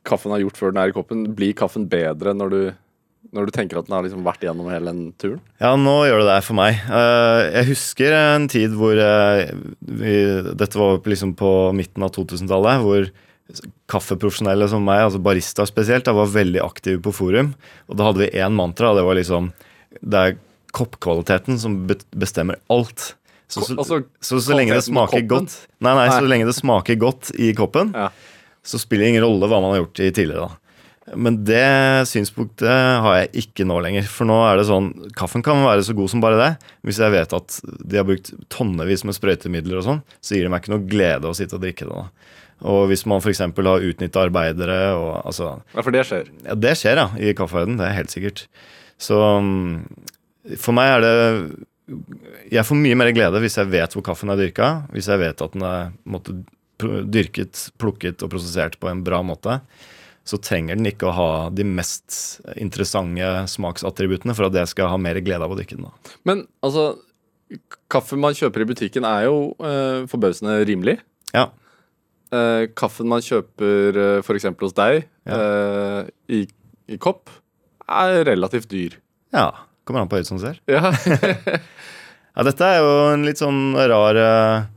kaffen 0.08 0.34
har 0.36 0.44
gjort 0.44 0.60
før 0.60 0.74
den 0.74 0.84
er 0.84 0.92
i 0.92 0.96
koppen, 0.96 1.26
blir 1.38 1.56
kaffen 1.58 1.88
bedre 1.90 2.36
når 2.38 2.54
du, 2.54 2.60
når 3.36 3.50
du 3.50 3.54
tenker 3.56 3.80
at 3.80 3.88
den 3.88 3.96
har 3.98 4.06
liksom 4.06 4.26
vært 4.28 4.44
gjennom 4.46 4.70
hele 4.72 4.92
den 4.92 5.08
turen? 5.22 5.40
Ja, 5.62 5.74
nå 5.80 5.96
gjør 6.08 6.24
det 6.24 6.30
det 6.32 6.42
for 6.48 6.60
meg. 6.60 6.84
Uh, 6.90 7.48
jeg 7.48 7.70
husker 7.72 8.18
en 8.18 8.50
tid 8.52 8.76
hvor 8.78 9.00
vi, 9.00 10.20
Dette 10.54 10.80
var 10.80 11.02
liksom 11.10 11.34
på 11.40 11.54
midten 11.78 12.06
av 12.06 12.14
2000-tallet, 12.18 12.86
hvor 12.86 13.10
kaffeprofesjonelle 13.90 14.68
som 14.70 14.84
meg, 14.86 15.08
altså 15.08 15.22
barista 15.24 15.66
spesielt, 15.68 16.08
jeg 16.08 16.18
var 16.18 16.30
veldig 16.30 16.62
aktive 16.62 17.02
på 17.06 17.14
forum. 17.16 17.54
Og 17.90 17.98
da 17.98 18.10
hadde 18.10 18.22
vi 18.22 18.34
én 18.38 18.56
mantra, 18.56 18.92
og 18.92 19.00
det 19.00 19.08
var 19.08 19.18
liksom 19.18 19.52
Det 20.06 20.20
er 20.20 20.36
koppkvaliteten 20.76 21.58
som 21.58 21.80
bestemmer 21.90 22.60
alt. 22.70 23.16
Så 23.50 23.64
så, 23.66 23.74
altså, 23.74 24.04
så, 24.22 24.38
så, 24.38 24.54
lenge 24.54 24.76
det 24.78 24.84
smaker 24.86 25.24
godt 25.26 25.56
Nei, 25.82 25.96
nei, 25.98 26.06
så 26.14 26.22
lenge 26.22 26.46
det 26.46 26.54
smaker 26.54 27.00
godt 27.02 27.32
i 27.34 27.50
koppen, 27.58 27.96
ja. 27.98 28.12
Så 28.66 28.80
spiller 28.82 29.06
det 29.08 29.14
ingen 29.16 29.26
rolle 29.26 29.48
hva 29.50 29.62
man 29.64 29.76
har 29.76 29.84
gjort 29.84 30.02
i 30.04 30.12
tidligere. 30.12 30.50
da. 30.50 30.70
Men 31.18 31.40
det 31.46 32.06
synspunktet 32.10 32.70
har 32.70 33.16
jeg 33.18 33.46
ikke 33.46 33.66
nå 33.66 33.80
lenger. 33.82 34.06
For 34.12 34.30
nå 34.30 34.36
er 34.46 34.60
det 34.60 34.68
sånn 34.70 34.92
Kaffen 35.18 35.44
kan 35.46 35.64
være 35.66 35.86
så 35.88 35.96
god 35.98 36.12
som 36.12 36.22
bare 36.22 36.38
det. 36.40 36.50
Hvis 36.86 37.00
jeg 37.02 37.14
vet 37.16 37.34
at 37.34 37.60
de 37.64 37.98
har 37.98 38.06
brukt 38.08 38.32
tonnevis 38.54 39.06
med 39.08 39.18
sprøytemidler 39.18 39.80
og 39.80 39.88
sånn, 39.88 40.04
så 40.22 40.36
gir 40.36 40.46
det 40.46 40.54
meg 40.54 40.64
ikke 40.64 40.76
noe 40.76 40.90
glede 40.92 41.32
å 41.32 41.38
sitte 41.38 41.58
og 41.58 41.64
drikke 41.66 41.88
det. 41.90 42.04
da. 42.04 42.36
Og 42.70 42.90
hvis 42.92 43.06
man 43.08 43.24
f.eks. 43.24 43.42
har 43.48 43.88
utnytta 43.90 44.26
arbeidere 44.28 44.80
og 45.00 45.12
altså 45.24 45.54
Ja, 45.74 45.82
for 45.82 45.96
det 45.96 46.04
skjer? 46.10 46.30
Ja, 46.44 46.58
det 46.60 46.76
skjer, 46.80 47.00
ja. 47.00 47.08
I 47.16 47.36
kaffeverdenen. 47.38 47.80
Det 47.80 47.88
er 47.88 47.98
helt 48.02 48.14
sikkert. 48.14 48.46
Så 49.00 49.18
mm, 49.18 49.86
for 50.60 50.76
meg 50.76 50.98
er 50.98 51.06
det 51.06 51.16
Jeg 52.52 52.66
får 52.68 52.80
mye 52.82 52.98
mer 53.00 53.12
glede 53.16 53.40
hvis 53.42 53.56
jeg 53.58 53.72
vet 53.72 53.96
hvor 53.96 54.06
kaffen 54.06 54.32
er 54.34 54.40
dyrka. 54.40 54.72
Hvis 54.94 55.08
jeg 55.10 55.22
vet 55.24 55.42
at 55.46 55.56
den 55.56 55.66
er 55.66 55.94
måtte, 56.04 56.36
dyrket, 56.82 57.70
plukket 57.82 58.24
og 58.26 58.34
prosessert 58.34 58.80
på 58.80 58.90
en 58.92 59.04
bra 59.06 59.22
måte. 59.26 59.60
Så 60.28 60.38
trenger 60.44 60.78
den 60.78 60.90
ikke 60.92 61.10
å 61.10 61.16
ha 61.16 61.30
de 61.54 61.66
mest 61.66 62.40
interessante 62.56 63.30
smaksattributtene 63.50 64.36
for 64.38 64.50
at 64.50 64.58
jeg 64.60 64.74
skal 64.76 64.92
ha 64.92 65.00
mer 65.02 65.18
glede 65.26 65.46
av 65.46 65.56
å 65.56 65.58
drikke 65.58 65.80
den. 65.80 65.90
Da. 65.90 66.18
Men 66.30 66.44
altså, 66.66 66.92
kaffen 67.90 68.22
man 68.22 68.38
kjøper 68.38 68.64
i 68.64 68.70
butikken 68.70 69.08
er 69.10 69.26
jo 69.30 69.40
eh, 69.58 70.06
forbausende 70.12 70.60
rimelig. 70.70 71.00
Ja 71.34 71.50
eh, 72.34 72.70
kaffen 72.78 73.10
man 73.10 73.24
kjøper 73.26 74.00
eh, 74.00 74.18
f.eks. 74.24 74.48
hos 74.62 74.76
deg 74.78 75.02
ja. 75.02 75.38
eh, 75.38 76.02
i, 76.36 76.44
i, 76.90 76.98
kopp, 77.02 77.32
er 77.90 78.24
relativt 78.28 78.70
dyr. 78.72 79.00
Ja. 79.36 79.52
Kommer 79.88 80.04
an 80.04 80.12
på 80.12 80.20
øyet 80.20 80.30
som 80.30 80.40
ser. 80.42 80.60
Ja. 80.70 80.92
ja, 82.36 82.46
dette 82.46 82.68
er 82.68 82.84
jo 82.84 82.92
en 83.16 83.26
litt 83.26 83.42
sånn 83.42 83.74
rar 83.74 84.20
eh, 84.22 84.68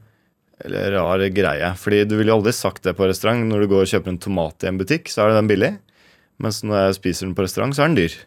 rar 0.64 1.24
greie. 1.34 1.70
Fordi 1.78 2.02
du 2.08 2.16
ville 2.18 2.32
jo 2.32 2.40
aldri 2.40 2.54
sagt 2.56 2.84
det 2.86 2.96
på 2.98 3.08
restaurant. 3.08 3.46
Når 3.48 3.64
du 3.64 3.70
går 3.72 3.86
og 3.86 3.92
kjøper 3.92 4.12
en 4.12 4.20
tomat 4.22 4.66
i 4.66 4.70
en 4.70 4.80
butikk, 4.80 5.10
så 5.12 5.24
er 5.24 5.36
den 5.36 5.50
billig. 5.50 5.72
Mens 6.42 6.62
når 6.66 6.88
jeg 6.88 6.98
spiser 6.98 7.28
den 7.28 7.34
på 7.38 7.46
restaurant, 7.46 7.74
så 7.76 7.84
er 7.84 7.92
den 7.92 7.98
dyr. 8.00 8.18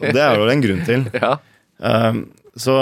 Og 0.00 0.08
det 0.14 0.22
er 0.22 0.38
jo 0.38 0.48
en 0.50 0.64
grunn 0.64 0.82
til. 0.88 1.06
Ja. 1.22 1.36
Um, 1.76 2.22
så 2.56 2.72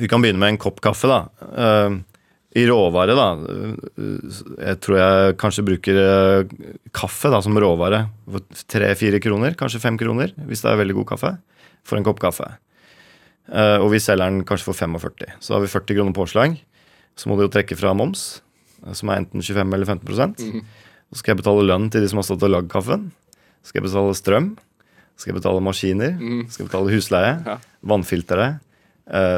vi 0.00 0.08
kan 0.08 0.22
begynne 0.24 0.40
med 0.40 0.54
en 0.54 0.60
kopp 0.62 0.78
kaffe, 0.80 1.10
da. 1.10 1.18
Um, 1.52 1.98
i 2.54 2.62
råvare, 2.70 3.16
da 3.18 3.26
Jeg 4.62 4.78
tror 4.84 4.98
jeg 4.98 5.38
kanskje 5.42 5.64
bruker 5.66 5.96
eh, 5.98 6.52
kaffe 6.94 7.32
da, 7.32 7.40
som 7.42 7.56
råvare. 7.58 8.04
Tre-fire 8.70 9.18
kroner, 9.22 9.56
kanskje 9.58 9.82
fem 9.82 9.98
kroner, 9.98 10.30
hvis 10.46 10.62
det 10.62 10.70
er 10.70 10.78
veldig 10.78 10.94
god 11.00 11.08
kaffe. 11.08 11.32
For 11.84 11.98
en 11.98 12.06
kopp 12.06 12.22
kaffe. 12.22 12.46
Eh, 13.50 13.78
og 13.82 13.90
vi 13.92 14.00
selger 14.02 14.30
den 14.30 14.44
kanskje 14.46 14.70
for 14.70 14.78
45. 14.78 15.34
Så 15.42 15.56
har 15.56 15.64
vi 15.64 15.72
40 15.72 15.98
kroner 15.98 16.14
påslag. 16.14 16.54
Så 17.18 17.30
må 17.30 17.38
de 17.38 17.46
jo 17.46 17.52
trekke 17.54 17.76
fra 17.78 17.94
moms, 17.96 18.42
eh, 18.84 18.94
som 18.96 19.10
er 19.10 19.22
enten 19.22 19.42
25 19.42 19.76
eller 19.76 19.86
15 19.86 20.34
mm. 20.54 20.60
Så 21.12 21.20
skal 21.20 21.34
jeg 21.34 21.42
betale 21.44 21.66
lønn 21.68 21.90
til 21.92 22.02
de 22.02 22.10
som 22.10 22.18
har 22.18 22.26
stått 22.26 22.42
og 22.42 22.50
lagd 22.50 22.70
kaffen. 22.72 23.10
Så 23.62 23.70
skal 23.70 23.82
jeg 23.82 23.88
betale 23.88 24.18
strøm. 24.18 24.48
Så 25.14 25.22
skal 25.22 25.34
jeg 25.34 25.38
betale 25.38 25.62
maskiner. 25.62 26.14
Mm. 26.18 26.44
Skal 26.50 26.64
jeg 26.64 26.70
betale 26.72 26.94
husleie. 26.94 27.34
Ja. 27.46 27.58
Vannfiltre. 27.86 28.48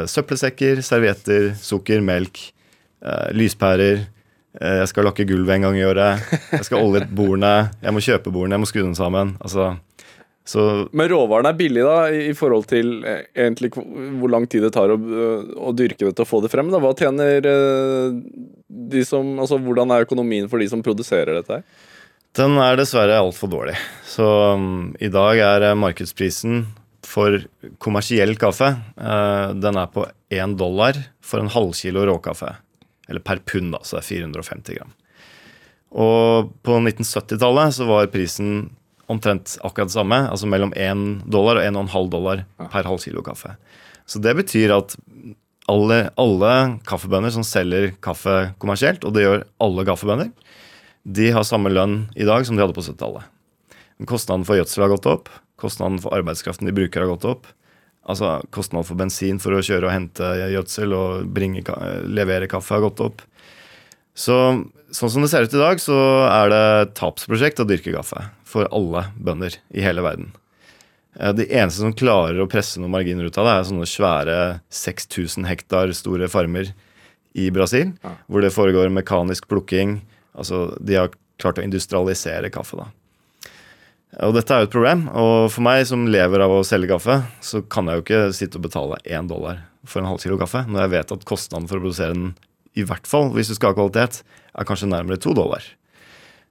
søppelsekker, 0.09 0.81
servietter, 0.81 1.51
sukker, 1.61 2.01
melk 2.01 2.39
uh, 3.05 3.29
lyspærer. 3.37 4.07
Uh, 4.57 4.79
jeg 4.81 4.89
skal 4.89 5.09
lakke 5.09 5.27
gulvet 5.29 5.57
en 5.57 5.67
gang 5.67 5.77
i 5.77 5.85
året. 5.85 6.23
Jeg 6.55 6.69
skal 6.69 6.81
olje 6.81 7.05
bordene. 7.11 7.69
Jeg 7.83 7.93
må 7.93 8.01
kjøpe 8.01 8.33
bordene, 8.33 8.57
jeg 8.57 8.65
må 8.65 8.71
skru 8.71 8.83
dem 8.87 8.97
sammen. 8.97 9.35
Altså, 9.43 9.75
så 10.47 10.63
Men 10.95 11.11
råvaren 11.11 11.49
er 11.51 11.59
billig, 11.59 11.83
da, 11.83 12.07
i 12.07 12.35
forhold 12.39 12.69
til 12.71 13.01
eh, 13.03 13.25
egentlig 13.35 13.73
hvor 13.75 14.31
lang 14.31 14.47
tid 14.47 14.63
det 14.63 14.73
tar 14.77 14.95
å, 14.95 14.99
å 15.59 15.75
dyrke 15.75 16.07
det 16.07 16.15
til 16.15 16.27
å 16.27 16.29
få 16.29 16.41
det 16.45 16.53
frem? 16.53 16.71
da? 16.71 16.79
Hva 16.83 16.95
tjener 16.95 17.43
de 17.43 19.03
som 19.07 19.35
Altså, 19.43 19.59
hvordan 19.63 19.91
er 19.91 20.07
økonomien 20.07 20.47
for 20.51 20.63
de 20.63 20.71
som 20.71 20.85
produserer 20.87 21.41
dette 21.41 21.59
her? 21.59 21.67
Den 22.37 22.59
er 22.61 22.77
dessverre 22.77 23.17
altfor 23.17 23.49
dårlig. 23.49 23.77
Så 24.05 24.27
um, 24.57 24.93
i 25.01 25.09
dag 25.13 25.41
er 25.41 25.71
eh, 25.71 25.79
markedsprisen 25.79 26.67
for 27.07 27.39
kommersiell 27.81 28.35
kaffe 28.41 28.73
uh, 28.75 29.55
den 29.55 29.79
er 29.79 29.89
på 29.93 30.05
én 30.35 30.57
dollar 30.59 30.99
for 31.25 31.41
en 31.41 31.53
halvkilo 31.53 32.05
råkaffe. 32.11 32.51
Eller 33.09 33.23
per 33.25 33.41
pund, 33.47 33.73
da, 33.73 33.81
så 33.87 33.97
det 33.97 34.03
er 34.03 34.09
450 34.11 34.79
gram. 34.81 34.93
Og 35.97 36.51
på 36.67 36.81
1970-tallet 36.83 37.77
så 37.79 37.87
var 37.89 38.11
prisen 38.13 38.67
omtrent 39.13 39.57
akkurat 39.63 39.91
det 39.91 39.97
samme, 39.97 40.19
altså 40.31 40.49
mellom 40.51 40.73
1 40.75 41.27
dollar 41.31 41.61
og 41.61 41.67
1,5 41.67 42.11
dollar 42.13 42.45
per 42.59 42.89
halv 42.89 43.03
kilo 43.03 43.23
kaffe. 43.27 43.55
Så 44.07 44.23
det 44.23 44.35
betyr 44.39 44.75
at 44.77 44.97
alle, 45.71 46.11
alle 46.19 46.53
kaffebønder 46.87 47.33
som 47.35 47.47
selger 47.47 47.93
kaffe 48.05 48.53
kommersielt, 48.63 49.05
og 49.07 49.15
det 49.15 49.25
gjør 49.27 49.47
alle 49.63 49.87
kaffebønder, 49.89 50.31
de 51.07 51.31
har 51.35 51.47
samme 51.47 51.71
lønn 51.71 52.07
i 52.19 52.27
dag 52.27 52.47
som 52.47 52.57
de 52.57 52.65
hadde 52.65 52.75
på 52.75 52.83
70-tallet. 52.87 53.27
Kostnaden 54.11 54.45
for 54.47 54.59
gjødsel 54.59 54.85
har 54.85 54.93
gått 54.93 55.09
opp, 55.11 55.31
kostnaden 55.61 56.01
for 56.03 56.15
arbeidskraften 56.17 56.69
de 56.69 56.75
bruker 56.77 57.03
har 57.05 57.13
gått 57.15 57.27
opp. 57.31 57.47
Altså 58.07 58.37
kostnaden 58.55 58.87
for 58.87 58.99
bensin 58.99 59.39
for 59.43 59.57
å 59.57 59.63
kjøre 59.65 59.89
og 59.89 59.95
hente 59.95 60.27
gjødsel 60.53 60.93
og 60.95 61.31
bringe, 61.35 61.65
levere 62.07 62.51
kaffe 62.51 62.77
har 62.77 62.85
gått 62.85 63.03
opp. 63.03 63.25
Så 64.17 64.37
sånn 64.95 65.13
som 65.13 65.25
det 65.25 65.31
ser 65.33 65.47
ut 65.47 65.55
i 65.55 65.61
dag, 65.61 65.81
så 65.83 65.97
er 66.29 66.53
det 66.53 66.61
et 66.83 66.95
tapsprosjekt 66.99 67.63
å 67.63 67.67
dyrke 67.69 67.95
kaffe 67.97 68.23
for 68.47 68.69
alle 68.75 69.09
bønder 69.19 69.59
i 69.75 69.85
hele 69.85 70.05
verden. 70.07 70.33
Eh, 71.21 71.33
de 71.37 71.49
eneste 71.51 71.83
som 71.83 71.95
klarer 71.97 72.41
å 72.43 72.49
presse 72.51 72.81
noen 72.81 72.95
marginer 72.95 73.29
ut 73.29 73.39
av 73.41 73.49
det, 73.49 73.55
er 73.55 73.71
sånne 73.71 73.91
svære 73.91 74.37
6000 74.83 75.49
hektar 75.49 75.95
store 75.97 76.31
farmer 76.33 76.73
i 77.37 77.51
Brasil, 77.53 77.93
ja. 78.05 78.15
hvor 78.31 78.45
det 78.45 78.55
foregår 78.55 78.93
mekanisk 78.95 79.49
plukking. 79.51 79.99
Altså, 80.37 80.71
de 80.81 81.01
har 81.01 81.13
klart 81.41 81.61
å 81.61 81.67
industrialisere 81.67 82.53
kaffe. 82.53 82.79
da. 82.81 82.89
Og 84.25 84.33
dette 84.33 84.55
er 84.55 84.63
jo 84.63 84.69
et 84.71 84.73
problem. 84.73 85.07
Og 85.13 85.51
for 85.53 85.65
meg 85.67 85.85
som 85.89 86.07
lever 86.09 86.41
av 86.45 86.55
å 86.55 86.65
selge 86.65 86.95
kaffe, 86.95 87.19
så 87.45 87.61
kan 87.69 87.89
jeg 87.89 87.99
jo 87.99 88.05
ikke 88.05 88.23
sitte 88.37 88.61
og 88.61 88.69
betale 88.69 89.01
én 89.05 89.29
dollar 89.29 89.67
for 89.87 90.01
en 90.01 90.09
halv 90.09 90.23
kilo 90.23 90.39
kaffe, 90.41 90.65
når 90.67 90.87
jeg 90.87 90.95
vet 90.97 91.13
at 91.15 91.27
kostnaden 91.29 91.69
for 91.71 91.79
å 91.79 91.85
produsere 91.85 92.17
den, 92.17 92.33
i 92.77 92.85
hvert 92.85 93.07
fall 93.09 93.31
hvis 93.33 93.53
du 93.53 93.57
skal 93.57 93.73
ha 93.73 93.77
kvalitet, 93.77 94.23
er 94.57 94.69
kanskje 94.69 94.89
nærmere 94.91 95.21
to 95.21 95.35
dollar. 95.37 95.65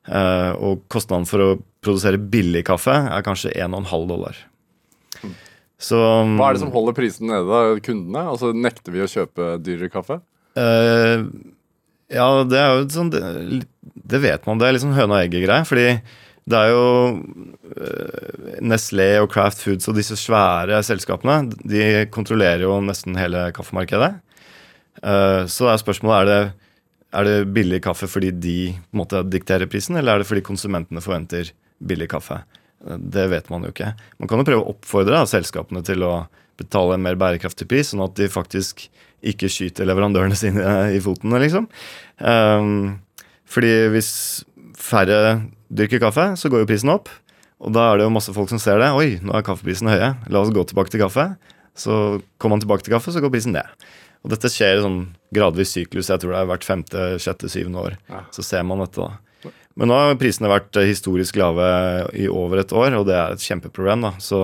Uh, 0.05 0.51
og 0.61 0.83
kostnaden 0.91 1.25
for 1.25 1.41
å 1.41 1.49
produsere 1.85 2.21
billig 2.21 2.61
kaffe 2.67 2.93
er 2.93 3.25
kanskje 3.25 3.53
1,5 3.57 4.05
dollar. 4.09 4.37
Så 5.81 5.97
Hva 5.97 6.49
er 6.49 6.55
det 6.55 6.61
som 6.61 6.73
holder 6.73 6.95
prisen 6.97 7.27
nede, 7.29 7.45
da? 7.49 7.79
Kundene? 7.83 8.27
Altså 8.31 8.53
Nekter 8.55 8.93
vi 8.95 9.03
å 9.03 9.09
kjøpe 9.11 9.55
dyrere 9.63 9.91
kaffe? 9.93 10.19
Uh, 10.55 11.25
ja, 12.13 12.27
det 12.47 12.59
er 12.61 12.69
jo 12.71 12.85
sånn 12.93 13.09
det, 13.11 13.23
det, 13.81 14.21
vet 14.23 14.45
man. 14.47 14.61
Det 14.61 14.69
er 14.69 14.77
liksom 14.77 14.93
høna 14.95 15.17
og 15.17 15.25
egget-greie. 15.25 15.65
Fordi 15.67 15.87
det 16.45 16.59
er 16.61 16.71
jo 16.71 16.85
uh, 17.75 18.59
Nestlé 18.61 19.09
og 19.23 19.31
Craft 19.33 19.65
Foods 19.65 19.89
og 19.89 19.97
disse 19.97 20.17
svære 20.19 20.77
selskapene 20.85 21.55
De 21.65 22.05
kontrollerer 22.13 22.67
jo 22.67 22.77
nesten 22.85 23.17
hele 23.19 23.49
kaffemarkedet. 23.57 24.13
Uh, 25.01 25.43
så 25.51 25.73
er 25.73 25.81
spørsmålet 25.81 26.21
er 26.21 26.31
det 26.31 26.64
er 27.15 27.27
det 27.27 27.53
billig 27.55 27.81
kaffe 27.85 28.09
fordi 28.11 28.31
de 28.31 28.59
måte 28.95 29.21
dikterer 29.27 29.69
prisen, 29.71 29.97
eller 29.99 30.15
er 30.15 30.23
det 30.23 30.29
fordi 30.29 30.45
konsumentene 30.45 31.03
forventer 31.03 31.51
billig 31.79 32.09
kaffe? 32.11 32.41
Det 32.85 33.25
vet 33.31 33.47
man 33.49 33.65
jo 33.65 33.71
ikke. 33.73 33.93
Man 34.21 34.29
kan 34.29 34.41
jo 34.41 34.47
prøve 34.47 34.65
å 34.65 34.73
oppfordre 34.75 35.15
da, 35.15 35.29
selskapene 35.29 35.81
til 35.85 36.05
å 36.05 36.13
betale 36.59 36.95
en 36.95 37.03
mer 37.03 37.17
bærekraftig 37.19 37.67
pris, 37.71 37.91
sånn 37.91 38.03
at 38.05 38.15
de 38.19 38.29
faktisk 38.31 38.87
ikke 39.25 39.49
skyter 39.51 39.87
leverandørene 39.89 40.37
sine 40.37 40.75
i 40.93 41.01
fotene, 41.03 41.39
liksom. 41.41 41.67
Um, 42.21 42.99
fordi 43.49 43.73
hvis 43.93 44.11
færre 44.77 45.39
dyrker 45.73 46.03
kaffe, 46.03 46.31
så 46.39 46.51
går 46.51 46.63
jo 46.63 46.69
prisen 46.69 46.93
opp. 46.93 47.09
Og 47.65 47.73
da 47.73 47.89
er 47.89 47.99
det 47.99 48.05
jo 48.05 48.13
masse 48.13 48.33
folk 48.35 48.51
som 48.51 48.61
ser 48.61 48.81
det. 48.81 48.91
Oi, 48.93 49.17
nå 49.23 49.33
er 49.33 49.45
kaffeprisen 49.45 49.89
høye. 49.89 50.11
La 50.29 50.41
oss 50.41 50.53
gå 50.53 50.65
tilbake 50.67 50.91
til 50.93 51.01
kaffe. 51.01 51.31
Så 51.75 52.21
kommer 52.39 52.55
man 52.55 52.63
tilbake 52.63 52.85
til 52.85 52.95
kaffe, 52.95 53.11
så 53.11 53.23
går 53.23 53.33
prisen 53.33 53.55
ned. 53.55 53.85
Og 54.25 54.31
dette 54.33 54.49
skjer 54.49 54.79
i 54.79 54.81
sånn 54.85 55.01
gradvis 55.35 55.75
syklus. 55.75 56.09
Jeg 56.09 56.23
tror 56.23 56.33
det 56.33 56.39
er 56.39 56.49
hvert 56.49 56.65
femte, 56.65 57.05
sjette, 57.21 57.51
syvende 57.51 57.83
år. 57.83 57.97
Ja. 58.09 58.23
Så 58.33 58.45
ser 58.47 58.65
man 58.65 58.81
dette, 58.81 59.05
da. 59.05 59.51
Men 59.75 59.91
nå 59.91 59.97
har 59.99 60.15
prisene 60.19 60.49
vært 60.49 60.77
eh, 60.79 60.87
historisk 60.87 61.35
lave 61.39 61.65
i 62.15 62.29
over 62.31 62.61
et 62.61 62.71
år, 62.71 62.95
og 62.95 63.09
det 63.09 63.17
er 63.19 63.35
et 63.35 63.43
kjempeproblem. 63.43 64.07
da. 64.07 64.13
Så 64.23 64.39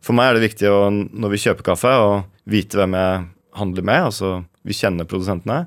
for 0.00 0.16
meg 0.16 0.30
er 0.30 0.38
det 0.38 0.48
viktig 0.48 0.70
å, 0.72 0.80
når 0.90 1.34
vi 1.34 1.42
kjøper 1.44 1.66
kaffe, 1.70 1.92
å 1.92 2.22
vite 2.50 2.80
hvem 2.80 2.96
jeg 2.96 3.22
handler 3.60 3.86
med. 3.86 4.08
altså 4.08 4.32
Vi 4.66 4.76
kjenner 4.76 5.08
produsentene. 5.08 5.66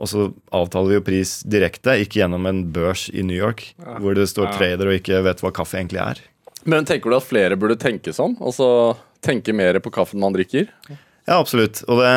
Og 0.00 0.08
så 0.08 0.30
avtaler 0.56 0.94
vi 0.94 0.96
jo 0.96 1.04
pris 1.04 1.32
direkte, 1.44 1.98
ikke 2.00 2.22
gjennom 2.22 2.46
en 2.48 2.62
børs 2.72 3.08
i 3.12 3.24
New 3.26 3.36
York, 3.36 3.66
ja. 3.76 3.98
hvor 4.00 4.16
det 4.16 4.30
står 4.30 4.54
trader 4.56 4.88
og 4.88 4.96
ikke 4.96 5.20
vet 5.26 5.42
hva 5.44 5.52
kaffe 5.52 5.76
egentlig 5.76 6.00
er. 6.00 6.22
Men 6.68 6.88
tenker 6.88 7.12
du 7.12 7.18
at 7.18 7.26
flere 7.28 7.58
burde 7.60 7.76
tenke 7.80 8.12
sånn? 8.16 8.36
Altså 8.40 8.68
tenke 9.24 9.54
mer 9.56 9.78
på 9.82 9.92
kaffen 9.94 10.22
man 10.22 10.34
drikker? 10.36 10.68
Ja, 11.28 11.38
absolutt. 11.38 11.82
Og 11.86 12.00
det, 12.00 12.10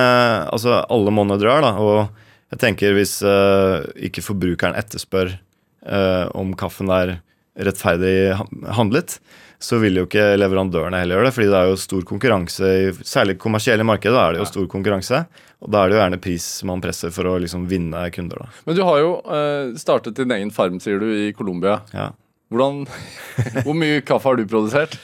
altså, 0.53 0.79
alle 0.89 1.13
måneder 1.13 1.43
drar, 1.43 1.65
da. 1.65 1.73
Og 1.77 2.53
jeg 2.53 2.61
tenker 2.61 2.95
hvis 2.97 3.19
uh, 3.25 3.85
ikke 4.07 4.23
forbrukeren 4.25 4.77
etterspør 4.79 5.35
uh, 5.35 6.27
om 6.37 6.53
kaffen 6.57 6.91
er 6.93 7.17
rettferdig 7.53 8.33
handlet, 8.73 9.19
så 9.63 9.77
vil 9.79 9.99
jo 9.99 10.07
ikke 10.07 10.33
leverandørene 10.35 10.99
heller 10.99 11.19
gjøre 11.19 11.29
det. 11.29 11.33
fordi 11.35 11.49
det 11.51 11.59
er 11.59 11.69
jo 11.69 11.79
stor 11.79 12.05
konkurranse, 12.09 12.69
i 12.73 13.05
særlig 13.07 13.37
kommersielle 13.39 13.85
markedet, 13.87 14.15
da 14.15 14.25
er 14.25 14.35
det 14.35 14.41
jo 14.41 14.49
stor 14.49 14.65
konkurranse. 14.71 15.21
Og 15.63 15.71
da 15.71 15.83
er 15.83 15.89
det 15.89 15.95
jo 15.95 16.01
gjerne 16.01 16.21
pris 16.23 16.47
man 16.67 16.83
presser 16.83 17.13
for 17.15 17.29
å 17.29 17.37
liksom 17.39 17.67
vinne 17.71 18.01
kunder. 18.15 18.43
da. 18.43 18.63
Men 18.67 18.77
du 18.77 18.83
har 18.83 18.99
jo 18.99 19.13
uh, 19.23 19.71
startet 19.79 20.19
din 20.19 20.33
egen 20.35 20.51
farm, 20.51 20.81
sier 20.83 20.99
du, 20.99 21.07
i 21.27 21.31
Colombia. 21.37 21.79
Ja. 21.95 22.09
Hvordan, 22.51 22.83
hvor 23.65 23.77
mye 23.77 24.03
kaffe 24.05 24.29
har 24.29 24.41
du 24.41 24.49
produsert? 24.49 24.97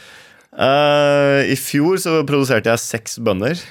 Uh, 0.59 1.47
I 1.47 1.55
fjor 1.55 1.95
så 2.03 2.17
produserte 2.27 2.67
jeg 2.73 2.83
seks 2.83 3.19
bønner. 3.23 3.59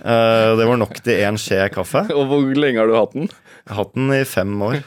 Uh, 0.00 0.56
det 0.56 0.64
var 0.64 0.78
nok 0.80 0.94
til 1.04 1.20
én 1.20 1.36
skje 1.38 1.58
kaffe. 1.74 2.00
Og 2.14 2.24
Hvor 2.30 2.46
lenge 2.56 2.80
har 2.80 2.88
du 2.88 2.94
hatt 2.96 3.12
den? 3.12 3.28
Jeg 3.28 3.68
har 3.68 3.78
hatt 3.82 3.92
den 3.94 4.12
i 4.16 4.22
fem 4.26 4.54
år. 4.64 4.78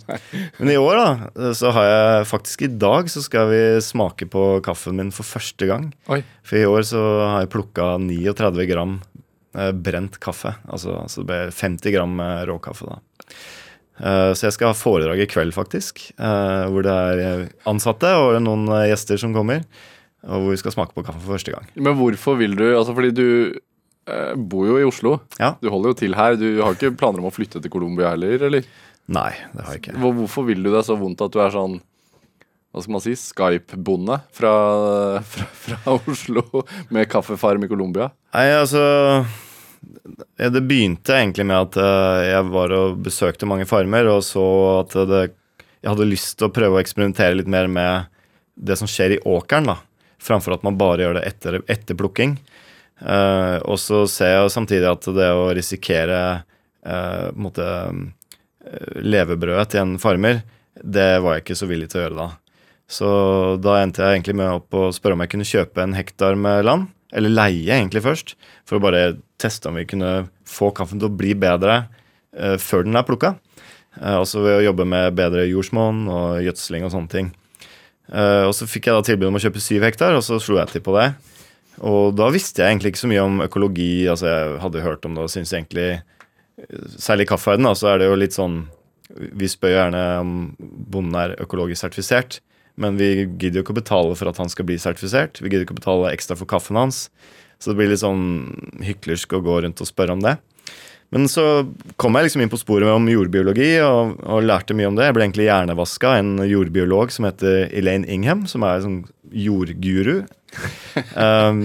Men 0.60 0.70
i 0.70 0.76
år, 0.78 1.00
da, 1.00 1.50
så 1.58 1.72
har 1.74 1.88
jeg 1.88 2.28
faktisk 2.30 2.64
i 2.64 2.70
dag 2.70 3.10
så 3.10 3.22
skal 3.24 3.50
vi 3.50 3.60
smake 3.82 4.28
på 4.30 4.44
kaffen 4.64 5.00
min 5.00 5.10
for 5.14 5.26
første 5.26 5.66
gang. 5.68 5.90
Oi. 6.12 6.20
For 6.46 6.60
i 6.60 6.64
år 6.68 6.86
så 6.86 7.02
har 7.02 7.44
jeg 7.44 7.52
plukka 7.56 7.90
39 8.06 8.68
gram 8.70 8.96
uh, 9.58 9.70
brent 9.74 10.20
kaffe. 10.22 10.54
Altså, 10.70 11.00
altså 11.02 11.24
det 11.24 11.30
ble 11.32 11.40
50 11.50 11.96
gram 11.96 12.18
råkaffe, 12.52 12.92
da. 12.92 13.00
Så 14.00 14.46
jeg 14.46 14.54
skal 14.54 14.70
ha 14.70 14.76
foredrag 14.78 15.18
i 15.20 15.26
kveld, 15.28 15.52
faktisk. 15.52 15.98
Hvor 16.16 16.86
det 16.86 16.92
er 16.94 17.42
ansatte 17.68 18.14
og 18.16 18.38
noen 18.40 18.64
gjester 18.88 19.20
som 19.20 19.34
kommer 19.36 19.66
og 20.26 20.44
hvor 20.44 20.52
vi 20.52 20.60
skal 20.60 20.74
smake 20.74 20.94
på 20.96 21.04
kaffe 21.06 21.20
for 21.22 21.36
første 21.38 21.54
gang. 21.54 21.68
Men 21.80 21.96
hvorfor 21.98 22.38
vil 22.40 22.56
du 22.58 22.64
Altså 22.68 22.94
fordi 22.96 23.12
du 23.16 23.26
eh, 24.10 24.32
bor 24.36 24.68
jo 24.68 24.78
i 24.80 24.86
Oslo. 24.86 25.18
Ja. 25.40 25.54
Du 25.62 25.70
holder 25.72 25.94
jo 25.94 26.00
til 26.02 26.16
her. 26.18 26.36
Du 26.40 26.48
har 26.60 26.76
ikke 26.76 26.92
planer 26.98 27.22
om 27.22 27.30
å 27.30 27.34
flytte 27.34 27.62
til 27.62 27.72
Colombia 27.72 28.12
heller, 28.12 28.48
eller? 28.50 28.66
Nei, 29.10 29.30
det 29.54 29.64
har 29.64 29.76
jeg 29.76 29.84
ikke. 29.84 29.96
Hvorfor 30.00 30.46
vil 30.50 30.62
du 30.62 30.70
det 30.74 30.84
så 30.86 30.96
vondt 30.98 31.24
at 31.24 31.32
du 31.34 31.40
er 31.42 31.54
sånn 31.54 31.80
hva 32.70 32.84
skal 32.84 32.94
man 32.94 33.02
si, 33.02 33.16
Skype-bonde 33.18 34.20
fra, 34.30 34.50
fra, 35.26 35.46
fra, 35.58 35.78
Oslo 35.96 36.44
med 36.94 37.08
kaffefarm 37.10 37.64
i 37.66 37.70
Colombia? 37.70 38.12
Nei, 38.36 38.44
altså 38.54 38.84
Det 40.38 40.62
begynte 40.62 41.16
egentlig 41.16 41.48
med 41.50 41.56
at 41.64 41.80
uh, 41.82 42.20
jeg 42.22 42.46
var 42.52 42.76
og 42.76 43.00
besøkte 43.02 43.48
mange 43.50 43.66
farmer 43.66 44.12
og 44.12 44.22
så 44.22 44.44
at 44.84 44.94
det, 45.10 45.24
jeg 45.80 45.90
hadde 45.90 46.10
lyst 46.12 46.36
til 46.38 46.46
å 46.46 46.54
prøve 46.54 46.78
å 46.78 46.82
eksperimentere 46.84 47.40
litt 47.40 47.50
mer 47.50 47.66
med 47.66 48.06
det 48.54 48.78
som 48.78 48.86
skjer 48.90 49.16
i 49.16 49.22
åkeren. 49.26 49.72
da 49.72 49.80
framfor 50.20 50.56
at 50.56 50.66
man 50.66 50.78
bare 50.80 51.04
gjør 51.04 51.18
det 51.18 51.26
etter, 51.28 51.60
etter 51.70 51.98
plukking. 51.98 52.36
Uh, 53.00 53.56
og 53.64 53.78
så 53.80 54.04
ser 54.10 54.34
jeg 54.34 54.52
samtidig 54.52 54.88
at 54.90 55.08
det 55.16 55.30
å 55.32 55.48
risikere 55.56 56.20
uh, 56.84 57.28
måtte, 57.32 57.64
uh, 57.64 58.98
levebrødet 59.00 59.72
til 59.72 59.84
en 59.84 59.96
farmer, 60.02 60.42
det 60.80 61.14
var 61.24 61.36
jeg 61.38 61.46
ikke 61.46 61.58
så 61.62 61.68
villig 61.70 61.90
til 61.90 62.02
å 62.02 62.04
gjøre 62.04 62.20
da. 62.20 62.28
Så 62.90 63.10
da 63.62 63.78
endte 63.80 64.02
jeg 64.02 64.18
egentlig 64.18 64.36
med 64.40 64.60
opp 64.60 64.76
å 64.76 64.90
spørre 64.92 65.16
om 65.16 65.24
jeg 65.24 65.32
kunne 65.32 65.48
kjøpe 65.48 65.84
en 65.84 65.96
hektar 65.96 66.36
med 66.38 66.64
land. 66.66 66.88
Eller 67.14 67.32
leie, 67.32 67.74
egentlig 67.74 68.02
først. 68.04 68.34
For 68.66 68.78
å 68.78 68.82
bare 68.82 69.20
teste 69.40 69.70
om 69.70 69.78
vi 69.78 69.86
kunne 69.88 70.28
få 70.46 70.70
kaffen 70.74 71.00
til 71.00 71.08
å 71.08 71.14
bli 71.14 71.36
bedre 71.38 71.84
før 72.62 72.84
den 72.86 72.98
er 72.98 73.06
plukka. 73.06 73.32
altså 73.98 74.42
ved 74.42 74.56
å 74.58 74.64
jobbe 74.68 74.86
med 74.86 75.14
bedre 75.18 75.46
jordsmonn 75.50 76.04
og 76.10 76.42
gjødsling 76.46 76.86
og 76.86 76.92
sånne 76.94 77.10
ting. 77.14 77.30
Uh, 78.10 78.48
og 78.48 78.54
så 78.56 78.66
fikk 78.66 78.88
jeg 78.88 78.96
da 78.96 79.06
tilbud 79.06 79.28
om 79.30 79.38
å 79.38 79.42
kjøpe 79.42 79.62
syv 79.62 79.86
hektar, 79.86 80.16
og 80.18 80.24
så 80.26 80.40
slo 80.42 80.58
jeg 80.58 80.72
til 80.72 80.82
på 80.84 80.94
det. 80.98 81.12
Og 81.86 82.12
da 82.18 82.28
visste 82.34 82.62
jeg 82.62 82.74
egentlig 82.74 82.92
ikke 82.92 83.04
så 83.04 83.10
mye 83.10 83.24
om 83.24 83.40
økologi. 83.44 83.92
altså 84.10 84.28
Jeg 84.28 84.60
hadde 84.64 84.84
hørt 84.84 85.06
om 85.06 85.16
det 85.16 85.24
og 85.24 85.32
syntes 85.32 85.54
egentlig 85.56 86.02
Særlig 87.00 87.24
i 87.24 87.30
kaffeverden 87.30 87.70
så 87.72 87.86
er 87.88 88.02
det 88.02 88.08
jo 88.10 88.18
litt 88.20 88.34
sånn 88.36 88.58
Vi 89.38 89.48
spør 89.48 89.72
gjerne 89.72 90.02
om 90.20 90.32
bonden 90.60 91.16
er 91.16 91.32
økologisk 91.40 91.80
sertifisert, 91.80 92.42
men 92.76 92.98
vi 93.00 93.24
gidder 93.24 93.58
jo 93.58 93.64
ikke 93.64 93.72
å 93.72 93.78
betale 93.80 94.18
for 94.18 94.28
at 94.28 94.36
han 94.38 94.52
skal 94.52 94.68
bli 94.68 94.76
sertifisert. 94.78 95.40
Vi 95.40 95.48
gidder 95.48 95.64
ikke 95.64 95.74
å 95.74 95.80
betale 95.80 96.12
ekstra 96.12 96.36
for 96.38 96.50
kaffen 96.50 96.78
hans. 96.78 97.08
Så 97.58 97.72
det 97.72 97.80
blir 97.80 97.90
litt 97.90 98.04
sånn 98.04 98.22
hyklersk 98.86 99.34
å 99.34 99.42
gå 99.42 99.56
rundt 99.64 99.82
og 99.82 99.88
spørre 99.88 100.14
om 100.14 100.22
det. 100.22 100.36
Men 101.10 101.26
så 101.30 101.44
kom 101.98 102.14
jeg 102.14 102.28
liksom 102.28 102.44
inn 102.44 102.52
på 102.52 102.60
sporet 102.60 102.90
om 102.92 103.08
jordbiologi 103.10 103.72
og, 103.82 104.20
og 104.22 104.44
lærte 104.46 104.76
mye 104.78 104.90
om 104.92 104.98
det. 104.98 105.08
Jeg 105.08 105.16
ble 105.16 105.24
egentlig 105.26 105.48
hjernevaska 105.48 106.12
en 106.20 106.36
jordbiolog 106.46 107.10
som 107.10 107.26
heter 107.26 107.64
Elaine 107.74 108.06
Ingham, 108.06 108.44
som 108.50 108.62
er 108.62 108.78
en 108.78 108.84
sånn 108.84 109.00
jordguru. 109.34 110.20
um, 111.26 111.64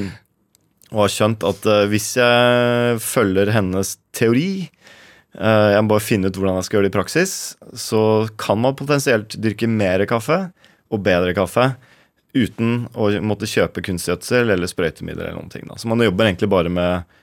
og 0.96 1.04
har 1.04 1.14
skjønt 1.14 1.46
at 1.46 1.68
uh, 1.70 1.84
hvis 1.91 2.16
jeg 2.18 2.98
følger 3.06 3.54
hennes 3.54 3.96
teori, 4.18 4.50
uh, 5.38 5.76
jeg 5.76 5.84
må 5.86 5.93
bare 5.93 6.08
finne 6.08 6.32
ut 6.32 6.39
hvordan 6.39 6.58
jeg 6.58 6.68
skal 6.68 6.80
gjøre 6.80 6.88
det 6.88 6.93
i 6.93 6.98
praksis, 6.98 7.36
så 7.78 8.02
kan 8.41 8.62
man 8.64 8.78
potensielt 8.80 9.38
dyrke 9.41 9.70
mer 9.70 10.08
kaffe 10.10 10.48
og 10.89 11.06
bedre 11.06 11.36
kaffe 11.38 11.76
uten 12.36 12.88
å 12.98 13.12
måtte 13.24 13.48
kjøpe 13.48 13.84
kunstgjødsel 13.86 14.50
eller 14.56 14.70
sprøytemidler. 14.70 15.30
eller 15.30 15.38
noen 15.38 15.54
ting. 15.54 15.70
Da. 15.70 15.78
Så 15.80 15.88
man 15.91 16.02
jobber 16.04 16.28
egentlig 16.28 16.50
bare 16.52 16.74
med 16.74 17.22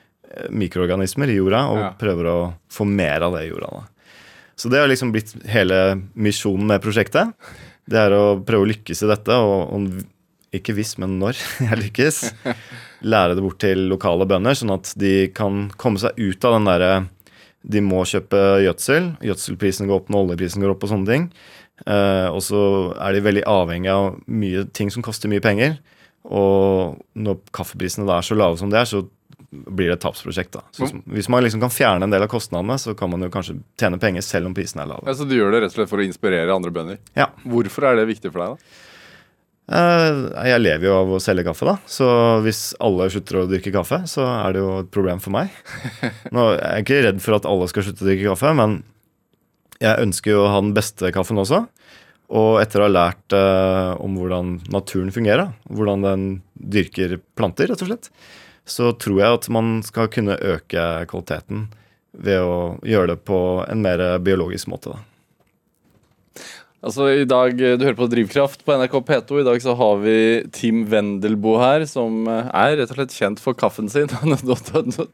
mikroorganismer 0.50 1.30
i 1.32 1.36
jorda 1.38 1.64
og 1.72 1.78
Ja. 1.82 1.90
prøver 1.98 2.28
å 2.30 2.38
få 2.72 2.86
mer 2.88 3.22
av 3.26 3.34
det 3.36 3.46
i 3.46 3.50
jorda. 3.50 3.70
Da. 3.72 3.82
Så 4.56 4.70
det 4.70 4.80
har 4.80 4.88
liksom 4.88 5.12
blitt 5.12 5.32
hele 5.48 5.78
misjonen 6.14 6.66
med 6.66 6.82
prosjektet. 6.84 7.32
Det 7.88 7.98
er 7.98 8.14
å 8.14 8.38
prøve 8.46 8.66
å 8.66 8.70
lykkes 8.70 9.02
i 9.02 9.08
dette, 9.10 9.34
og, 9.34 9.72
og 9.74 10.04
ikke 10.54 10.74
hvis, 10.76 10.98
men 11.02 11.18
når 11.18 11.38
jeg 11.68 11.78
lykkes, 11.86 12.20
lære 13.02 13.34
det 13.34 13.42
bort 13.42 13.58
til 13.64 13.88
lokale 13.90 14.26
bønder, 14.28 14.54
sånn 14.54 14.74
at 14.76 14.92
de 15.00 15.28
kan 15.34 15.70
komme 15.80 15.98
seg 15.98 16.12
ut 16.20 16.44
av 16.44 16.58
den 16.58 16.68
derre 16.70 16.92
de 17.62 17.78
må 17.80 18.02
kjøpe 18.08 18.38
gjødsel. 18.64 19.04
Gjødselprisen 19.22 19.86
går 19.86 20.00
opp 20.00 20.08
når 20.10 20.24
oljeprisen 20.26 20.62
går 20.64 20.72
opp 20.74 20.82
og 20.82 20.90
sånne 20.90 21.06
ting. 21.06 21.26
Eh, 21.86 22.28
og 22.30 22.40
så 22.42 22.60
er 22.98 23.14
de 23.14 23.20
veldig 23.22 23.44
avhengig 23.46 23.90
av 23.92 24.16
mye 24.26 24.64
ting 24.74 24.90
som 24.90 25.02
koster 25.06 25.30
mye 25.30 25.42
penger. 25.42 25.76
Og 26.26 26.98
når 27.18 27.38
kaffeprisene 27.54 28.06
da 28.06 28.18
er 28.18 28.26
så 28.26 28.34
lave 28.38 28.58
som 28.58 28.70
de 28.70 28.78
er, 28.80 28.86
så 28.90 29.04
blir 29.52 29.90
det 29.90 29.98
et 29.98 30.04
tapsprosjekt. 30.06 30.52
da. 30.56 30.62
Så 30.72 30.88
Mm. 30.92 31.02
Hvis 31.12 31.28
man 31.28 31.42
liksom 31.44 31.60
kan 31.60 31.70
fjerne 31.70 32.02
en 32.04 32.10
del 32.10 32.22
av 32.24 32.28
kostnadene, 32.32 32.78
så 32.80 32.94
kan 32.96 33.10
man 33.10 33.20
jo 33.20 33.28
kanskje 33.28 33.58
tjene 33.78 33.98
penger 34.00 34.22
selv 34.24 34.46
om 34.48 34.54
prisene 34.56 34.82
er 34.82 34.88
lave. 34.94 35.14
så 35.14 35.28
du 35.28 35.34
gjør 35.36 35.52
det 35.52 35.60
rett 35.62 35.72
og 35.74 35.76
slett 35.76 35.90
for 35.92 35.98
å 36.00 36.06
inspirere 36.06 36.54
andre 36.54 36.70
bønder. 36.72 36.98
Ja. 37.14 37.26
Hvorfor 37.44 37.84
er 37.90 37.96
det 38.00 38.08
viktig 38.08 38.32
for 38.32 38.40
deg, 38.40 38.56
da? 38.56 38.56
Eh, 39.72 40.48
Jeg 40.50 40.60
lever 40.62 40.88
jo 40.88 40.94
av 40.98 41.12
å 41.14 41.20
selge 41.22 41.44
kaffe, 41.46 41.64
da. 41.68 41.76
Så 41.86 42.06
hvis 42.42 42.74
alle 42.80 43.08
slutter 43.12 43.42
å 43.42 43.48
drikke 43.48 43.72
kaffe, 43.72 44.02
så 44.10 44.24
er 44.26 44.52
det 44.56 44.60
jo 44.64 44.72
et 44.80 44.90
problem 44.90 45.20
for 45.22 45.30
meg. 45.36 45.50
Nå 46.34 46.48
er 46.58 46.80
jeg 46.82 46.84
ikke 46.86 47.02
redd 47.06 47.20
for 47.22 47.36
at 47.38 47.46
alle 47.48 47.68
skal 47.70 47.84
slutte 47.86 48.02
å 48.04 48.08
drikke 48.10 48.32
kaffe, 48.32 48.54
men 48.58 48.82
jeg 49.82 49.98
ønsker 50.02 50.30
jo 50.34 50.44
å 50.46 50.50
ha 50.52 50.60
den 50.60 50.74
beste 50.74 51.12
kaffen 51.14 51.36
også. 51.42 51.66
Og 52.32 52.60
etter 52.62 52.80
å 52.80 52.86
ha 52.88 52.92
lært 52.92 53.34
eh, 53.36 53.92
om 54.02 54.14
hvordan 54.16 54.54
naturen 54.72 55.10
fungerer, 55.12 55.52
hvordan 55.68 56.02
den 56.06 56.22
dyrker 56.56 57.18
planter, 57.36 57.68
rett 57.68 57.82
og 57.84 57.90
slett, 57.90 58.08
så 58.68 58.92
tror 58.94 59.20
jeg 59.20 59.38
at 59.38 59.48
man 59.52 59.80
skal 59.86 60.10
kunne 60.12 60.38
øke 60.38 61.06
kvaliteten 61.10 61.68
ved 62.12 62.42
å 62.44 62.58
gjøre 62.86 63.14
det 63.14 63.22
på 63.26 63.38
en 63.66 63.82
mer 63.82 64.02
biologisk 64.22 64.68
måte. 64.70 64.92
da. 64.92 65.00
Altså, 66.82 67.06
i 67.14 67.26
dag, 67.30 67.54
eh, 67.62 67.76
Du 67.78 67.84
hører 67.84 67.94
på 67.94 68.08
Drivkraft 68.10 68.64
på 68.66 68.74
NRK 68.74 68.96
P2. 69.06 69.40
I 69.40 69.44
dag 69.46 69.62
så 69.62 69.74
har 69.78 70.00
vi 70.02 70.14
Tim 70.50 70.82
Wendelboe 70.90 71.60
her, 71.62 71.84
som 71.86 72.26
eh, 72.26 72.48
er 72.50 72.74
rett 72.80 72.90
og 72.90 72.98
slett 72.98 73.14
kjent 73.14 73.42
for 73.42 73.54
kaffen 73.54 73.88
sin. 73.88 74.10
Nå, 74.26 74.56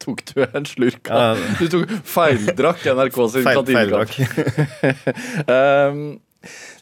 tok 0.00 0.24
du 0.32 0.46
en 0.46 0.64
slurk 0.68 1.10
av 1.12 1.36
Du 1.60 1.68
tok 1.68 1.92
feildrakk 2.08 2.88
NRK 2.88 3.20
sin 3.34 3.44
Feil, 3.44 3.60
feildrakk. 3.68 4.16
Um, 5.44 6.00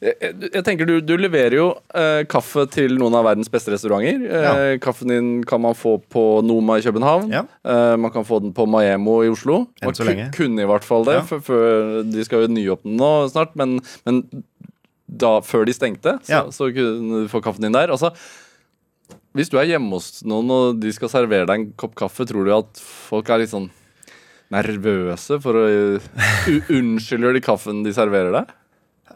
jeg, 0.00 0.34
jeg 0.52 0.62
tenker 0.66 0.88
du, 0.88 0.94
du 1.00 1.14
leverer 1.16 1.56
jo 1.56 1.66
eh, 1.96 2.22
kaffe 2.28 2.66
til 2.72 2.96
noen 3.00 3.14
av 3.16 3.24
verdens 3.28 3.48
beste 3.52 3.72
restauranter. 3.72 4.24
Eh, 4.28 4.72
Kaffen 4.84 5.08
din 5.12 5.30
kan 5.48 5.62
man 5.64 5.74
få 5.78 5.96
på 6.12 6.24
Noma 6.44 6.76
i 6.78 6.84
København. 6.84 7.30
Ja. 7.32 7.44
Eh, 7.64 7.94
man 8.00 8.12
kan 8.14 8.26
få 8.28 8.40
den 8.44 8.52
på 8.56 8.66
Maemo 8.68 9.18
i 9.24 9.30
Oslo. 9.32 9.62
Enn 9.80 9.90
Man 9.90 9.98
så 9.98 10.04
lenge. 10.08 10.28
kunne 10.36 10.62
i 10.64 10.68
hvert 10.68 10.84
fall 10.84 11.04
det, 11.08 11.18
Ja. 11.22 11.40
før 11.48 12.02
de 12.04 12.24
skal 12.28 12.44
jo 12.44 12.52
nyåpne 12.58 12.96
nå 13.00 13.12
snart. 13.32 13.56
Men, 13.56 13.78
men 14.04 14.22
da, 15.08 15.38
før 15.46 15.64
de 15.68 15.72
stengte, 15.76 16.18
så, 16.26 16.44
så 16.52 16.68
kunne 16.74 17.24
du 17.24 17.28
få 17.32 17.40
kaffen 17.44 17.62
din 17.68 17.72
der. 17.76 17.88
Altså, 17.94 18.10
hvis 19.36 19.48
du 19.52 19.58
er 19.60 19.68
hjemme 19.68 19.92
hos 19.96 20.22
noen 20.26 20.48
og 20.50 20.78
de 20.80 20.92
skal 20.96 21.10
servere 21.12 21.46
deg 21.48 21.58
en 21.60 21.66
kopp 21.78 21.94
kaffe, 21.98 22.24
tror 22.28 22.44
du 22.48 22.52
at 22.56 22.80
folk 22.80 23.28
er 23.30 23.42
litt 23.44 23.52
sånn 23.52 23.68
nervøse 24.52 25.40
for 25.42 25.58
å 25.58 25.64
Unnskylder 26.70 27.34
de 27.36 27.42
kaffen 27.44 27.82
de 27.86 27.92
serverer 27.96 28.32
deg? 28.34 28.52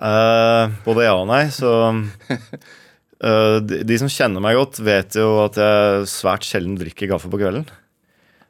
Eh, 0.01 0.79
både 0.87 1.05
ja 1.05 1.17
og 1.19 1.29
nei. 1.29 1.45
Så 1.53 1.71
uh, 1.71 3.57
de, 3.69 3.83
de 3.87 4.01
som 4.01 4.11
kjenner 4.11 4.43
meg 4.45 4.59
godt, 4.59 4.81
vet 4.85 5.19
jo 5.21 5.29
at 5.45 5.59
jeg 5.61 6.09
svært 6.11 6.47
sjelden 6.49 6.79
drikker 6.81 7.13
kaffe 7.13 7.31
på 7.33 7.41
kvelden. 7.41 7.69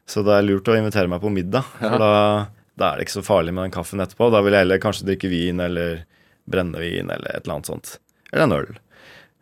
Så 0.09 0.23
det 0.27 0.35
er 0.35 0.47
lurt 0.47 0.69
å 0.71 0.75
invitere 0.75 1.11
meg 1.11 1.21
på 1.23 1.31
middag, 1.31 1.67
for 1.77 2.01
da, 2.01 2.13
da 2.79 2.87
er 2.87 2.99
det 2.99 3.05
ikke 3.05 3.19
så 3.19 3.27
farlig 3.27 3.53
med 3.55 3.67
den 3.67 3.75
kaffen 3.75 4.01
etterpå. 4.03 4.31
Da 4.33 4.41
vil 4.43 4.55
jeg 4.55 4.65
heller 4.65 4.81
kanskje 4.83 5.07
drikke 5.07 5.29
vin 5.31 5.61
eller 5.63 6.01
brennevin 6.51 7.11
eller 7.13 7.29
et 7.31 7.45
eller 7.45 7.59
annet 7.59 7.69
sånt. 7.69 7.93
Eller 8.31 8.47
en 8.47 8.55
øl. 8.57 8.73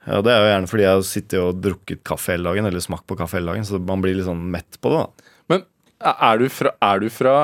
Ja, 0.10 0.20
det 0.26 0.34
er 0.34 0.44
jo 0.44 0.52
gjerne 0.52 0.70
fordi 0.72 0.86
jeg 0.86 0.98
har 0.98 1.08
sittet 1.08 1.40
og 1.42 1.64
drukket 1.64 2.04
kaffe 2.08 2.34
hele 2.34 2.50
dagen, 2.50 2.68
eller 2.70 2.84
smakt 2.84 3.08
på 3.10 3.18
kaffe 3.20 3.40
hele 3.40 3.54
dagen, 3.54 3.66
så 3.68 3.82
man 3.82 4.04
blir 4.04 4.18
litt 4.18 4.28
sånn 4.28 4.46
mett 4.54 4.80
på 4.82 4.94
det. 4.94 5.02
da. 5.06 5.34
Men 5.54 5.66
er 6.12 6.42
du 6.42 6.46
fra, 6.54 6.74
er 6.86 7.04
du 7.04 7.10
fra 7.14 7.36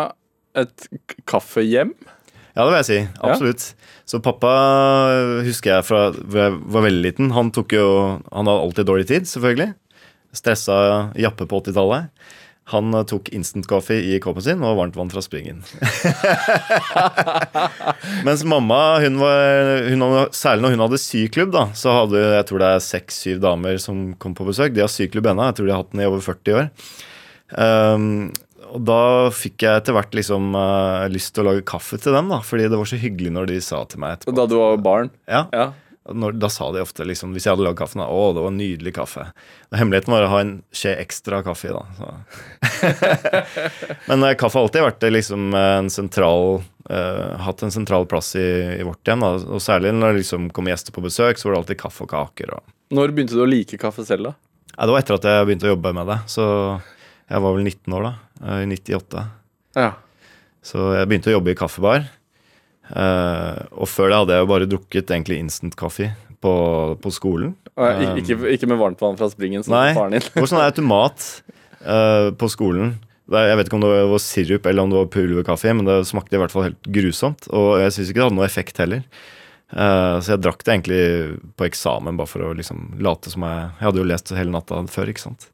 et 0.55 0.87
kaffehjem? 1.29 1.95
Ja, 2.55 2.63
det 2.63 2.71
vil 2.71 2.79
jeg 2.79 2.87
si. 2.87 2.99
Absolutt. 3.19 3.65
Så 4.07 4.21
pappa 4.23 4.51
øh, 5.11 5.41
husker 5.47 5.73
jeg 5.73 5.87
fra 5.87 6.07
da 6.15 6.47
jeg 6.47 6.55
var 6.71 6.85
veldig 6.85 7.03
liten. 7.03 7.33
Han 7.35 7.51
tok 7.55 7.75
jo 7.75 7.87
Han 8.31 8.47
hadde 8.47 8.61
alltid 8.61 8.87
dårlig 8.87 9.07
tid, 9.11 9.27
selvfølgelig. 9.27 9.73
Stressa 10.35 10.77
jappe 11.19 11.47
på 11.49 11.59
80-tallet. 11.63 12.11
Han 12.71 12.95
øh, 12.95 13.03
tok 13.09 13.27
instant-kaffe 13.35 13.97
i 13.97 14.21
koppen 14.23 14.45
sin 14.45 14.63
og 14.63 14.79
varmt 14.79 14.95
vann 14.97 15.11
fra 15.11 15.21
springen. 15.25 15.59
Mens 18.27 18.45
mamma, 18.47 18.79
hun 19.03 19.19
var, 19.19 19.89
hun 19.89 20.05
hadde, 20.07 20.23
særlig 20.37 20.65
når 20.65 20.77
hun 20.77 20.85
hadde 20.87 21.01
syklubb, 21.03 21.51
da, 21.53 21.67
så 21.77 21.99
hadde 21.99 22.23
jeg 22.23 22.47
tror 22.49 22.63
det 22.63 22.71
er 22.71 22.87
seks-syv 22.87 23.43
damer 23.43 23.83
som 23.83 24.07
kom 24.21 24.37
på 24.37 24.47
besøk. 24.47 24.73
De 24.73 24.85
har 24.85 24.91
syklubb 24.95 25.27
ennå. 25.33 25.49
Jeg 25.51 25.59
tror 25.59 25.67
de 25.67 25.75
har 25.75 25.83
hatt 25.83 25.93
den 25.93 26.05
i 26.05 26.09
over 26.09 26.23
40 26.23 26.61
år. 26.61 26.71
Um, 27.53 28.31
og 28.75 28.83
da 28.87 28.99
fikk 29.33 29.63
jeg 29.63 29.79
etter 29.81 29.95
hvert 29.95 30.13
liksom 30.17 30.51
uh, 30.57 31.05
lyst 31.11 31.31
til 31.35 31.45
å 31.45 31.49
lage 31.53 31.65
kaffe 31.67 31.99
til 32.01 32.15
dem, 32.15 32.29
da, 32.33 32.41
fordi 32.43 32.67
det 32.71 32.77
var 32.81 32.89
så 32.91 32.99
hyggelig 32.99 33.31
når 33.35 33.49
de 33.53 33.57
sa 33.63 33.81
til 33.87 34.03
meg 34.03 34.17
etterpå. 34.17 34.35
Da 34.35 34.45
du 34.51 34.57
var 34.59 34.77
barn? 34.83 35.11
Ja, 35.31 35.45
Ja. 35.55 35.71
når, 36.11 36.35
Da 36.37 36.49
sa 36.53 36.67
de 36.75 36.83
ofte, 36.83 37.05
liksom, 37.07 37.31
hvis 37.33 37.47
jeg 37.47 37.55
hadde 37.55 37.65
lagd 37.65 37.79
kaffen, 37.79 38.03
da, 38.03 38.09
å, 38.11 38.27
det 38.35 38.43
var 38.43 38.51
en 38.51 38.59
nydelig 38.59 38.93
kaffe. 38.97 39.23
Og 39.71 39.79
hemmeligheten 39.79 40.13
var 40.13 40.27
å 40.27 40.31
ha 40.35 40.41
en 40.43 40.53
skje 40.75 40.93
ekstra 41.01 41.39
kaffe 41.47 41.71
i, 41.71 41.73
da. 41.73 41.83
Så. 41.97 42.11
Men 44.09 44.23
uh, 44.27 44.33
kaffe 44.37 44.59
har 44.59 44.67
alltid 44.67 44.85
vært 44.85 45.05
eh, 45.07 45.13
liksom 45.15 45.55
en 45.57 45.89
sentral 45.93 46.59
uh, 46.91 47.31
Hatt 47.41 47.63
en 47.65 47.73
sentral 47.73 48.05
plass 48.11 48.35
i, 48.37 48.45
i 48.79 48.83
vårt 48.85 49.01
hjem. 49.07 49.23
Da. 49.25 49.31
Og 49.55 49.63
særlig 49.63 49.95
når 49.95 50.13
det 50.13 50.23
liksom 50.25 50.49
kom 50.53 50.69
gjester 50.69 50.95
på 50.95 51.03
besøk, 51.05 51.39
så 51.39 51.49
var 51.49 51.55
det 51.55 51.63
alltid 51.63 51.81
kaffe 51.81 52.05
og 52.05 52.11
kaker. 52.13 52.57
Og. 52.59 52.75
Når 52.95 53.15
begynte 53.15 53.37
du 53.39 53.41
å 53.45 53.49
like 53.49 53.79
kaffe 53.81 54.05
selv, 54.05 54.29
da? 54.29 54.35
Ja, 54.75 54.83
det 54.85 54.91
var 54.93 55.01
etter 55.01 55.17
at 55.17 55.25
jeg 55.31 55.47
begynte 55.47 55.69
å 55.69 55.73
jobbe 55.73 55.95
med 55.95 56.09
det. 56.11 56.19
Så 56.29 56.45
jeg 57.31 57.41
var 57.41 57.55
vel 57.55 57.65
19 57.65 57.95
år 57.97 58.03
da, 58.05 58.13
i 58.41 58.65
98. 58.67 59.23
Ja. 59.77 59.91
Så 60.65 60.89
jeg 60.97 61.07
begynte 61.07 61.31
å 61.31 61.37
jobbe 61.37 61.53
i 61.53 61.57
kaffebar. 61.59 62.07
Eh, 62.95 63.59
og 63.73 63.87
før 63.89 64.11
det 64.11 64.17
hadde 64.19 64.35
jeg 64.37 64.43
jo 64.45 64.49
bare 64.51 64.67
drukket 64.69 65.11
egentlig 65.15 65.39
instant-kaffe 65.41 66.11
på, 66.43 66.53
på 67.01 67.11
skolen. 67.13 67.55
Ik- 67.75 68.21
Ikke, 68.21 68.37
ikke 68.53 68.69
med 68.69 68.77
varmtvann 68.79 69.17
fra 69.19 69.29
springen, 69.31 69.63
som 69.65 69.73
Nei, 69.75 69.93
faren 69.97 70.13
din. 70.15 70.21
det 70.25 70.41
var 70.43 70.51
sånn 70.51 70.63
automat 70.63 71.25
eh, 71.81 72.29
på 72.37 72.49
skolen. 72.53 72.93
Jeg 73.33 73.57
vet 73.57 73.65
ikke 73.71 73.79
om 73.79 73.81
det 73.87 73.93
var 74.11 74.21
sirup 74.21 74.67
eller 74.69 74.83
om 74.85 74.91
det 74.93 74.99
var 74.99 75.07
pulverkaffe, 75.15 75.71
men 75.73 75.87
det 75.87 75.95
smakte 76.05 76.37
i 76.37 76.41
hvert 76.43 76.53
fall 76.53 76.67
helt 76.67 76.91
grusomt. 76.93 77.47
Og 77.49 77.79
jeg 77.81 77.95
syns 77.95 78.11
ikke 78.11 78.21
det 78.21 78.27
hadde 78.27 78.37
noe 78.37 78.45
effekt 78.45 78.77
heller. 78.83 79.01
Eh, 79.73 80.17
så 80.21 80.35
jeg 80.35 80.43
drakk 80.45 80.61
det 80.61 80.75
egentlig 80.75 80.99
på 81.57 81.65
eksamen, 81.65 82.19
bare 82.21 82.29
for 82.29 82.45
å 82.45 82.51
liksom 82.53 82.99
late 83.01 83.33
som 83.33 83.41
jeg 83.47 83.63
Jeg 83.79 83.87
hadde 83.87 84.03
jo 84.03 84.09
lest 84.11 84.29
hele 84.37 84.53
natta 84.53 84.83
før, 84.93 85.09
ikke 85.09 85.25
sant. 85.25 85.47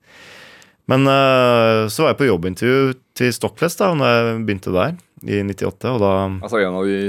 Men 0.92 1.08
uh, 1.08 1.88
så 1.88 2.04
var 2.04 2.14
jeg 2.14 2.20
på 2.20 2.30
jobbintervju 2.30 2.94
til 3.18 3.34
Stockfest 3.36 3.80
da 3.80 3.94
når 3.96 4.12
jeg 4.12 4.40
begynte 4.48 4.76
der 4.76 4.98
i 5.22 5.44
98, 5.46 5.92
og 5.94 6.02
da 6.02 6.14
Altså 6.42 6.60
en 6.60 6.80
av 6.82 6.90
de 6.90 7.02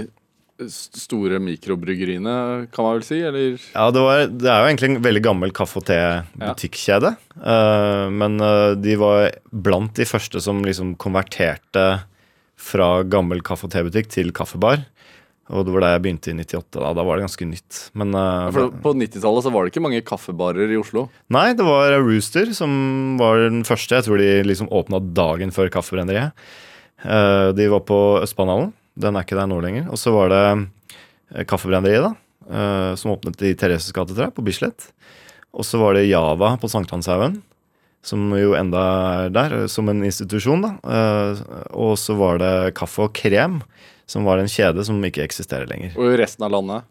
store 0.71 1.41
mikrobryggeriene, 1.43 2.35
kan 2.71 2.87
man 2.87 2.99
vel 2.99 3.07
si? 3.07 3.19
Eller 3.25 3.57
Ja, 3.73 3.89
det, 3.95 4.03
var, 4.05 4.25
det 4.31 4.47
er 4.47 4.63
jo 4.63 4.69
egentlig 4.71 4.91
en 4.91 5.03
veldig 5.03 5.23
gammel 5.25 5.55
kaffe- 5.57 5.81
og 5.81 5.87
te-butikkjede. 5.89 7.15
Eh, 7.41 8.07
men 8.15 8.39
uh, 8.39 8.77
de 8.79 8.95
var 9.01 9.33
blant 9.51 9.95
de 9.99 10.07
første 10.07 10.43
som 10.45 10.63
liksom 10.63 10.95
konverterte 11.03 11.87
fra 12.63 12.91
gammel 13.03 13.43
kaffe- 13.43 13.67
og 13.67 13.75
tebutikk 13.75 14.13
til 14.13 14.31
kaffebar. 14.37 14.85
Og 15.53 15.67
det 15.67 15.75
var 15.75 15.85
da 15.85 15.93
jeg 15.93 16.03
begynte 16.07 16.33
i 16.33 16.37
98. 16.39 16.65
Da, 16.79 16.91
da 16.97 17.05
var 17.05 17.19
det 17.19 17.27
ganske 17.27 17.47
nytt. 17.49 17.79
Men 17.99 18.15
uh, 18.17 18.49
ja, 18.49 18.67
På 18.85 18.95
90-tallet 18.97 19.45
så 19.45 19.53
var 19.53 19.65
det 19.65 19.73
ikke 19.73 19.85
mange 19.85 20.01
kaffebarer 20.07 20.73
i 20.73 20.79
Oslo. 20.81 21.07
Nei, 21.35 21.51
det 21.59 21.67
var 21.67 21.93
Rooster 22.01 22.55
som 22.57 22.73
var 23.21 23.45
den 23.45 23.63
første. 23.69 23.99
Jeg 23.99 24.09
tror 24.09 24.23
de 24.23 24.31
liksom 24.49 24.71
åpna 24.73 25.03
dagen 25.13 25.53
før 25.55 25.73
Kaffebrenneriet. 25.73 26.33
Uh, 27.05 27.51
de 27.57 27.69
var 27.73 27.85
på 27.85 27.99
Østbanehallen. 28.23 28.73
Den 29.03 29.17
er 29.17 29.27
ikke 29.27 29.39
der 29.39 29.51
nå 29.51 29.61
lenger. 29.65 29.89
Og 29.93 30.01
så 30.01 30.13
var 30.13 30.33
det 30.33 30.43
eh, 30.49 31.47
Kaffebrenneriet, 31.49 32.09
da. 32.09 32.17
Uh, 32.43 32.93
som 32.99 33.15
åpnet 33.15 33.41
i 33.47 33.55
Thereses 33.57 33.95
gate, 33.95 34.13
tror 34.13 34.29
jeg, 34.29 34.37
på 34.37 34.45
Bislett. 34.45 34.91
Og 35.53 35.67
så 35.69 35.81
var 35.81 35.97
det 35.97 36.09
Java 36.09 36.55
på 36.61 36.69
Sankthanshaugen. 36.73 37.43
som 38.03 38.33
jo 38.35 38.57
enda 38.59 38.81
er 39.25 39.29
der, 39.31 39.53
som 39.69 39.89
en 39.89 40.03
institusjon. 40.03 40.65
da. 40.65 40.73
Og 41.71 41.95
så 42.01 42.17
var 42.19 42.41
det 42.43 42.75
Kaffe 42.75 43.05
og 43.05 43.13
Krem, 43.15 43.61
som 44.11 44.27
var 44.29 44.43
en 44.43 44.51
kjede 44.51 44.85
som 44.87 45.01
ikke 45.05 45.25
eksisterer 45.25 45.69
lenger. 45.71 45.95
Og 45.99 46.13
i 46.13 46.19
resten 46.21 46.45
av 46.47 46.53
landet? 46.55 46.89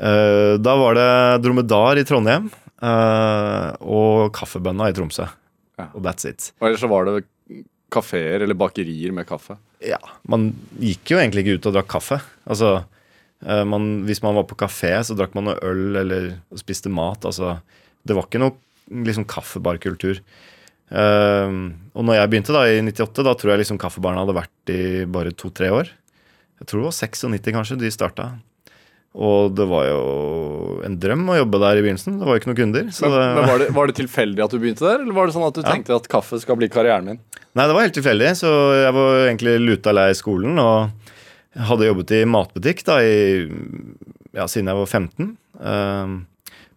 Uh, 0.00 0.56
da 0.62 0.76
var 0.78 0.96
det 0.96 1.10
Dromedar 1.44 1.98
i 2.00 2.04
Trondheim 2.08 2.46
uh, 2.80 3.76
og 3.82 4.30
Kaffebønna 4.36 4.88
i 4.90 4.94
Tromsø. 4.96 5.26
Ja. 5.80 5.88
Og 5.92 6.04
that's 6.04 6.28
it. 6.28 6.52
Og 6.60 6.70
ellers 6.70 6.84
så 6.84 6.90
var 6.90 7.08
det 7.08 7.18
kafeer 7.90 8.44
eller 8.44 8.56
bakerier 8.56 9.12
med 9.12 9.26
kaffe. 9.28 9.58
Ja, 9.82 9.98
Man 10.30 10.52
gikk 10.78 11.12
jo 11.12 11.18
egentlig 11.18 11.44
ikke 11.44 11.58
ut 11.58 11.68
og 11.70 11.76
drakk 11.78 11.90
kaffe. 11.96 12.20
Altså, 12.46 12.78
uh, 13.44 13.64
man, 13.68 14.06
Hvis 14.08 14.22
man 14.24 14.38
var 14.38 14.48
på 14.48 14.58
kafé, 14.62 14.94
så 15.04 15.16
drakk 15.18 15.36
man 15.36 15.50
noe 15.50 15.60
øl 15.68 16.00
eller 16.04 16.32
spiste 16.60 16.92
mat. 16.92 17.26
Altså, 17.28 17.58
det 18.06 18.16
var 18.16 18.28
ikke 18.28 18.44
noe 18.44 18.56
liksom, 19.04 19.28
kaffebarkultur. 19.28 20.22
Og 20.90 22.02
når 22.02 22.16
jeg 22.16 22.30
begynte 22.32 22.54
da 22.56 22.64
i 22.66 22.80
98, 22.82 23.22
da 23.22 23.34
tror 23.38 23.52
jeg 23.52 23.60
liksom 23.60 23.78
kaffebarene 23.78 24.24
hadde 24.24 24.34
vært 24.34 24.72
i 24.74 24.80
bare 25.06 25.30
to-tre 25.38 25.68
år. 25.70 25.92
Jeg 26.60 26.68
tror 26.70 26.82
det 26.82 26.88
var 26.90 26.96
96 26.96 27.52
kanskje 27.56 27.78
de 27.80 27.90
starta. 27.94 28.28
Og 29.10 29.50
det 29.58 29.64
var 29.66 29.88
jo 29.88 30.02
en 30.86 30.94
drøm 31.02 31.24
å 31.32 31.38
jobbe 31.40 31.58
der 31.64 31.80
i 31.80 31.82
begynnelsen. 31.82 32.20
Det 32.20 32.28
var 32.28 32.36
jo 32.36 32.40
ikke 32.42 32.50
noen 32.52 32.60
kunder. 32.60 32.90
Så 32.94 33.08
Men, 33.08 33.16
det, 33.16 33.24
men 33.40 33.48
var, 33.50 33.58
det, 33.64 33.68
var 33.74 33.90
det 33.90 33.96
tilfeldig 33.98 34.44
at 34.44 34.52
du 34.54 34.58
begynte 34.62 34.86
der, 34.86 35.00
eller 35.02 35.16
var 35.16 35.26
det 35.26 35.34
sånn 35.34 35.46
at 35.48 35.56
du 35.56 35.62
Ja. 35.64 35.72
tenkte 35.72 35.96
at 35.98 36.06
kaffe 36.12 36.38
skal 36.42 36.60
bli 36.60 36.68
karrieren 36.70 37.08
min? 37.10 37.18
Nei, 37.58 37.64
det 37.66 37.74
var 37.74 37.82
helt 37.88 37.96
tilfeldig. 37.98 38.30
Så 38.38 38.52
jeg 38.78 38.94
var 38.94 39.16
egentlig 39.24 39.56
luta 39.64 39.94
lei 39.96 40.10
skolen 40.14 40.60
og 40.62 40.92
hadde 41.66 41.88
jobbet 41.88 42.12
i 42.20 42.24
matbutikk 42.30 42.84
da 42.86 43.00
i, 43.02 43.16
ja, 44.38 44.46
siden 44.46 44.70
jeg 44.70 44.78
var 44.78 44.86
15. 44.86 45.32
ehm, 45.58 46.12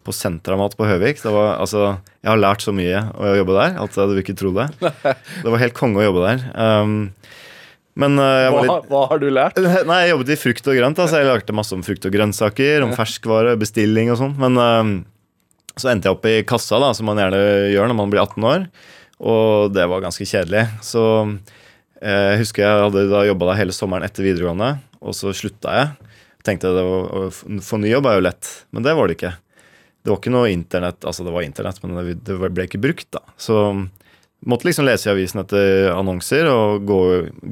på 0.04 0.12
Sentramat 0.12 0.74
på 0.76 0.84
Høvik. 0.90 1.22
Det 1.22 1.32
var, 1.32 1.54
altså, 1.62 1.94
jeg 2.26 2.32
har 2.34 2.42
lært 2.42 2.66
så 2.66 2.74
mye 2.76 3.06
å 3.14 3.36
jobbe 3.38 3.54
der 3.56 3.78
at 3.86 3.94
du 3.96 4.10
vil 4.16 4.24
ikke 4.26 4.36
tro 4.42 4.50
det. 4.58 4.66
Det 5.46 5.54
var 5.54 5.62
helt 5.62 5.78
konge 5.78 6.02
å 6.02 6.08
jobbe 6.10 6.26
der. 6.26 6.42
Ehm, 6.60 6.98
men 8.00 8.18
uh, 8.18 8.26
jeg 8.26 8.52
Hva, 8.54 8.60
var 8.60 8.68
litt 8.70 8.92
hva 8.92 9.02
har 9.12 9.22
du 9.22 9.28
lært? 9.30 9.60
Nei, 9.90 10.00
jeg 10.04 10.14
jobbet 10.16 10.34
i 10.34 10.40
frukt 10.42 10.70
og 10.70 10.78
grønt. 10.80 11.02
Altså, 11.04 11.20
jeg 11.22 11.30
lærte 11.30 11.56
masse 11.56 11.76
om 11.76 11.84
frukt 11.86 12.08
og 12.10 12.16
grønnsaker, 12.16 12.86
om 12.86 12.94
ferskvare, 12.98 13.54
bestilling 13.62 14.10
og 14.14 14.20
sånn. 14.22 14.34
Men 14.42 14.58
uh, 14.58 14.94
så 15.80 15.90
endte 15.90 16.10
jeg 16.10 16.18
opp 16.18 16.26
i 16.30 16.36
kassa, 16.48 16.80
da, 16.82 16.92
som 16.94 17.08
man 17.10 17.22
gjerne 17.22 17.40
gjør 17.74 17.90
når 17.90 17.98
man 17.98 18.14
blir 18.14 18.22
18 18.24 18.50
år. 18.50 18.68
Og 19.24 19.74
det 19.74 19.86
var 19.90 20.04
ganske 20.04 20.26
kjedelig. 20.28 20.66
Så 20.86 21.04
eh, 22.02 22.34
jeg 22.34 22.42
husker 22.44 22.66
jeg 22.66 22.84
hadde 22.86 23.06
da 23.12 23.24
jobba 23.28 23.52
der 23.52 23.62
hele 23.62 23.76
sommeren 23.76 24.06
etter 24.06 24.26
videregående, 24.26 24.76
og 25.02 25.18
så 25.18 25.34
slutta 25.36 25.78
jeg. 25.78 26.12
Tenkte 26.44 26.74
det 26.76 26.84
var, 26.86 27.08
å 27.08 27.62
få 27.64 27.80
ny 27.80 27.90
jobb 27.94 28.10
er 28.10 28.20
jo 28.20 28.28
lett, 28.28 28.52
men 28.76 28.86
det 28.86 28.94
var 28.98 29.10
det 29.10 29.18
ikke. 29.18 29.34
Det 30.04 30.12
var 30.12 30.20
ikke 30.20 30.36
noe 30.36 30.52
internett, 30.52 31.00
altså 31.08 31.24
det 31.24 31.34
var 31.34 31.46
internett, 31.48 31.80
men 31.84 31.96
det, 31.96 32.18
det 32.28 32.38
ble 32.44 32.68
ikke 32.68 32.82
brukt, 32.84 33.08
da. 33.16 33.24
Så 33.40 33.62
måtte 34.50 34.68
liksom 34.68 34.86
lese 34.88 35.10
i 35.10 35.14
avisen 35.14 35.42
etter 35.44 35.92
annonser 35.94 36.48
og 36.52 36.86
gå 36.88 37.00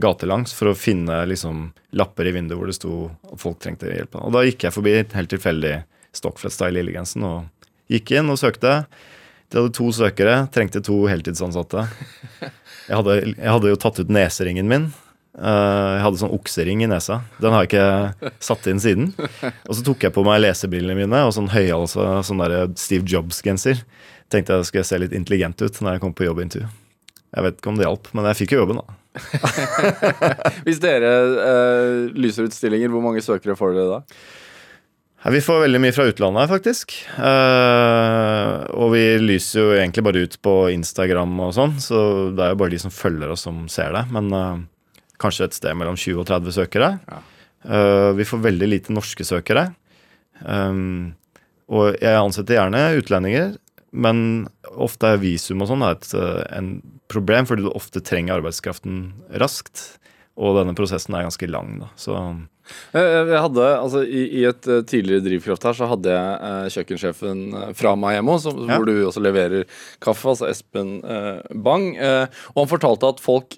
gatelangs 0.04 0.54
for 0.56 0.72
å 0.72 0.78
finne 0.78 1.22
liksom 1.30 1.70
lapper 1.98 2.30
i 2.30 2.36
vinduet 2.36 2.60
hvor 2.60 2.72
det 2.72 2.78
sto 2.78 2.96
at 3.32 3.42
folk 3.42 3.62
trengte 3.64 3.92
hjelp. 3.92 4.18
Og 4.20 4.34
da 4.36 4.44
gikk 4.48 4.68
jeg 4.68 4.76
forbi 4.76 4.98
helt 5.02 5.32
tilfeldig 5.32 5.76
Stockflett-style 6.16 6.76
Lillegrensen 6.76 7.24
og 7.28 7.70
gikk 7.92 8.16
inn 8.18 8.32
og 8.32 8.40
søkte. 8.40 8.82
De 9.52 9.60
hadde 9.60 9.76
to 9.76 9.88
søkere, 9.96 10.46
trengte 10.52 10.84
to 10.84 11.06
heltidsansatte. 11.12 11.88
Jeg 12.88 12.98
hadde, 12.98 13.16
jeg 13.30 13.52
hadde 13.52 13.72
jo 13.72 13.80
tatt 13.80 14.00
ut 14.02 14.12
neseringen 14.12 14.68
min. 14.68 14.90
Eh, 15.38 15.90
jeg 15.96 16.04
hadde 16.04 16.20
sånn 16.20 16.34
oksering 16.36 16.84
i 16.84 16.90
nesa. 16.92 17.22
Den 17.40 17.56
har 17.56 17.64
jeg 17.64 17.72
ikke 17.72 18.32
satt 18.44 18.68
inn 18.72 18.82
siden. 18.84 19.12
Og 19.70 19.78
så 19.78 19.86
tok 19.88 20.08
jeg 20.08 20.16
på 20.16 20.26
meg 20.28 20.42
lesebrillene 20.44 20.98
mine 20.98 21.24
og 21.28 21.36
sånn 21.38 21.52
høyhalsa 21.54 22.20
sånn 22.28 22.44
Steve 22.80 23.08
Jobs-genser. 23.08 23.84
Tenkte 24.32 24.60
jeg 24.60 24.72
skulle 24.72 24.88
se 24.88 25.00
litt 25.04 25.16
intelligent 25.16 25.62
ut 25.64 25.82
når 25.84 25.98
jeg 25.98 26.04
kom 26.04 26.16
på 26.16 26.28
jobbintervju. 26.28 26.81
Jeg 27.32 27.46
vet 27.46 27.58
ikke 27.60 27.72
om 27.72 27.80
det 27.80 27.88
hjalp, 27.88 28.12
men 28.18 28.28
jeg 28.30 28.40
fikk 28.42 28.54
jo 28.56 28.62
jobben, 28.64 28.82
da. 28.82 28.98
Hvis 30.66 30.80
dere 30.84 31.12
eh, 31.46 31.96
lyser 32.16 32.48
ut 32.48 32.56
stillinger, 32.56 32.92
hvor 32.92 33.04
mange 33.04 33.24
søkere 33.24 33.56
får 33.60 33.76
dere 33.78 34.00
da? 34.00 34.22
Vi 35.32 35.42
får 35.46 35.60
veldig 35.68 35.80
mye 35.84 35.94
fra 35.94 36.08
utlandet, 36.10 36.50
faktisk. 36.50 36.96
Eh, 37.14 38.54
og 38.74 38.94
vi 38.96 39.04
lyser 39.22 39.60
jo 39.62 39.68
egentlig 39.76 40.04
bare 40.08 40.24
ut 40.26 40.38
på 40.42 40.56
Instagram 40.74 41.36
og 41.46 41.54
sånn, 41.54 41.76
så 41.84 42.00
det 42.34 42.46
er 42.46 42.56
jo 42.56 42.62
bare 42.64 42.74
de 42.74 42.80
som 42.82 42.94
følger 42.94 43.30
oss, 43.30 43.46
som 43.46 43.68
ser 43.70 43.94
det. 43.94 44.02
Men 44.16 44.32
eh, 44.34 44.64
kanskje 45.22 45.46
et 45.48 45.60
sted 45.60 45.78
mellom 45.78 46.00
20 46.00 46.24
og 46.24 46.26
30 46.32 46.58
søkere. 46.58 46.90
Ja. 47.06 47.22
Eh, 47.70 48.10
vi 48.18 48.26
får 48.26 48.42
veldig 48.48 48.72
lite 48.72 48.96
norske 48.98 49.26
søkere. 49.28 49.70
Um, 50.42 51.14
og 51.70 52.00
jeg 52.02 52.18
ansetter 52.18 52.58
gjerne 52.58 52.80
utlendinger, 52.98 53.54
men 53.92 54.48
ofte 54.78 55.14
er 55.16 55.18
visum 55.22 55.62
og 55.62 55.68
sånn 55.72 55.84
et, 55.92 56.08
eh, 56.16 56.44
en 56.58 56.82
problem, 57.12 57.46
fordi 57.46 57.64
du 57.66 57.72
ofte 57.76 58.00
trenger 58.02 58.40
arbeidskraften 58.40 59.12
raskt. 59.42 59.98
Og 60.40 60.56
denne 60.56 60.74
prosessen 60.78 61.14
er 61.14 61.26
ganske 61.28 61.50
lang, 61.52 61.80
da. 61.84 61.90
Så 62.00 62.16
Eh, 62.94 63.02
Jeg 63.28 63.42
hadde, 63.42 63.64
altså 63.82 64.00
I, 64.08 64.22
i 64.40 64.44
et 64.48 64.68
eh, 64.70 64.82
tidligere 64.88 65.26
drivkraft 65.26 65.64
her 65.68 65.74
så 65.76 65.88
hadde 65.92 66.08
jeg 66.14 66.38
eh, 66.40 66.68
kjøkkensjefen 66.72 67.42
eh, 67.58 67.74
fra 67.76 67.96
meg 68.00 68.16
hjemme, 68.16 68.38
som, 68.40 68.62
Ja. 68.70 68.78
hvor 68.78 68.86
du 68.88 68.94
også 69.10 69.20
leverer 69.20 69.66
kaffe, 70.00 70.30
altså 70.30 70.48
Espen 70.48 71.04
eh, 71.04 71.42
Bang. 71.54 71.98
Eh, 71.98 72.28
og 72.56 72.62
han 72.64 72.72
fortalte 72.72 73.10
at 73.12 73.20
folk 73.20 73.58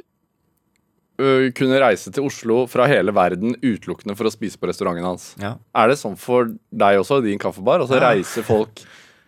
ø, 1.21 1.51
kunne 1.53 1.77
reise 1.83 2.09
til 2.15 2.25
Oslo 2.25 2.63
fra 2.71 2.87
hele 2.89 3.13
verden 3.13 3.53
utelukkende 3.61 4.15
for 4.17 4.25
å 4.25 4.33
spise 4.33 4.57
på 4.57 4.65
restauranten 4.71 5.05
hans. 5.05 5.35
ja. 5.37 5.55
Er 5.75 5.91
det 5.91 5.99
sånn 6.01 6.17
for 6.17 6.49
deg 6.73 6.97
også, 7.03 7.19
i 7.21 7.27
din 7.29 7.39
kaffebar? 7.43 7.83
Altså 7.85 7.99
Ja. 7.99 8.09
Reiser 8.15 8.41
folk 8.47 8.81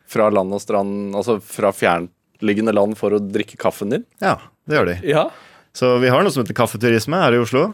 fra 0.10 0.30
land 0.34 0.54
og 0.56 0.62
strand, 0.64 1.16
altså 1.18 1.40
fra 1.44 1.72
fjerntliggende 1.76 2.76
land 2.76 2.98
for 3.00 3.16
å 3.16 3.22
drikke 3.22 3.60
kaffen 3.62 3.94
din? 3.94 4.08
ja, 4.24 4.38
det 4.66 4.80
gjør 4.80 4.92
de. 4.92 4.98
Ja. 5.10 5.30
Så 5.76 5.98
vi 6.00 6.12
har 6.12 6.24
noe 6.24 6.32
som 6.32 6.44
heter 6.44 6.58
kaffeturisme 6.58 7.20
her 7.20 7.36
i 7.36 7.42
Oslo. 7.42 7.70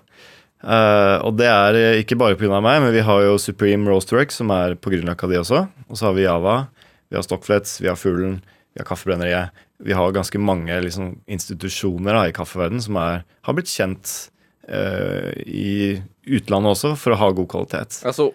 Uh, 0.62 1.18
og 1.26 1.38
det 1.40 1.48
er 1.50 1.78
ikke 2.02 2.18
bare 2.22 2.38
pga. 2.38 2.60
meg, 2.62 2.82
men 2.84 2.94
vi 2.94 3.02
har 3.06 3.24
jo 3.26 3.38
Supreme 3.42 3.90
Roastwork, 3.90 4.34
som 4.34 4.52
er 4.54 4.76
på 4.78 4.94
Grünerløkka 4.94 5.30
de 5.30 5.40
også. 5.42 5.66
Og 5.90 5.98
så 5.98 6.10
har 6.10 6.18
vi 6.18 6.26
Java, 6.26 6.56
vi 7.10 7.18
har 7.18 7.26
Stockflets, 7.26 7.80
vi 7.82 7.90
har 7.90 7.98
Fuglen, 7.98 8.40
vi 8.74 8.82
har 8.82 8.90
Kaffebrenneriet. 8.90 9.64
Vi 9.82 9.96
har 9.98 10.14
ganske 10.14 10.38
mange 10.38 10.76
liksom, 10.86 11.16
institusjoner 11.26 12.14
da, 12.14 12.28
i 12.30 12.36
kaffeverdenen 12.38 12.84
som 12.86 13.00
er, 13.02 13.24
har 13.42 13.56
blitt 13.58 13.72
kjent 13.72 14.12
uh, 14.70 15.32
i 15.42 15.98
utlandet 16.30 16.76
også 16.76 16.94
for 17.02 17.16
å 17.16 17.18
ha 17.18 17.32
god 17.34 17.50
kvalitet. 17.50 17.98
Altså 18.06 18.30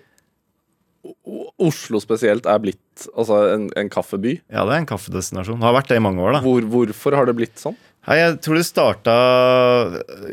Oslo 1.57 2.00
spesielt 2.02 2.46
er 2.48 2.62
blitt 2.62 3.09
altså, 3.16 3.42
en, 3.54 3.68
en 3.78 3.90
kaffeby. 3.92 4.38
Ja, 4.52 4.66
det 4.68 4.74
er 4.74 4.82
en 4.82 4.88
kaffedestinasjon. 4.88 5.62
Har 5.64 5.76
vært 5.76 5.92
det 5.92 6.00
i 6.00 6.04
mange 6.04 6.22
år, 6.24 6.38
da. 6.38 6.44
Hvor, 6.44 6.66
hvorfor 6.72 7.16
har 7.16 7.28
det 7.28 7.36
blitt 7.38 7.61
sånn? 7.61 7.76
Nei, 8.07 8.20
jeg 8.20 8.34
tror 8.44 8.54
det 8.54 8.66
starta 8.68 9.14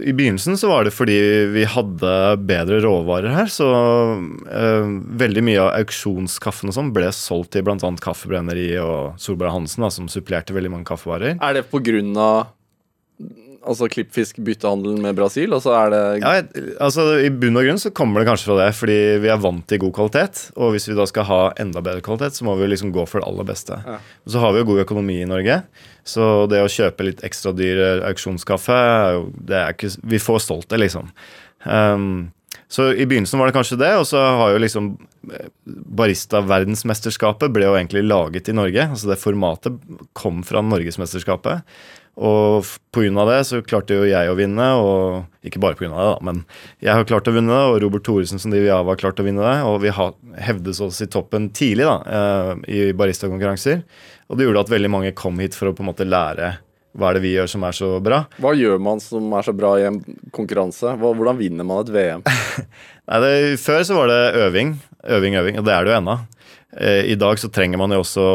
I 0.06 0.12
begynnelsen 0.14 0.60
så 0.62 0.68
var 0.70 0.86
det 0.86 0.92
fordi 0.94 1.16
vi 1.56 1.64
hadde 1.66 2.12
bedre 2.46 2.78
råvarer 2.86 3.34
her. 3.34 3.50
Så 3.50 3.66
øh, 3.66 4.92
veldig 5.24 5.46
mye 5.48 5.62
av 5.64 5.72
auksjonskaffen 5.80 6.70
og 6.70 6.78
sånn 6.78 6.94
ble 6.94 7.10
solgt 7.18 7.56
til 7.56 7.66
bl.a. 7.66 7.80
Kaffebrenneri 7.80 8.68
og 8.84 9.18
Solberg 9.22 9.56
Hansen, 9.56 9.88
da, 9.88 9.90
som 9.94 10.12
supplerte 10.12 10.54
veldig 10.54 10.76
mange 10.76 10.90
kaffevarer. 10.92 11.40
Er 11.42 11.58
det 11.58 11.66
på 11.72 11.82
grunn 11.84 12.14
av 12.14 12.54
altså, 13.64 13.88
klippfisk-byttehandelen 13.92 15.02
med 15.04 15.18
Brasil? 15.18 15.54
Og 15.56 15.64
så 15.66 15.74
er 15.78 15.94
det 15.94 16.02
Ja, 16.24 16.34
altså 16.84 17.08
I 17.24 17.32
bunn 17.32 17.58
og 17.60 17.68
grunn 17.68 17.82
så 17.82 17.94
kommer 17.96 18.22
det 18.22 18.30
kanskje 18.30 18.50
fra 18.50 18.60
det, 18.62 18.70
fordi 18.78 19.00
vi 19.24 19.32
er 19.32 19.42
vant 19.42 19.66
til 19.70 19.82
god 19.86 19.96
kvalitet. 19.98 20.44
Og 20.58 20.76
hvis 20.76 20.90
vi 20.90 20.98
da 20.98 21.08
skal 21.10 21.28
ha 21.30 21.42
enda 21.62 21.84
bedre 21.86 22.04
kvalitet, 22.06 22.38
så 22.38 22.48
må 22.48 22.58
vi 22.60 22.70
liksom 22.72 22.94
gå 22.96 23.08
for 23.10 23.22
det 23.22 23.30
aller 23.30 23.48
beste. 23.48 23.80
Ja. 23.88 23.98
Så 24.36 24.44
har 24.44 24.54
vi 24.54 24.64
jo 24.64 24.70
god 24.74 24.84
økonomi 24.86 25.22
i 25.22 25.30
Norge, 25.30 25.62
så 26.04 26.46
det 26.52 26.62
å 26.64 26.72
kjøpe 26.72 27.08
litt 27.08 27.24
ekstra 27.24 27.56
dyr 27.56 27.80
eh, 27.80 28.06
auksjonskaffe 28.10 28.80
det 29.48 29.60
er 29.60 29.76
ikke, 29.76 29.94
Vi 30.04 30.20
får 30.20 30.42
stolt 30.44 30.70
det, 30.72 30.82
liksom. 30.84 31.12
Um, 31.64 32.32
så 32.74 32.88
i 32.90 33.06
begynnelsen 33.06 33.38
var 33.40 33.50
det 33.50 33.54
kanskje 33.54 33.78
det, 33.78 33.92
og 34.00 34.06
så 34.10 34.18
har 34.40 34.54
jo 34.56 34.62
liksom 34.64 34.88
eh, 35.30 35.50
Barista-verdensmesterskapet 36.00 37.54
ble 37.54 37.68
jo 37.68 37.76
egentlig 37.78 38.02
laget 38.08 38.50
i 38.50 38.56
Norge. 38.58 38.88
Altså 38.96 39.12
det 39.12 39.20
formatet 39.22 39.78
kom 40.18 40.42
fra 40.48 40.64
Norgesmesterskapet. 40.66 41.62
Og 42.14 42.68
pga. 42.94 43.26
det 43.26 43.40
så 43.50 43.62
klarte 43.66 43.96
jo 43.98 44.06
jeg 44.06 44.30
å 44.30 44.36
vinne, 44.38 44.68
og 44.78 45.46
ikke 45.46 45.62
bare 45.64 45.74
av 45.74 45.80
det, 45.82 46.10
da, 46.12 46.18
men 46.22 46.44
jeg 46.84 46.94
har 46.94 47.08
klart 47.10 47.28
å 47.28 47.34
vinne 47.34 47.50
det, 47.50 47.62
og 47.72 47.80
Robert 47.82 48.06
Thoresen 48.06 48.42
som 48.42 48.54
driver 48.54 48.70
Java 48.70 48.94
har 48.94 49.02
klart 49.02 49.22
å 49.22 49.26
vinne 49.26 49.42
det, 49.42 49.56
og 49.66 49.80
vi 49.82 49.94
hevdes 50.46 50.82
oss 50.86 51.02
i 51.02 51.10
toppen 51.10 51.50
tidlig 51.50 51.88
da, 51.90 51.96
eh, 52.06 52.52
i 52.70 52.84
baristakonkurranser. 52.94 53.82
Og 54.30 54.38
det 54.38 54.46
gjorde 54.46 54.62
at 54.68 54.76
veldig 54.76 54.92
mange 54.94 55.16
kom 55.18 55.42
hit 55.42 55.58
for 55.58 55.72
å 55.72 55.74
på 55.74 55.82
en 55.82 55.90
måte 55.90 56.06
lære 56.06 56.58
hva 56.94 57.10
er 57.10 57.18
det 57.18 57.24
vi 57.24 57.32
gjør 57.34 57.50
som 57.50 57.64
er 57.66 57.74
så 57.74 57.88
bra. 58.06 58.20
Hva 58.38 58.52
gjør 58.54 58.78
man 58.86 59.00
som 59.02 59.32
er 59.34 59.46
så 59.48 59.54
bra 59.58 59.72
i 59.82 59.88
en 59.88 59.98
konkurranse? 60.36 60.92
Hvordan 61.02 61.40
vinner 61.40 61.66
man 61.66 61.82
et 61.82 61.90
VM? 61.90 62.22
Nei, 63.10 63.22
det, 63.24 63.32
Før 63.64 63.82
så 63.88 63.98
var 63.98 64.12
det 64.12 64.20
øving, 64.44 64.76
øving, 65.02 65.40
øving, 65.42 65.58
og 65.58 65.66
det 65.66 65.74
er 65.74 65.88
det 65.88 65.94
jo 65.94 65.98
ennå. 65.98 66.16
Eh, 66.78 67.00
I 67.10 67.18
dag 67.18 67.42
så 67.42 67.50
trenger 67.50 67.82
man 67.82 67.96
jo 67.98 68.04
også 68.04 68.28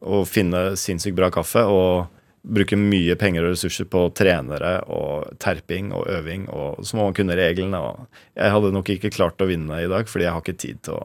å 0.00 0.22
finne 0.24 0.70
sinnssykt 0.80 1.18
bra 1.18 1.28
kaffe 1.34 1.66
og 1.68 2.08
bruke 2.40 2.76
mye 2.78 3.16
penger 3.20 3.44
og 3.44 3.54
ressurser 3.54 3.88
på 3.90 4.06
trenere 4.16 4.78
og 4.88 5.34
terping 5.42 5.90
og 5.96 6.08
øving, 6.08 6.46
og 6.48 6.80
så 6.86 6.96
må 6.96 7.08
man 7.08 7.16
kunne 7.16 7.36
reglene. 7.36 7.80
Jeg 8.38 8.54
hadde 8.54 8.72
nok 8.74 8.88
ikke 8.94 9.12
klart 9.12 9.42
å 9.44 9.48
vinne 9.50 9.82
i 9.82 9.90
dag, 9.90 10.08
fordi 10.08 10.26
jeg 10.26 10.34
har 10.36 10.44
ikke 10.44 10.62
tid 10.64 10.80
til 10.88 10.98
å 11.00 11.04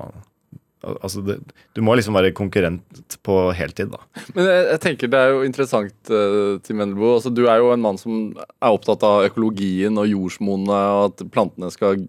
Altså, 0.86 1.22
det, 1.26 1.40
du 1.74 1.80
må 1.82 1.96
liksom 1.98 2.14
være 2.14 2.30
konkurrent 2.36 3.16
på 3.26 3.36
heltid, 3.58 3.90
da. 3.90 4.04
Men 4.36 4.46
jeg, 4.46 4.66
jeg 4.68 4.82
tenker 4.84 5.10
det 5.10 5.18
er 5.22 5.32
jo 5.34 5.40
interessant, 5.48 5.96
uh, 6.12 6.60
Tim 6.62 6.84
Endelboe. 6.84 7.16
Altså, 7.18 7.32
du 7.34 7.48
er 7.50 7.58
jo 7.58 7.72
en 7.74 7.82
mann 7.82 7.98
som 7.98 8.36
er 8.38 8.70
opptatt 8.70 9.02
av 9.08 9.26
økologien 9.32 9.98
og 9.98 10.06
jordsmonnet, 10.12 10.70
og 10.76 11.08
at 11.08 11.24
plantene 11.34 11.72
skal 11.74 12.06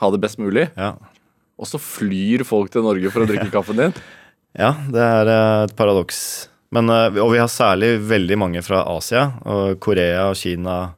ha 0.00 0.10
det 0.14 0.22
best 0.24 0.40
mulig. 0.40 0.70
Ja. 0.78 0.94
Og 1.58 1.68
så 1.68 1.80
flyr 1.82 2.46
folk 2.48 2.72
til 2.72 2.86
Norge 2.86 3.12
for 3.12 3.26
å 3.26 3.28
drikke 3.28 3.50
kaffen 3.58 3.82
din. 3.82 3.96
Ja, 4.56 4.72
det 4.88 5.04
er 5.04 5.32
eh, 5.34 5.64
et 5.66 5.76
paradoks. 5.78 6.20
Men, 6.74 6.90
eh, 6.92 7.18
og 7.22 7.32
vi 7.32 7.40
har 7.40 7.50
særlig 7.52 7.94
veldig 8.08 8.38
mange 8.40 8.62
fra 8.64 8.82
Asia, 8.92 9.30
og 9.48 9.78
Korea, 9.80 10.28
Kina, 10.36 10.94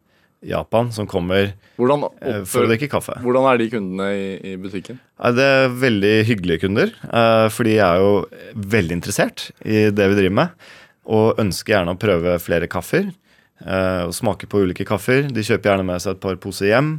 Japan, 0.46 0.88
som 0.92 1.06
kommer 1.06 1.52
Hvordan, 1.76 2.06
eh, 2.24 2.42
for 2.48 2.64
å 2.64 2.70
drikke 2.70 2.88
kaffe. 2.90 3.18
hvordan 3.20 3.46
er 3.50 3.58
de 3.60 3.70
kundene 3.70 4.08
i, 4.16 4.52
i 4.52 4.56
butikken? 4.56 4.98
Det 5.36 5.46
er 5.46 5.68
veldig 5.68 6.14
hyggelige 6.26 6.62
kunder, 6.64 6.92
eh, 7.12 7.46
for 7.52 7.68
de 7.68 7.76
er 7.78 8.00
jo 8.00 8.12
veldig 8.56 8.98
interessert 8.98 9.50
i 9.64 9.90
det 9.90 10.10
vi 10.10 10.18
driver 10.22 10.38
med. 10.42 10.68
Og 11.10 11.38
ønsker 11.42 11.76
gjerne 11.76 11.94
å 11.94 12.00
prøve 12.00 12.38
flere 12.40 12.68
kaffer. 12.70 13.12
Og 13.60 14.12
smake 14.16 14.46
på 14.48 14.62
ulike 14.62 14.86
kaffer. 14.88 15.26
De 15.28 15.42
kjøper 15.44 15.68
gjerne 15.68 15.84
med 15.84 16.00
seg 16.00 16.14
et 16.14 16.20
par 16.22 16.36
poser 16.40 16.70
hjem. 16.70 16.94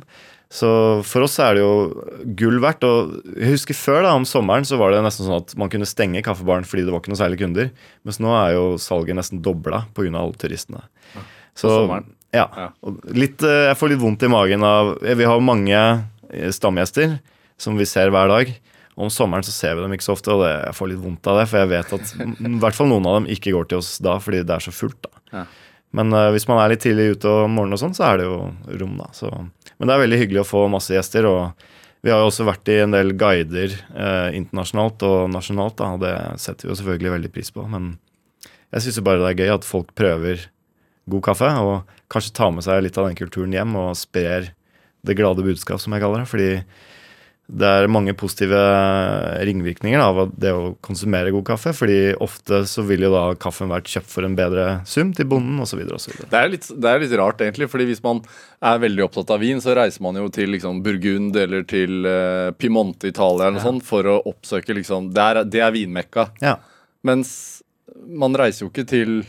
Så 0.51 0.69
for 1.07 1.23
oss 1.23 1.37
er 1.39 1.55
det 1.55 1.61
jo 1.63 2.05
gull 2.37 2.59
verdt. 2.63 2.83
Og 2.83 3.13
jeg 3.39 3.53
husker 3.53 3.77
før, 3.77 4.01
da, 4.03 4.15
om 4.19 4.27
sommeren, 4.27 4.67
så 4.67 4.79
var 4.79 4.91
det 4.91 5.03
nesten 5.05 5.27
sånn 5.27 5.39
at 5.45 5.53
man 5.59 5.71
kunne 5.71 5.87
stenge 5.87 6.23
kaffebaren 6.25 6.67
fordi 6.67 6.83
det 6.83 6.91
var 6.91 7.03
ikke 7.03 7.13
noe 7.13 7.21
særlig 7.21 7.39
kunder. 7.39 7.69
Mens 8.07 8.19
nå 8.19 8.33
er 8.35 8.57
jo 8.57 8.65
salget 8.81 9.15
nesten 9.15 9.39
dobla 9.45 9.85
pga. 9.95 10.11
alle 10.11 10.35
turistene. 10.41 10.83
Så. 11.55 11.71
Ja. 12.35 12.47
Litt, 13.11 13.43
eh, 13.43 13.67
jeg 13.69 13.79
får 13.79 13.91
litt 13.91 13.99
vondt 13.99 14.23
i 14.23 14.31
magen 14.31 14.63
av 14.63 14.93
Vi 15.03 15.25
har 15.27 15.41
mange 15.43 15.75
eh, 15.75 16.51
stamgjester 16.55 17.17
som 17.59 17.79
vi 17.79 17.87
ser 17.87 18.11
hver 18.11 18.31
dag. 18.31 18.53
Om 18.99 19.09
sommeren 19.11 19.43
så 19.43 19.53
ser 19.55 19.75
vi 19.75 19.83
dem 19.83 19.95
ikke 19.95 20.05
så 20.05 20.15
ofte, 20.17 20.33
og 20.35 20.43
det, 20.43 20.51
jeg 20.65 20.77
får 20.77 20.91
litt 20.91 21.01
vondt 21.01 21.27
av 21.31 21.39
det. 21.39 21.47
For 21.47 21.61
jeg 21.61 21.71
vet 21.71 21.95
at 21.95 22.13
i 22.19 22.55
hvert 22.59 22.77
fall 22.77 22.91
noen 22.91 23.07
av 23.07 23.19
dem 23.21 23.31
ikke 23.31 23.55
går 23.55 23.71
til 23.71 23.79
oss 23.79 23.95
da 24.03 24.17
fordi 24.19 24.43
det 24.43 24.57
er 24.57 24.67
så 24.67 24.75
fullt. 24.75 25.07
da. 25.07 25.23
Ja. 25.31 25.45
Men 25.95 26.13
uh, 26.15 26.29
hvis 26.31 26.47
man 26.47 26.59
er 26.61 26.71
litt 26.71 26.83
tidlig 26.85 27.17
ute 27.17 27.31
om 27.45 27.55
morgenen, 27.57 27.75
og 27.75 27.81
sånn, 27.81 27.95
så 27.95 28.05
er 28.07 28.21
det 28.21 28.27
jo 28.27 28.37
rom. 28.79 28.93
da. 28.99 29.09
Så, 29.15 29.31
men 29.81 29.89
det 29.89 29.93
er 29.95 30.01
veldig 30.03 30.17
hyggelig 30.21 30.43
å 30.43 30.45
få 30.45 30.59
masse 30.69 30.93
gjester. 30.93 31.25
og 31.25 31.63
Vi 32.05 32.11
har 32.13 32.21
jo 32.21 32.27
også 32.29 32.45
vært 32.45 32.69
i 32.69 32.75
en 32.83 32.93
del 32.93 33.15
guider 33.17 33.73
eh, 33.73 34.27
internasjonalt 34.37 35.01
og 35.07 35.31
nasjonalt, 35.33 35.79
da, 35.79 35.87
og 35.95 36.03
det 36.03 36.13
setter 36.43 36.67
vi 36.67 36.69
jo 36.69 36.77
selvfølgelig 36.77 37.13
veldig 37.15 37.31
pris 37.33 37.49
på. 37.55 37.65
Men 37.65 37.95
jeg 38.75 38.85
syns 38.85 39.01
bare 39.01 39.23
det 39.23 39.31
er 39.31 39.41
gøy 39.41 39.53
at 39.55 39.65
folk 39.65 39.89
prøver 39.97 40.45
god 41.09 41.25
kaffe, 41.25 41.49
og 41.65 41.97
kanskje 42.13 42.35
tar 42.37 42.53
med 42.53 42.67
seg 42.67 42.83
litt 42.85 43.01
av 43.01 43.09
den 43.09 43.17
kulturen 43.17 43.57
hjem 43.57 43.73
og 43.81 43.97
sprer 43.97 44.51
det 45.01 45.17
glade 45.17 45.41
budskap, 45.41 45.81
som 45.81 45.97
jeg 45.97 46.05
kaller 46.05 46.21
det. 46.21 46.29
Fordi 46.29 46.51
det 47.51 47.67
er 47.67 47.89
mange 47.91 48.13
positive 48.15 48.59
ringvirkninger 49.43 49.99
av 49.99 50.19
det 50.39 50.53
å 50.55 50.71
konsumere 50.83 51.33
god 51.35 51.43
kaffe. 51.49 51.73
fordi 51.75 52.13
ofte 52.23 52.61
så 52.69 52.83
vil 52.87 53.03
jo 53.03 53.11
da 53.11 53.23
kaffen 53.35 53.71
vært 53.71 53.89
kjøpt 53.91 54.11
for 54.13 54.27
en 54.27 54.37
bedre 54.37 54.67
sum 54.87 55.11
til 55.15 55.27
bonden 55.27 55.59
osv. 55.59 55.81
Det 55.83 56.31
er, 56.31 56.47
litt, 56.53 56.69
det 56.71 56.87
er 56.91 57.03
litt 57.03 57.15
rart, 57.19 57.43
egentlig. 57.43 57.67
fordi 57.71 57.89
hvis 57.89 58.03
man 58.05 58.21
er 58.63 58.79
veldig 58.85 59.03
opptatt 59.03 59.33
av 59.35 59.43
vin, 59.43 59.59
så 59.63 59.75
reiser 59.75 60.05
man 60.05 60.19
jo 60.21 60.29
til 60.31 60.53
liksom, 60.55 60.79
Burgund 60.85 61.35
eller 61.35 61.67
til 61.67 62.07
uh, 62.07 62.53
Piemonte, 62.55 63.11
Italia 63.11 63.49
eller 63.49 63.59
noe 63.59 63.65
sånt, 63.65 63.85
for 63.87 64.07
å 64.07 64.21
oppsøke 64.31 64.77
liksom 64.77 65.11
Det 65.11 65.27
er, 65.27 65.43
det 65.43 65.65
er 65.65 65.75
vinmekka. 65.75 66.29
Ja. 66.43 66.55
Mens 67.03 67.33
man 68.07 68.37
reiser 68.37 68.65
jo 68.65 68.71
ikke 68.71 68.87
til 68.87 69.19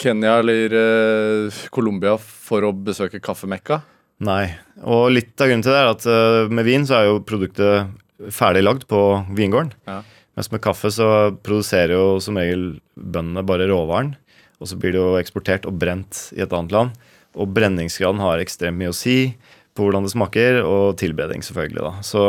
Kenya 0.00 0.36
eller 0.42 0.76
uh, 0.76 1.64
Colombia 1.72 2.18
for 2.20 2.68
å 2.68 2.74
besøke 2.76 3.22
kaffemekka. 3.24 3.80
Nei. 4.22 4.52
Og 4.82 5.10
litt 5.14 5.40
av 5.40 5.48
grunnen 5.50 5.64
til 5.64 5.74
det 5.74 5.80
er 5.80 5.90
at 5.90 6.06
eh, 6.06 6.52
med 6.52 6.66
vin 6.66 6.84
så 6.86 6.98
er 6.98 7.08
jo 7.08 7.22
produktet 7.26 8.30
ferdig 8.34 8.62
lagd 8.62 8.86
på 8.90 9.00
vingården. 9.34 9.72
Ja. 9.88 10.02
Mens 10.38 10.50
med 10.52 10.62
kaffe 10.64 10.90
så 10.94 11.06
produserer 11.44 11.96
jo 11.96 12.20
som 12.24 12.38
regel 12.40 12.76
bøndene 12.96 13.44
bare 13.46 13.68
råvaren. 13.70 14.14
Og 14.62 14.70
så 14.70 14.78
blir 14.78 14.94
det 14.94 15.00
jo 15.02 15.16
eksportert 15.18 15.66
og 15.68 15.76
brent 15.80 16.28
i 16.36 16.44
et 16.44 16.54
annet 16.54 16.72
land. 16.72 16.94
Og 17.34 17.50
brenningsgraden 17.52 18.22
har 18.22 18.40
ekstremt 18.42 18.78
mye 18.78 18.92
å 18.92 18.96
si 18.96 19.34
på 19.72 19.86
hvordan 19.86 20.04
det 20.04 20.12
smaker, 20.12 20.60
og 20.68 20.98
tilberedning, 21.00 21.42
selvfølgelig. 21.44 21.82
da. 21.82 21.92
Så 22.04 22.24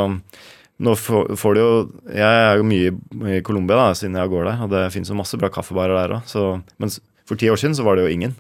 nå 0.84 0.93
får, 0.97 1.34
får 1.38 1.53
du 1.53 1.59
jo 1.59 1.71
Jeg 2.09 2.38
er 2.43 2.57
jo 2.57 2.65
mye 2.65 2.93
i 3.38 3.41
Colombia 3.45 3.77
da, 3.77 3.89
siden 3.95 4.17
jeg 4.17 4.31
går 4.31 4.47
der, 4.47 4.63
og 4.65 4.71
det 4.73 4.86
finnes 4.95 5.11
jo 5.11 5.19
masse 5.19 5.38
bra 5.39 5.51
kaffebarer 5.53 5.99
der 5.99 6.15
òg. 6.17 6.63
Men 6.81 6.93
for 7.27 7.39
ti 7.39 7.51
år 7.51 7.59
siden 7.59 7.75
så 7.77 7.86
var 7.86 7.99
det 7.99 8.07
jo 8.07 8.15
ingen. 8.15 8.36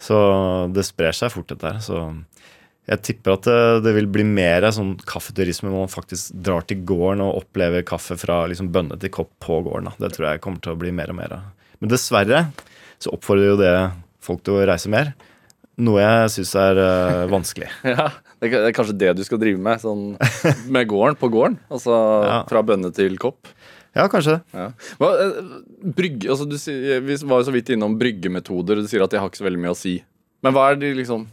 Så 0.00 0.16
det 0.74 0.86
sprer 0.88 1.16
seg 1.16 1.32
fort, 1.32 1.48
dette 1.50 1.66
her. 1.66 1.80
Så 1.84 2.02
jeg 2.88 3.02
tipper 3.06 3.36
at 3.36 3.44
det, 3.46 3.58
det 3.84 3.92
vil 3.94 4.08
bli 4.10 4.24
mer 4.26 4.64
sånn 4.74 4.94
kaffeturisme 5.06 5.68
hvor 5.70 5.84
man 5.84 5.92
faktisk 5.92 6.32
drar 6.42 6.64
til 6.66 6.80
gården 6.88 7.22
og 7.22 7.42
opplever 7.44 7.84
kaffe 7.86 8.16
fra 8.18 8.42
liksom 8.50 8.70
bønne 8.74 8.96
til 8.98 9.12
kopp 9.14 9.30
på 9.44 9.60
gården. 9.66 9.90
Da. 9.90 10.06
Det 10.06 10.14
tror 10.16 10.30
jeg 10.30 10.42
kommer 10.42 10.62
til 10.64 10.72
å 10.74 10.80
bli 10.80 10.90
mer 10.96 11.12
og 11.12 11.18
mer 11.20 11.36
av. 11.36 11.44
Men 11.80 11.92
dessverre 11.92 12.46
så 13.00 13.12
oppfordrer 13.14 13.52
jo 13.52 13.58
det 13.60 13.74
folk 14.24 14.42
til 14.44 14.58
å 14.58 14.64
reise 14.68 14.90
mer. 14.92 15.12
Noe 15.80 16.02
jeg 16.02 16.32
syns 16.34 16.50
er 16.60 16.80
uh, 16.82 17.26
vanskelig. 17.30 17.70
Ja, 17.94 18.10
det 18.42 18.50
er 18.56 18.74
kanskje 18.76 18.98
det 19.00 19.14
du 19.16 19.22
skal 19.24 19.40
drive 19.40 19.60
med, 19.62 19.80
sånn 19.80 20.16
med 20.72 20.88
gården 20.90 21.16
på 21.20 21.30
gården? 21.32 21.60
Altså 21.72 21.94
Ja. 22.30 22.40
fra 22.50 22.64
bønne 22.66 22.90
til 22.96 23.16
kopp? 23.22 23.48
Ja, 23.96 24.04
kanskje. 24.10 24.36
Ja. 24.54 24.68
Eh, 25.02 25.40
brygge, 25.96 26.28
altså 26.30 26.46
sier- 26.60 27.00
vi 27.02 27.16
var 27.26 27.40
jo 27.40 27.48
så 27.48 27.54
vidt 27.54 27.72
innom 27.74 27.96
bryggemetoder, 27.98 28.78
du 28.84 28.90
sier 28.90 29.02
at 29.02 29.10
de 29.14 29.18
har 29.18 29.30
ikke 29.30 29.40
så 29.40 29.46
veldig 29.48 29.62
mye 29.64 29.72
å 29.74 29.78
si. 29.78 29.96
Men 30.44 30.54
hva 30.56 30.68
er, 30.70 30.78
de 30.80 30.92
liksom, 30.96 31.24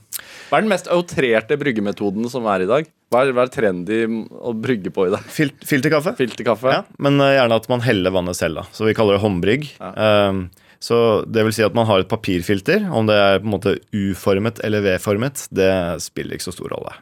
hva 0.48 0.60
er 0.60 0.64
den 0.64 0.72
mest 0.72 0.88
outrerte 0.94 1.58
bryggemetoden 1.60 2.28
som 2.32 2.46
er 2.48 2.64
i 2.64 2.70
dag? 2.70 2.88
Hva 3.12 3.24
er, 3.24 3.34
hva 3.36 3.44
er 3.48 3.52
trendy 3.52 4.00
å 4.32 4.54
brygge 4.56 4.92
på 4.96 5.08
i 5.08 5.12
dag? 5.12 5.26
Fil 5.32 5.52
filterkaffe. 5.68 6.14
Filterkaffe? 6.20 6.72
Ja, 6.72 6.86
men 7.04 7.20
eh, 7.24 7.36
gjerne 7.36 7.60
at 7.60 7.68
man 7.72 7.84
heller 7.84 8.16
vannet 8.16 8.40
selv, 8.40 8.62
da. 8.62 8.66
Så 8.76 8.88
vi 8.88 8.96
kaller 8.96 9.18
det 9.18 9.24
håndbrygg. 9.24 9.68
Um, 9.80 10.48
så 10.84 10.98
det 11.28 11.44
vil 11.48 11.56
si 11.56 11.66
at 11.66 11.76
man 11.76 11.88
har 11.90 12.04
et 12.04 12.12
papirfilter. 12.12 12.88
Om 12.88 13.10
det 13.10 13.18
er 13.20 13.42
på 13.42 13.48
en 13.50 13.56
måte 13.58 13.76
U-formet 13.96 14.62
eller 14.64 14.86
V-formet, 14.86 15.48
det 15.56 15.72
spiller 16.04 16.38
ikke 16.38 16.48
så 16.48 16.56
stor 16.56 16.72
rolle. 16.76 16.96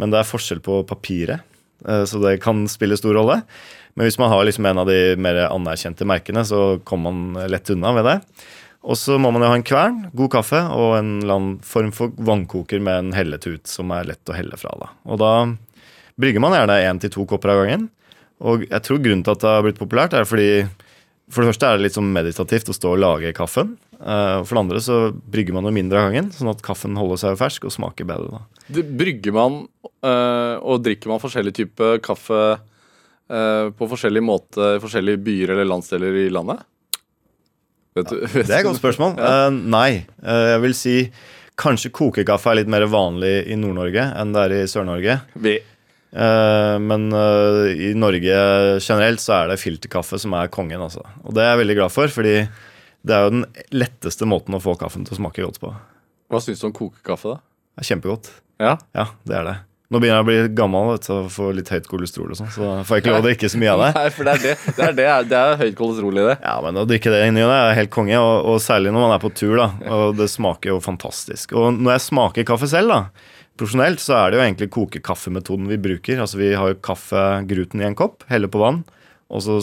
Men 0.00 0.10
det 0.10 0.18
er 0.20 0.30
forskjell 0.30 0.62
på 0.64 0.80
papiret, 0.90 1.46
eh, 1.86 2.02
så 2.10 2.22
det 2.24 2.40
kan 2.42 2.64
spille 2.70 2.98
stor 2.98 3.14
rolle. 3.14 3.38
Men 3.94 4.08
hvis 4.08 4.18
man 4.18 4.32
har 4.32 4.42
liksom 4.46 4.66
en 4.66 4.82
av 4.82 4.90
de 4.90 5.14
mer 5.22 5.44
anerkjente 5.46 6.06
merkene, 6.08 6.42
så 6.46 6.80
kommer 6.86 7.14
man 7.14 7.50
lett 7.50 7.70
unna 7.70 7.94
med 7.94 8.08
det. 8.10 8.18
Og 8.84 8.98
så 9.00 9.16
må 9.18 9.30
man 9.32 9.40
jo 9.40 9.48
ha 9.48 9.56
en 9.56 9.64
kvern, 9.64 10.00
god 10.12 10.30
kaffe 10.34 10.58
og 10.76 10.98
en 10.98 11.12
eller 11.22 11.34
annen 11.38 11.52
form 11.64 11.90
for 11.96 12.12
vannkoker 12.20 12.82
med 12.84 12.98
en 13.06 13.12
helletut 13.16 13.66
som 13.70 13.88
er 13.96 14.04
lett 14.10 14.28
å 14.28 14.36
helle 14.36 14.58
fra. 14.60 14.74
Da. 14.82 14.90
Og 15.08 15.20
da 15.22 15.30
brygger 16.20 16.42
man 16.44 16.52
gjerne 16.52 16.76
én 16.84 17.00
til 17.00 17.10
to 17.14 17.24
kopper 17.30 17.54
av 17.54 17.62
gangen. 17.62 17.86
Og 18.44 18.66
jeg 18.68 18.82
tror 18.84 19.00
grunnen 19.00 19.24
til 19.24 19.32
at 19.32 19.40
det 19.40 19.54
har 19.54 19.64
blitt 19.64 19.80
populært, 19.80 20.12
er 20.18 20.28
fordi 20.28 20.50
for 21.32 21.40
det 21.40 21.54
første 21.54 21.70
er 21.70 21.78
det 21.78 21.86
litt 21.86 21.96
sånn 21.96 22.10
meditativt 22.12 22.68
å 22.68 22.76
stå 22.76 22.90
og 22.92 23.00
lage 23.00 23.32
kaffen. 23.32 23.70
Eh, 23.96 24.42
for 24.44 24.52
det 24.52 24.60
andre 24.66 24.82
så 24.84 24.98
brygger 25.32 25.56
man 25.56 25.64
jo 25.64 25.72
mindre 25.72 26.02
av 26.02 26.10
gangen, 26.10 26.28
sånn 26.36 26.50
at 26.52 26.60
kaffen 26.66 26.98
holder 27.00 27.22
seg 27.22 27.38
fersk 27.40 27.64
og 27.64 27.72
smaker 27.72 28.04
bedre. 28.10 28.36
da. 28.36 28.64
Det- 28.68 28.84
Brygger 29.00 29.32
man 29.32 29.62
øh, 30.04 30.54
og 30.60 30.84
drikker 30.84 31.08
man 31.08 31.22
forskjellig 31.24 31.54
type 31.56 31.88
kaffe 32.04 32.42
øh, 33.30 33.70
på 33.72 33.88
forskjellig 33.88 34.20
måte 34.28 34.74
i 34.76 34.82
forskjellige 34.84 35.22
byer 35.24 35.54
eller 35.56 35.64
landsdeler 35.72 36.20
i 36.26 36.28
landet? 36.28 36.60
Vet 37.94 38.10
du, 38.10 38.18
vet 38.26 38.48
Det 38.48 38.50
er 38.50 38.62
et 38.62 38.66
godt 38.66 38.80
spørsmål. 38.82 39.14
Uh, 39.24 39.50
nei. 39.50 40.04
Uh, 40.22 40.54
jeg 40.54 40.64
vil 40.64 40.74
si 40.78 40.96
kanskje 41.60 41.92
kokekaffe 41.94 42.50
er 42.50 42.62
litt 42.62 42.72
mer 42.72 42.88
vanlig 42.90 43.44
i 43.46 43.54
Nord-Norge 43.58 44.08
enn 44.18 44.34
det 44.34 44.48
er 44.48 44.56
i 44.56 44.64
Sør-Norge. 44.66 45.20
Vi, 45.38 45.54
Eh, 46.14 46.78
men 46.78 47.08
i 47.74 47.90
Norge 47.98 48.34
generelt 48.78 49.22
så 49.22 49.40
er 49.40 49.50
det 49.50 49.60
filterkaffe 49.62 50.18
som 50.22 50.36
er 50.38 50.52
kongen. 50.52 50.82
Altså. 50.82 51.02
Og 51.24 51.34
det 51.34 51.42
er 51.42 51.52
jeg 51.52 51.62
veldig 51.64 51.78
glad 51.80 51.94
for, 51.94 52.12
fordi 52.12 52.36
det 53.04 53.16
er 53.16 53.26
jo 53.26 53.34
den 53.34 53.44
letteste 53.74 54.28
måten 54.28 54.56
å 54.56 54.62
få 54.62 54.76
kaffen 54.80 55.06
til 55.06 55.16
å 55.16 55.20
smake 55.22 55.44
godt 55.44 55.60
på. 55.62 55.74
hva 56.30 56.40
syns 56.42 56.62
du 56.62 56.68
om 56.70 56.76
kokekaffe, 56.76 57.34
da? 57.34 57.42
Det 57.74 57.84
er 57.84 57.90
kjempegodt. 57.90 58.30
Ja? 58.62 58.76
Ja, 58.94 59.08
det 59.26 59.36
er 59.40 59.48
det. 59.48 59.56
Nå 59.92 60.00
begynner 60.00 60.16
jeg 60.16 60.24
å 60.24 60.28
bli 60.28 60.54
gammel 60.56 60.86
vet 60.94 61.06
og 61.12 61.26
få 61.30 61.50
litt 61.52 61.68
høyt 61.68 61.86
kolesterol, 61.90 62.30
og 62.32 62.38
sånn, 62.38 62.48
så 62.54 62.70
får 62.88 62.96
jeg 62.96 63.04
ikke 63.04 63.12
lov 63.12 63.20
å 63.20 63.26
drikke 63.26 63.50
så 63.52 63.60
mye 63.60 63.74
av 63.74 63.82
det. 63.82 63.90
Nei, 63.98 64.06
for 64.16 64.26
det 64.26 64.32
er 64.32 64.42
det. 64.42 64.54
Det 64.64 64.86
er, 64.86 64.96
det, 64.96 65.08
det 65.28 65.40
er 65.40 65.60
høyt 65.60 65.76
kolesterol 65.78 66.20
i 66.22 66.24
det. 66.30 66.36
Ja, 66.40 66.54
men 66.64 66.80
å 66.80 66.86
drikke 66.88 67.12
det 67.12 67.20
inni 67.28 67.44
det 67.44 67.58
er 67.58 67.76
helt 67.78 67.92
konge, 67.92 68.16
og, 68.16 68.48
og 68.48 68.58
særlig 68.64 68.94
når 68.94 69.04
man 69.04 69.14
er 69.18 69.22
på 69.22 69.30
tur. 69.36 69.54
da, 69.60 69.68
og 69.92 70.16
Det 70.18 70.30
smaker 70.32 70.72
jo 70.72 70.80
fantastisk. 70.84 71.52
Og 71.52 71.76
når 71.76 71.98
jeg 71.98 72.06
smaker 72.06 72.48
kaffe 72.48 72.70
selv, 72.72 72.94
da, 72.94 73.28
profesjonelt, 73.60 74.00
så 74.02 74.16
er 74.22 74.32
det 74.32 74.40
jo 74.40 74.46
egentlig 74.46 74.70
kokekaffemetoden 74.74 75.68
vi 75.70 75.80
bruker. 75.90 76.24
Altså 76.24 76.40
Vi 76.40 76.54
har 76.56 76.72
jo 76.72 76.80
kaffegruten 76.88 77.84
i 77.84 77.88
en 77.90 77.98
kopp, 77.98 78.24
heller 78.32 78.50
på 78.50 78.64
vann, 78.64 78.82
og 79.28 79.44
så 79.44 79.60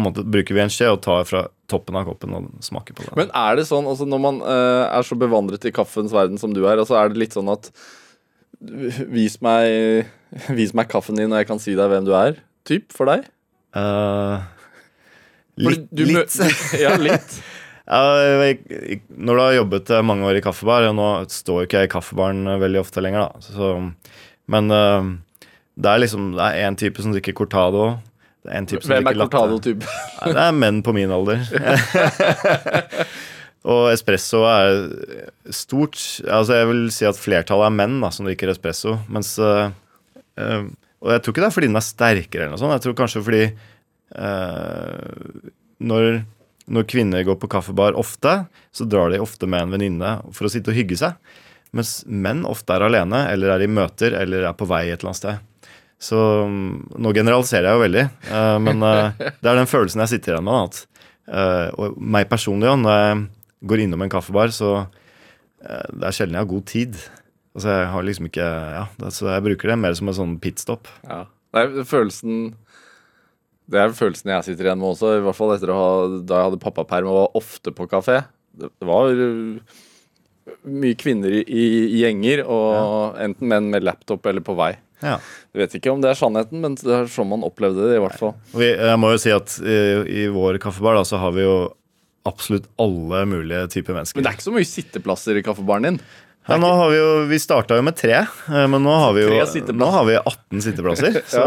måte 0.00 0.26
bruker 0.26 0.54
vi 0.54 0.62
en 0.62 0.70
skje 0.72 0.90
og 0.92 1.00
tar 1.04 1.24
fra 1.28 1.46
toppen 1.70 1.96
av 1.98 2.06
koppen 2.08 2.34
og 2.34 2.50
smaker 2.64 2.96
på 2.96 3.06
det. 3.06 3.14
Men 3.18 3.32
er 3.36 3.58
det 3.58 3.66
sånn, 3.68 3.88
altså 3.90 4.06
når 4.08 4.22
man 4.22 4.42
uh, 4.42 4.90
er 4.90 5.06
så 5.06 5.18
bevandret 5.18 5.66
i 5.66 5.74
kaffens 5.74 6.14
verden 6.14 6.38
som 6.40 6.54
du 6.54 6.62
er, 6.64 6.78
altså 6.78 6.98
er 6.98 7.10
det 7.10 7.22
litt 7.22 7.36
sånn 7.36 7.50
at 7.52 7.70
Vis 8.60 9.38
meg, 9.44 10.06
vis 10.52 10.74
meg 10.76 10.88
kaffen 10.92 11.16
din, 11.16 11.30
og 11.32 11.38
jeg 11.40 11.48
kan 11.48 11.60
si 11.62 11.72
deg 11.78 11.88
hvem 11.92 12.04
du 12.08 12.12
er? 12.16 12.34
Typ 12.68 12.90
for 12.92 13.08
deg? 13.08 13.24
Uh, 13.76 14.42
litt, 15.60 15.86
du 15.94 16.02
litt. 16.10 16.34
ja, 16.82 16.96
litt. 17.00 17.38
uh, 17.88 18.42
jeg- 18.44 18.60
jeg- 18.68 19.00
når 19.16 19.38
du 19.38 19.42
har 19.46 19.56
jobbet 19.60 19.90
eh, 19.96 20.02
mange 20.04 20.26
år 20.28 20.40
i 20.40 20.44
kaffebar, 20.44 20.88
og 20.90 20.94
nå 20.98 21.08
står 21.32 21.64
ikke 21.64 21.80
jeg 21.84 21.88
i 21.90 21.94
kaffebaren 21.96 22.44
eh, 22.50 22.58
veldig 22.60 22.82
ofte 22.82 23.00
lenger, 23.04 23.30
da. 23.30 23.40
Så, 23.48 23.72
men 24.50 24.70
uh, 24.74 25.08
det 25.80 25.88
er 25.94 26.02
liksom 26.02 26.32
Det 26.36 26.44
er 26.50 26.66
én 26.68 26.76
type 26.76 27.00
som 27.00 27.14
drikker 27.14 27.32
cortado. 27.38 27.86
Det 28.44 28.52
er 28.52 28.58
en 28.60 28.66
type 28.68 28.82
som 28.84 28.92
Hvem 28.94 29.08
er 29.08 29.18
cortado-type? 29.22 29.88
Det 30.26 30.36
er 30.44 30.52
menn 30.56 30.82
på 30.84 30.92
min 30.96 31.12
alder. 31.12 31.40
og 33.68 33.90
espresso 33.92 34.40
er 34.48 34.78
stort 35.52 35.98
Altså 36.24 36.56
Jeg 36.56 36.68
vil 36.70 36.84
si 36.94 37.04
at 37.08 37.18
flertallet 37.20 37.68
er 37.68 37.76
menn 37.76 37.98
da, 38.00 38.08
som 38.14 38.28
drikker 38.28 38.52
espresso. 38.52 38.96
Mens 39.12 39.34
øh, 39.36 39.68
Og 41.00 41.12
jeg 41.12 41.22
tror 41.22 41.34
ikke 41.34 41.42
det 41.44 41.48
er 41.50 41.56
fordi 41.56 41.68
den 41.68 41.80
er 41.80 41.84
sterkere, 41.84 42.46
eller 42.46 42.54
noe 42.56 42.62
sånt. 42.62 42.76
Jeg 42.78 42.84
tror 42.86 42.96
kanskje 43.02 43.24
fordi 43.26 43.42
øh, 44.16 45.50
når, 45.90 46.08
når 46.72 46.88
kvinner 46.88 47.26
går 47.28 47.36
på 47.40 47.50
kaffebar 47.52 47.98
ofte, 48.00 48.44
så 48.72 48.86
drar 48.88 49.12
de 49.12 49.20
ofte 49.20 49.48
med 49.48 49.66
en 49.66 49.76
venninne 49.76 50.16
for 50.36 50.48
å 50.48 50.52
sitte 50.52 50.72
og 50.72 50.78
hygge 50.80 50.98
seg. 51.00 51.16
Mens 51.76 52.00
menn 52.08 52.42
ofte 52.48 52.74
er 52.74 52.84
alene, 52.84 53.26
eller 53.30 53.54
er 53.54 53.64
i 53.64 53.70
møter, 53.70 54.16
eller 54.18 54.48
er 54.48 54.56
på 54.58 54.68
vei 54.68 54.86
et 54.88 54.98
eller 54.98 55.12
annet 55.12 55.20
sted. 55.20 55.74
Så 56.00 56.18
mm, 56.48 56.96
nå 57.00 57.12
generaliserer 57.16 57.68
jeg 57.68 57.76
jo 57.76 57.84
veldig, 57.84 58.04
men 58.64 58.80
det 58.80 59.52
er 59.52 59.58
den 59.60 59.68
følelsen 59.68 60.00
jeg 60.04 60.12
sitter 60.14 60.34
igjen 60.34 60.48
med. 60.48 60.68
At, 60.68 61.04
og 61.76 62.00
meg 62.00 62.28
personlig, 62.32 62.72
når 62.80 62.96
jeg 63.04 63.20
går 63.60 63.84
innom 63.84 64.02
en 64.04 64.12
kaffebar, 64.12 64.52
så 64.54 64.70
eh, 64.80 65.86
det 65.92 66.06
er 66.06 66.16
sjelden 66.16 66.38
jeg 66.38 66.44
har 66.44 66.52
god 66.54 66.66
tid. 66.70 66.98
Altså 67.50 67.74
jeg 67.74 67.92
har 67.92 68.06
liksom 68.06 68.30
ikke, 68.30 68.46
ja, 68.46 68.84
Så 69.10 69.26
jeg 69.26 69.42
bruker 69.42 69.72
det 69.72 69.78
mer 69.82 69.94
som 69.98 70.10
en 70.10 70.16
sånn 70.16 70.34
pitstop. 70.42 70.90
Ja. 71.06 71.24
Det 71.50 71.62
er 71.64 71.86
følelsen 71.88 72.52
Det 73.66 73.80
er 73.80 73.94
følelsen 73.96 74.30
jeg 74.30 74.46
sitter 74.46 74.68
igjen 74.68 74.78
med 74.78 74.92
også, 74.92 75.16
i 75.18 75.24
hvert 75.24 75.38
fall 75.38 75.54
etter 75.56 75.72
å 75.74 75.78
ha, 75.78 75.88
da 76.22 76.38
jeg 76.38 76.50
hadde 76.50 76.62
pappaperm 76.62 77.10
og 77.10 77.18
var 77.18 77.40
ofte 77.40 77.72
på 77.74 77.86
kafé. 77.90 78.20
Det, 78.60 78.70
var 78.86 79.10
uh, 79.14 79.80
mye 80.66 80.98
kvinner 80.98 81.34
i, 81.38 81.42
i 81.46 82.00
gjenger, 82.00 82.42
og 82.50 83.18
enten 83.22 83.50
menn 83.50 83.68
med 83.70 83.86
laptop 83.86 84.26
eller 84.26 84.42
på 84.46 84.56
vei. 84.58 84.72
Ja. 85.00 85.20
Jeg 85.54 85.62
vet 85.62 85.76
ikke 85.78 85.92
om 85.94 86.02
det 86.02 86.10
er 86.10 86.18
sannheten, 86.18 86.58
men 86.62 86.74
det 86.80 86.96
er 86.96 87.10
sånn 87.10 87.30
man 87.30 87.46
opplevde 87.46 87.86
det, 87.88 88.00
i 88.00 88.02
hvert 88.02 88.18
fall. 88.18 88.34
Vi, 88.58 88.72
jeg 88.74 88.98
må 89.00 89.12
jo 89.14 89.22
si 89.22 89.30
at 89.34 89.54
i, 89.62 89.78
i 90.24 90.26
vår 90.34 90.58
kaffebar 90.62 90.98
da, 90.98 91.06
så 91.06 91.22
har 91.22 91.34
vi 91.38 91.46
jo 91.46 91.54
absolutt 92.28 92.66
alle 92.80 93.22
mulige 93.28 93.66
typer 93.76 93.96
mennesker. 93.96 94.18
Men 94.18 94.26
det 94.26 94.32
er 94.32 94.38
ikke 94.38 94.48
så 94.48 94.56
mye 94.56 94.68
sitteplasser 94.68 95.38
i 95.40 95.44
kaffebaren 95.46 95.86
din. 95.88 96.02
Ja, 96.48 96.56
nå 96.58 96.70
har 96.72 96.88
Vi 96.90 96.96
jo, 96.96 97.08
vi 97.30 97.38
starta 97.38 97.76
jo 97.76 97.84
med 97.84 97.96
tre, 97.98 98.14
eh, 98.24 98.66
men 98.70 98.82
nå 98.82 98.92
har 98.96 99.12
vi 99.14 99.26
jo 99.26 99.74
nå 99.76 99.90
har 99.92 100.06
vi 100.08 100.16
18 100.18 100.62
sitteplasser. 100.64 101.20
Så 101.34 101.42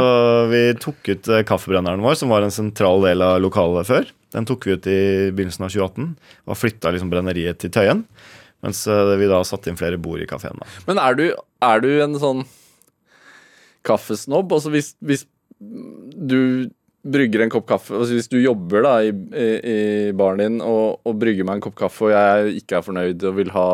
vi 0.52 0.62
tok 0.80 1.10
ut 1.10 1.28
eh, 1.34 1.44
kaffebrenneren 1.50 2.04
vår, 2.06 2.16
som 2.22 2.32
var 2.32 2.46
en 2.46 2.54
sentral 2.54 3.04
del 3.04 3.26
av 3.26 3.42
lokalet 3.44 3.90
før. 3.90 4.08
Den 4.34 4.48
tok 4.50 4.68
vi 4.68 4.78
ut 4.78 4.88
i 4.90 5.00
begynnelsen 5.34 5.66
av 5.66 5.74
2018 5.74 6.08
og 6.48 6.58
flytta 6.58 6.94
liksom 6.94 7.12
brenneriet 7.12 7.60
til 7.62 7.74
Tøyen. 7.74 8.06
Mens 8.64 8.86
eh, 8.88 9.16
vi 9.20 9.30
da 9.30 9.42
satte 9.46 9.70
inn 9.72 9.80
flere 9.80 10.00
bord 10.02 10.24
i 10.24 10.30
kafeen. 10.30 10.62
Men 10.88 11.02
er 11.02 11.18
du, 11.20 11.26
er 11.66 11.84
du 11.84 11.90
en 12.06 12.16
sånn 12.22 12.46
kaffesnobb? 13.84 14.54
Altså 14.56 14.72
hvis, 14.74 14.94
hvis 15.04 15.26
du 15.60 16.70
brygger 17.04 17.44
en 17.44 17.52
kopp 17.52 17.66
kaffe 17.68 17.96
altså 17.98 18.16
Hvis 18.16 18.30
du 18.32 18.38
jobber 18.40 18.86
da 18.86 18.94
i, 19.04 19.12
i, 19.12 19.48
i 19.74 19.78
baren 20.16 20.40
din 20.40 20.60
og, 20.64 21.02
og 21.04 21.18
brygger 21.20 21.48
meg 21.48 21.60
en 21.60 21.66
kopp 21.66 21.76
kaffe, 21.84 22.08
og 22.08 22.14
jeg 22.16 22.62
ikke 22.64 22.80
er 22.80 22.86
fornøyd 22.86 23.26
og 23.30 23.40
vil 23.42 23.54
ha 23.56 23.70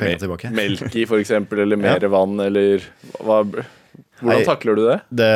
melk 0.56 0.96
i, 0.96 1.04
f.eks., 1.04 1.34
eller 1.36 1.76
mer 1.76 2.06
vann, 2.12 2.40
eller 2.46 2.86
hva 3.20 3.44
Hvordan 4.20 4.42
Nei. 4.42 4.44
takler 4.44 4.76
du 4.76 4.82
det? 4.84 4.96
Det 5.16 5.28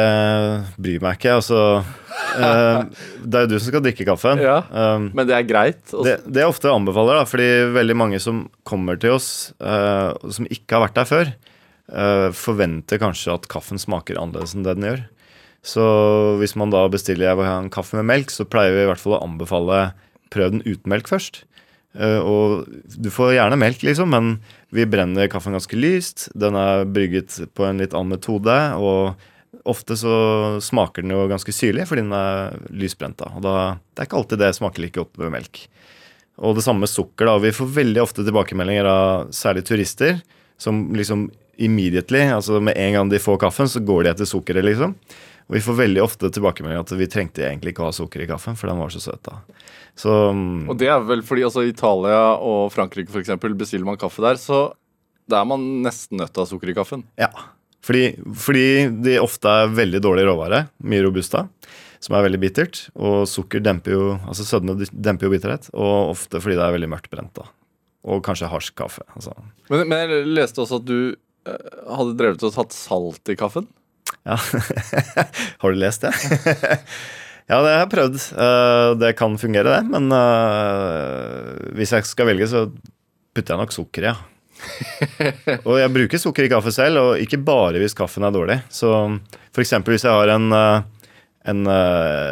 bryr 0.77 1.01
meg 1.01 1.17
ikke. 1.17 1.37
Altså 1.39 1.61
uh, 1.81 2.83
Det 3.25 3.39
er 3.39 3.47
jo 3.47 3.49
du 3.49 3.57
som 3.57 3.71
skal 3.71 3.85
drikke 3.87 4.05
kaffen. 4.05 4.43
Ja. 4.45 4.59
Um, 4.69 5.07
Men 5.17 5.29
det 5.31 5.39
er 5.39 5.47
greit? 5.49 5.81
altså. 5.87 6.05
Det, 6.05 6.19
det 6.29 6.43
jeg 6.45 6.53
ofte 6.53 6.73
anbefaler, 6.73 7.23
da, 7.23 7.25
fordi 7.29 7.49
veldig 7.79 7.97
mange 7.97 8.21
som 8.21 8.45
kommer 8.69 9.01
til 9.01 9.17
oss, 9.17 9.29
uh, 9.65 10.13
som 10.29 10.49
ikke 10.53 10.77
har 10.77 10.85
vært 10.85 11.01
der 11.01 11.09
før, 11.09 11.33
uh, 11.97 12.29
forventer 12.37 13.01
kanskje 13.01 13.39
at 13.39 13.49
kaffen 13.53 13.81
smaker 13.81 14.21
annerledes 14.21 14.53
enn 14.53 14.69
det 14.69 14.77
den 14.77 14.89
gjør. 14.91 15.05
Så 15.65 15.85
hvis 16.41 16.57
man 16.61 16.73
da 16.73 16.85
bestiller 16.93 17.31
jeg 17.31 17.41
vil 17.41 17.49
ha 17.49 17.57
en 17.63 17.73
kaffe 17.73 17.97
med 17.97 18.09
melk, 18.11 18.33
så 18.33 18.45
pleier 18.45 18.77
vi 18.77 18.85
i 18.85 18.89
hvert 18.91 19.01
fall 19.01 19.17
å 19.17 19.25
anbefale 19.25 19.87
prøv 20.35 20.53
den 20.53 20.65
uten 20.67 20.91
melk 20.93 21.09
først. 21.09 21.45
Eh, 21.95 22.19
og 22.21 22.67
du 22.99 23.09
får 23.15 23.37
gjerne 23.37 23.59
melk, 23.61 23.85
liksom, 23.87 24.11
men 24.13 24.33
vi 24.75 24.87
brenner 24.91 25.31
kaffen 25.33 25.55
ganske 25.57 25.79
lyst. 25.79 26.29
Den 26.37 26.59
er 26.59 26.85
brygget 26.85 27.39
på 27.55 27.67
en 27.69 27.81
litt 27.81 27.95
annen 27.95 28.17
metode, 28.17 28.57
og 28.77 29.65
ofte 29.71 29.97
så 29.97 30.15
smaker 30.65 31.05
den 31.05 31.15
jo 31.15 31.29
ganske 31.31 31.53
syrlig 31.55 31.87
fordi 31.89 32.03
den 32.03 32.17
er 32.19 32.57
lysbrent. 32.75 33.17
da, 33.23 33.31
Og 33.33 33.45
da, 33.47 33.55
det 33.95 34.03
er 34.03 34.11
ikke 34.11 34.21
alltid 34.21 34.43
det 34.43 34.51
smaker 34.59 34.85
like 34.85 34.99
godt 34.99 35.23
med 35.23 35.33
melk. 35.39 35.63
Og 36.43 36.57
det 36.59 36.65
samme 36.67 36.83
med 36.83 36.91
sukker. 36.91 37.31
da, 37.31 37.39
Vi 37.39 37.55
får 37.55 37.77
veldig 37.79 38.03
ofte 38.03 38.27
tilbakemeldinger 38.27 38.85
av 38.91 39.31
særlig 39.31 39.65
turister 39.65 40.21
som 40.59 40.89
liksom 40.95 41.31
immediately, 41.57 42.27
altså 42.35 42.59
med 42.61 42.75
en 42.77 42.93
gang 42.93 43.09
de 43.13 43.23
får 43.23 43.39
kaffen, 43.39 43.71
så 43.71 43.79
går 43.79 44.03
de 44.03 44.11
etter 44.11 44.27
sukkeret, 44.27 44.67
liksom. 44.67 44.97
Og 45.45 45.57
vi 45.59 45.65
får 45.65 45.77
veldig 45.77 46.03
ofte 46.05 46.31
tilbakemelding 46.33 46.81
at 46.81 46.93
vi 46.97 47.09
trengte 47.11 47.45
egentlig 47.45 47.75
ikke 47.75 47.85
å 47.85 47.91
ha 47.91 47.97
sukker 47.97 48.23
i 48.25 48.29
kaffen, 48.31 48.57
for 48.57 48.71
den 48.71 48.81
var 48.81 48.93
så 48.95 49.03
søt, 49.03 49.21
da. 49.27 49.41
Så 49.95 50.13
mm, 50.35 50.71
og 50.73 50.79
det 50.81 50.89
er 50.91 51.03
vel 51.05 51.21
fordi 51.27 51.45
altså, 51.47 51.67
Italia 51.69 52.23
og 52.41 52.73
Frankrike 52.75 53.13
eksempel, 53.21 53.53
bestiller 53.59 53.87
man 53.87 54.01
kaffe 54.01 54.25
der, 54.25 54.41
så 54.41 54.71
da 55.31 55.43
er 55.43 55.49
man 55.49 55.67
nesten 55.85 56.19
nødt 56.21 56.33
til 56.33 56.43
å 56.43 56.47
ha 56.47 56.53
sukker 56.53 56.73
i 56.73 56.79
kaffen. 56.79 57.05
ja. 57.21 57.33
Fordi, 57.85 58.15
fordi 58.41 58.69
de 59.05 59.19
ofte 59.21 59.51
er 59.51 59.73
veldig 59.77 60.01
dårlig 60.01 60.23
råvare, 60.25 60.63
mye 60.89 61.03
robusta, 61.05 61.43
som 62.01 62.17
er 62.17 62.25
veldig 62.25 62.41
bittert. 62.41 62.87
Og 62.97 63.27
sukker 63.29 63.61
demper 63.65 63.93
jo 63.93 64.07
altså 64.23 64.47
sødme 64.49 64.77
demper 64.89 65.29
jo 65.29 65.35
bitterhet, 65.35 65.69
og 65.77 66.15
ofte 66.15 66.41
fordi 66.41 66.57
det 66.57 66.65
er 66.65 66.77
veldig 66.79 66.89
mørkt 66.95 67.11
brent. 67.13 67.35
da. 67.37 67.45
Og 68.09 68.25
kanskje 68.25 68.49
harsk 68.49 68.77
kaffe. 68.81 69.05
altså. 69.13 69.37
Men, 69.69 69.85
men 69.91 70.01
jeg 70.01 70.29
leste 70.33 70.65
også 70.65 70.81
at 70.81 70.89
du 70.89 70.99
eh, 71.13 71.77
hadde 71.99 72.17
drevet 72.21 72.45
og 72.49 72.57
tatt 72.57 72.77
salt 72.77 73.33
i 73.33 73.37
kaffen. 73.41 73.69
Ja. 74.25 74.39
Har 75.59 75.71
du 75.71 75.79
lest 75.79 76.01
det? 76.05 76.13
ja, 77.51 77.59
det 77.61 77.73
har 77.73 77.83
jeg 77.83 77.91
prøvd. 77.93 78.21
Eh, 78.41 78.91
det 79.01 79.13
kan 79.19 79.37
fungere, 79.41 79.77
det. 79.77 79.83
Men 79.93 80.09
eh, 80.17 81.75
hvis 81.77 81.93
jeg 81.93 82.09
skal 82.09 82.31
velge, 82.31 82.49
så 82.51 82.67
putter 83.35 83.55
jeg 83.55 83.61
nok 83.61 83.77
sukker, 83.77 84.09
i. 84.09 84.13
ja. 84.13 84.17
og 85.69 85.77
jeg 85.77 85.93
bruker 85.93 86.21
sukker 86.23 86.47
i 86.47 86.53
kaffe 86.53 86.73
selv, 86.73 87.03
og 87.03 87.21
ikke 87.21 87.43
bare 87.45 87.83
hvis 87.83 87.97
kaffen 87.97 88.25
er 88.25 88.33
dårlig. 88.35 88.61
Så 88.73 88.91
eksempel 89.61 89.97
hvis 89.97 90.07
jeg 90.07 90.17
har 90.17 90.33
en, 90.33 90.49
eh, 90.57 91.09
en 91.53 91.67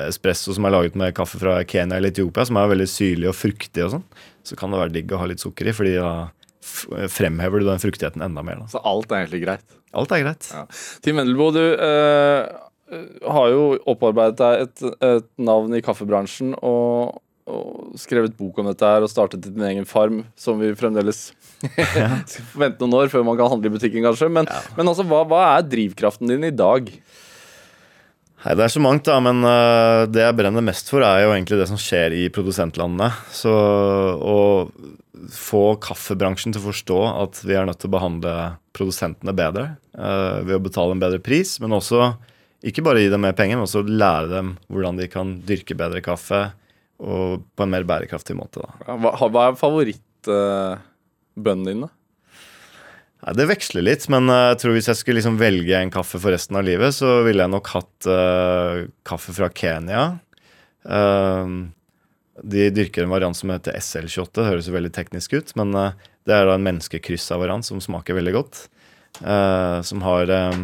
espresso 0.08 0.56
som 0.56 0.64
er 0.64 0.72
laget 0.78 0.96
med 0.96 1.12
kaffe 1.16 1.40
fra 1.42 1.58
Kenya 1.68 1.98
eller 1.98 2.14
Etiopia, 2.14 2.46
som 2.48 2.56
er 2.56 2.72
veldig 2.72 2.88
syrlig 2.88 3.28
og 3.28 3.36
fruktig 3.36 3.84
og 3.84 3.98
sånn, 3.98 4.06
så 4.48 4.56
kan 4.58 4.72
det 4.72 4.80
være 4.80 4.96
digg 4.96 5.12
å 5.12 5.20
ha 5.20 5.28
litt 5.28 5.44
sukker 5.44 5.68
i, 5.68 5.76
fordi 5.76 5.98
da 6.00 6.14
fremhever 6.62 7.62
du 7.62 7.66
den 7.66 7.82
fruktigheten 7.82 8.22
enda 8.24 8.44
mer. 8.46 8.62
Da. 8.62 8.70
Så 8.74 8.82
alt 8.86 9.10
er 9.10 9.24
egentlig 9.24 9.42
greit. 9.46 9.78
Alt 9.92 10.14
er 10.14 10.22
greit. 10.24 10.48
Ja. 10.52 10.66
Tim 11.04 11.18
Wendelboe, 11.20 11.52
du 11.56 11.64
eh, 11.74 13.02
har 13.34 13.50
jo 13.52 13.66
opparbeidet 13.88 14.38
deg 14.40 14.64
et, 14.66 14.86
et 15.08 15.28
navn 15.42 15.74
i 15.76 15.82
kaffebransjen 15.84 16.54
og, 16.60 17.18
og 17.50 17.98
skrevet 18.00 18.36
bok 18.38 18.60
om 18.62 18.70
dette 18.70 18.88
her 18.88 19.04
og 19.04 19.10
startet 19.12 19.44
din 19.48 19.66
egen 19.68 19.88
farm, 19.88 20.22
som 20.38 20.60
vi 20.62 20.72
fremdeles 20.78 21.30
skal 21.62 21.98
venter 21.98 22.46
vente 22.64 22.84
noen 22.84 23.02
år 23.02 23.12
før 23.12 23.26
man 23.26 23.38
kan 23.40 23.52
handle 23.52 23.72
i 23.72 23.74
butikken, 23.76 24.04
kanskje. 24.06 24.30
Men, 24.32 24.50
men 24.78 24.88
altså, 24.88 25.06
hva, 25.08 25.24
hva 25.28 25.44
er 25.56 25.68
drivkraften 25.68 26.30
din 26.32 26.48
i 26.48 26.54
dag? 26.54 26.88
Nei, 28.42 28.56
Det 28.58 28.64
er 28.64 28.72
så 28.74 28.82
mangt, 28.82 29.06
da, 29.06 29.20
men 29.22 29.44
uh, 29.46 30.02
det 30.10 30.24
jeg 30.24 30.36
brenner 30.38 30.64
mest 30.66 30.90
for, 30.90 31.00
er 31.06 31.18
jo 31.24 31.34
egentlig 31.34 31.60
det 31.60 31.68
som 31.70 31.78
skjer 31.80 32.10
i 32.18 32.24
produsentlandene. 32.34 33.10
Så 33.30 33.52
å 33.52 34.38
få 35.32 35.64
kaffebransjen 35.82 36.52
til 36.54 36.62
å 36.62 36.68
forstå 36.72 37.00
at 37.12 37.34
vi 37.46 37.54
er 37.54 37.66
nødt 37.68 37.80
til 37.82 37.90
å 37.92 37.94
behandle 37.94 38.32
produsentene 38.74 39.34
bedre 39.36 39.64
uh, 39.94 40.42
ved 40.42 40.56
å 40.58 40.64
betale 40.64 40.92
en 40.96 41.02
bedre 41.02 41.20
pris, 41.22 41.50
men 41.62 41.76
også 41.76 41.98
ikke 42.66 42.84
bare 42.86 43.02
gi 43.02 43.12
dem 43.12 43.22
mer 43.22 43.36
penger, 43.38 43.56
men 43.58 43.66
også 43.66 43.82
lære 43.86 44.28
dem 44.32 44.48
hvordan 44.70 44.98
de 44.98 45.06
kan 45.10 45.26
dyrke 45.46 45.74
bedre 45.78 46.00
kaffe 46.04 46.40
og 47.02 47.42
på 47.54 47.60
en 47.64 47.72
mer 47.72 47.84
bærekraftig 47.86 48.34
måte. 48.38 48.58
da. 48.62 48.68
Hva, 49.02 49.10
hva 49.26 49.42
er 49.48 49.58
favorittbønnen 49.58 51.66
din, 51.66 51.82
da? 51.86 51.90
Nei, 53.22 53.34
Det 53.38 53.48
veksler 53.50 53.86
litt, 53.86 54.08
men 54.12 54.30
eh, 54.32 54.48
jeg 54.52 54.62
tror 54.62 54.76
hvis 54.76 54.90
jeg 54.90 55.00
skulle 55.00 55.20
liksom 55.20 55.38
velge 55.40 55.78
en 55.78 55.94
kaffe 55.94 56.18
for 56.18 56.34
resten 56.34 56.58
av 56.58 56.66
livet, 56.66 56.94
så 56.96 57.20
ville 57.26 57.44
jeg 57.44 57.54
nok 57.54 57.70
hatt 57.76 58.10
uh, 58.10 58.82
kaffe 59.06 59.34
fra 59.36 59.50
Kenya. 59.54 60.08
Uh, 60.82 61.70
de 62.42 62.70
dyrker 62.74 63.04
en 63.04 63.12
variant 63.12 63.36
som 63.36 63.52
heter 63.54 63.78
SL28. 63.78 64.32
Det 64.40 64.48
høres 64.48 64.70
jo 64.70 64.74
veldig 64.74 64.94
teknisk 64.96 65.36
ut, 65.38 65.54
men 65.60 65.76
uh, 65.78 65.92
det 66.26 66.34
er 66.34 66.48
da 66.48 66.56
en 66.56 66.66
menneskekryssa 66.66 67.38
variant 67.38 67.66
som 67.66 67.82
smaker 67.82 68.18
veldig 68.18 68.34
godt. 68.36 68.66
Som 69.84 70.00
har 70.06 70.30
eh, 70.32 70.54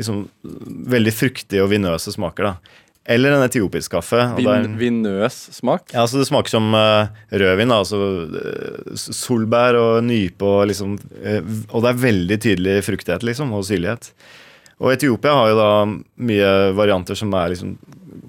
liksom 0.00 0.22
veldig 0.94 1.12
fruktige 1.12 1.60
og 1.60 1.68
vinøse 1.74 2.14
smaker, 2.14 2.46
da. 2.48 2.78
Eller 3.04 3.34
en 3.34 3.42
etiopisk 3.42 3.96
kaffe. 3.96 4.20
Vin, 4.36 4.76
vinøs 4.78 5.38
smak? 5.56 5.90
ja, 5.90 6.04
altså 6.04 6.20
Det 6.20 6.28
smaker 6.28 6.54
som 6.54 6.68
uh, 6.76 7.10
rødvin. 7.34 7.74
altså 7.74 7.98
eh, 8.38 8.94
Solbær 8.94 9.78
og 9.78 10.04
nype 10.06 10.46
og 10.46 10.68
liksom 10.70 10.94
uh, 10.98 11.40
Og 11.72 11.82
det 11.82 11.90
er 11.90 12.04
veldig 12.04 12.38
tydelig 12.46 12.76
fruktighet 12.86 13.26
liksom, 13.26 13.50
og 13.56 13.66
syrlighet. 13.66 14.12
Og 14.82 14.94
Etiopia 14.94 15.34
har 15.34 15.50
jo 15.50 15.58
da 15.58 15.72
mye 16.30 16.52
varianter 16.78 17.18
som 17.18 17.34
er 17.38 17.52
liksom 17.54 17.76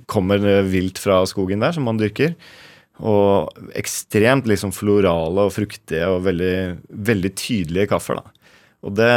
kommer 0.09 0.41
vilt 0.67 0.99
fra 1.01 1.21
skogen 1.29 1.63
der, 1.63 1.73
som 1.73 1.85
man 1.87 1.97
dyrker. 1.97 2.33
Og 3.01 3.53
ekstremt 3.77 4.45
liksom 4.49 4.73
florale 4.75 5.47
og 5.47 5.53
fruktige 5.55 6.05
og 6.11 6.25
veldig, 6.27 6.55
veldig 7.09 7.31
tydelige 7.39 7.89
kaffer. 7.93 8.19
da. 8.21 8.42
Og 8.83 8.91
det, 8.97 9.11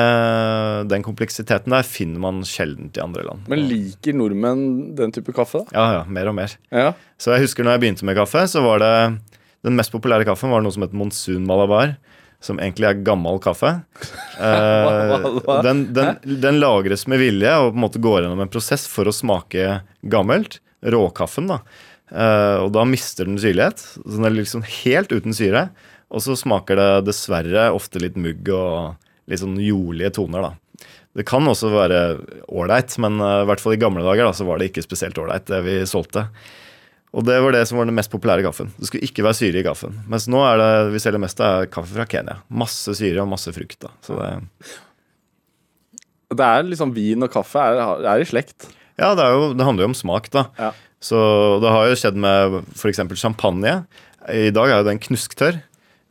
den 0.93 1.03
kompleksiteten 1.03 1.75
der 1.75 1.87
finner 1.87 2.23
man 2.23 2.45
sjelden 2.47 2.93
i 2.95 3.03
andre 3.03 3.25
land. 3.27 3.49
Men 3.51 3.65
liker 3.67 4.15
nordmenn 4.15 4.95
den 4.99 5.15
type 5.15 5.35
kaffe? 5.35 5.65
da? 5.67 5.75
Ja, 5.75 5.87
ja, 5.99 6.03
mer 6.07 6.31
og 6.31 6.37
mer. 6.39 6.55
Ja. 6.71 6.93
Så 7.19 7.35
jeg 7.35 7.49
husker 7.49 7.67
når 7.67 7.75
jeg 7.77 7.83
begynte 7.83 8.07
med 8.07 8.19
kaffe, 8.19 8.45
så 8.51 8.63
var 8.63 8.85
det 8.85 8.93
den 9.67 9.75
mest 9.79 9.91
populære 9.95 10.27
kaffen 10.29 10.53
var 10.55 10.63
noe 10.63 10.75
som 10.75 10.85
het 10.87 10.95
Monsun 10.95 11.47
Malabar. 11.49 11.97
Som 12.45 12.61
egentlig 12.61 12.87
er 12.91 13.03
gammel 13.07 13.41
kaffe. 13.43 13.79
Eh, 14.37 15.63
den, 15.65 15.79
den, 15.97 16.19
den 16.43 16.59
lagres 16.61 17.07
med 17.09 17.23
vilje 17.23 17.55
og 17.57 17.71
på 17.71 17.79
en 17.79 17.83
måte 17.87 18.01
går 18.05 18.19
gjennom 18.21 18.43
en 18.45 18.51
prosess 18.53 18.83
for 18.93 19.09
å 19.09 19.15
smake 19.17 19.79
gammelt. 20.13 20.59
Råkaffen, 20.85 21.49
da. 21.49 21.57
Eh, 22.13 22.59
og 22.61 22.69
da 22.77 22.85
mister 22.85 23.25
den 23.25 23.41
syrlighet. 23.41 23.81
Så 23.97 24.13
den 24.13 24.29
er 24.29 24.37
liksom 24.37 24.67
helt 24.85 25.15
uten 25.17 25.33
syre. 25.35 25.71
Og 26.13 26.21
så 26.23 26.37
smaker 26.37 26.77
det 26.79 26.91
dessverre 27.09 27.71
ofte 27.75 28.03
litt 28.05 28.21
mugg 28.21 28.53
og 28.53 29.01
litt 29.27 29.43
sånn 29.43 29.57
jordlige 29.63 30.13
toner, 30.19 30.43
da. 30.51 30.87
Det 31.17 31.25
kan 31.25 31.47
også 31.49 31.71
være 31.73 32.01
ålreit, 32.53 32.93
men 33.01 33.17
eh, 33.25 33.43
i 33.43 33.49
hvert 33.49 33.63
fall 33.63 33.75
i 33.77 33.81
gamle 33.81 34.03
dager 34.05 34.27
da, 34.29 34.33
så 34.37 34.45
var 34.49 34.61
det 34.61 34.69
ikke 34.71 34.85
spesielt 34.85 35.17
ålreit, 35.19 35.47
det 35.49 35.63
vi 35.65 35.77
solgte. 35.89 36.27
Og 37.17 37.25
det 37.25 37.39
var 37.41 37.55
det 37.55 37.63
som 37.71 37.79
var 37.81 37.87
den 37.89 37.97
mest 37.97 38.13
populære 38.13 38.45
kaffen. 38.45 38.69
Det 38.77 38.91
skulle 38.91 39.07
ikke 39.09 39.25
være 39.25 39.39
syre 39.39 39.63
i 39.63 39.65
kaffen. 39.65 39.95
Mens 40.13 40.27
nå 40.29 40.43
er 40.45 40.59
det 40.61 40.73
vi 40.93 41.01
selger 41.01 41.23
mest 41.23 41.41
er 41.41 41.69
kaffe 41.73 41.95
fra 41.97 42.05
Kenya. 42.11 42.35
Masse 42.53 42.93
syre 42.99 43.23
og 43.23 43.31
masse 43.31 43.55
frukt. 43.57 43.79
da. 43.87 43.93
Så 44.05 44.19
det, 44.21 44.33
Det 46.37 46.45
er 46.45 46.67
liksom 46.67 46.93
vin 46.93 47.23
og 47.25 47.31
kaffe 47.33 47.63
er, 47.63 47.81
er 48.05 48.21
i 48.21 48.27
slekt. 48.29 48.67
ja, 48.99 49.15
det, 49.17 49.25
jo, 49.33 49.53
det 49.57 49.65
handler 49.65 49.87
jo 49.87 49.91
om 49.95 49.97
smak, 49.97 50.29
da. 50.35 50.47
Ja. 50.59 50.73
Så 51.01 51.17
det 51.63 51.71
har 51.73 51.89
jo 51.89 51.97
skjedd 52.03 52.17
med 52.21 52.59
f.eks. 52.75 53.01
champagne. 53.21 53.79
I 54.29 54.51
dag 54.51 54.69
er 54.73 54.81
jo 54.83 54.89
den 54.91 55.01
knusktørr. 55.01 55.63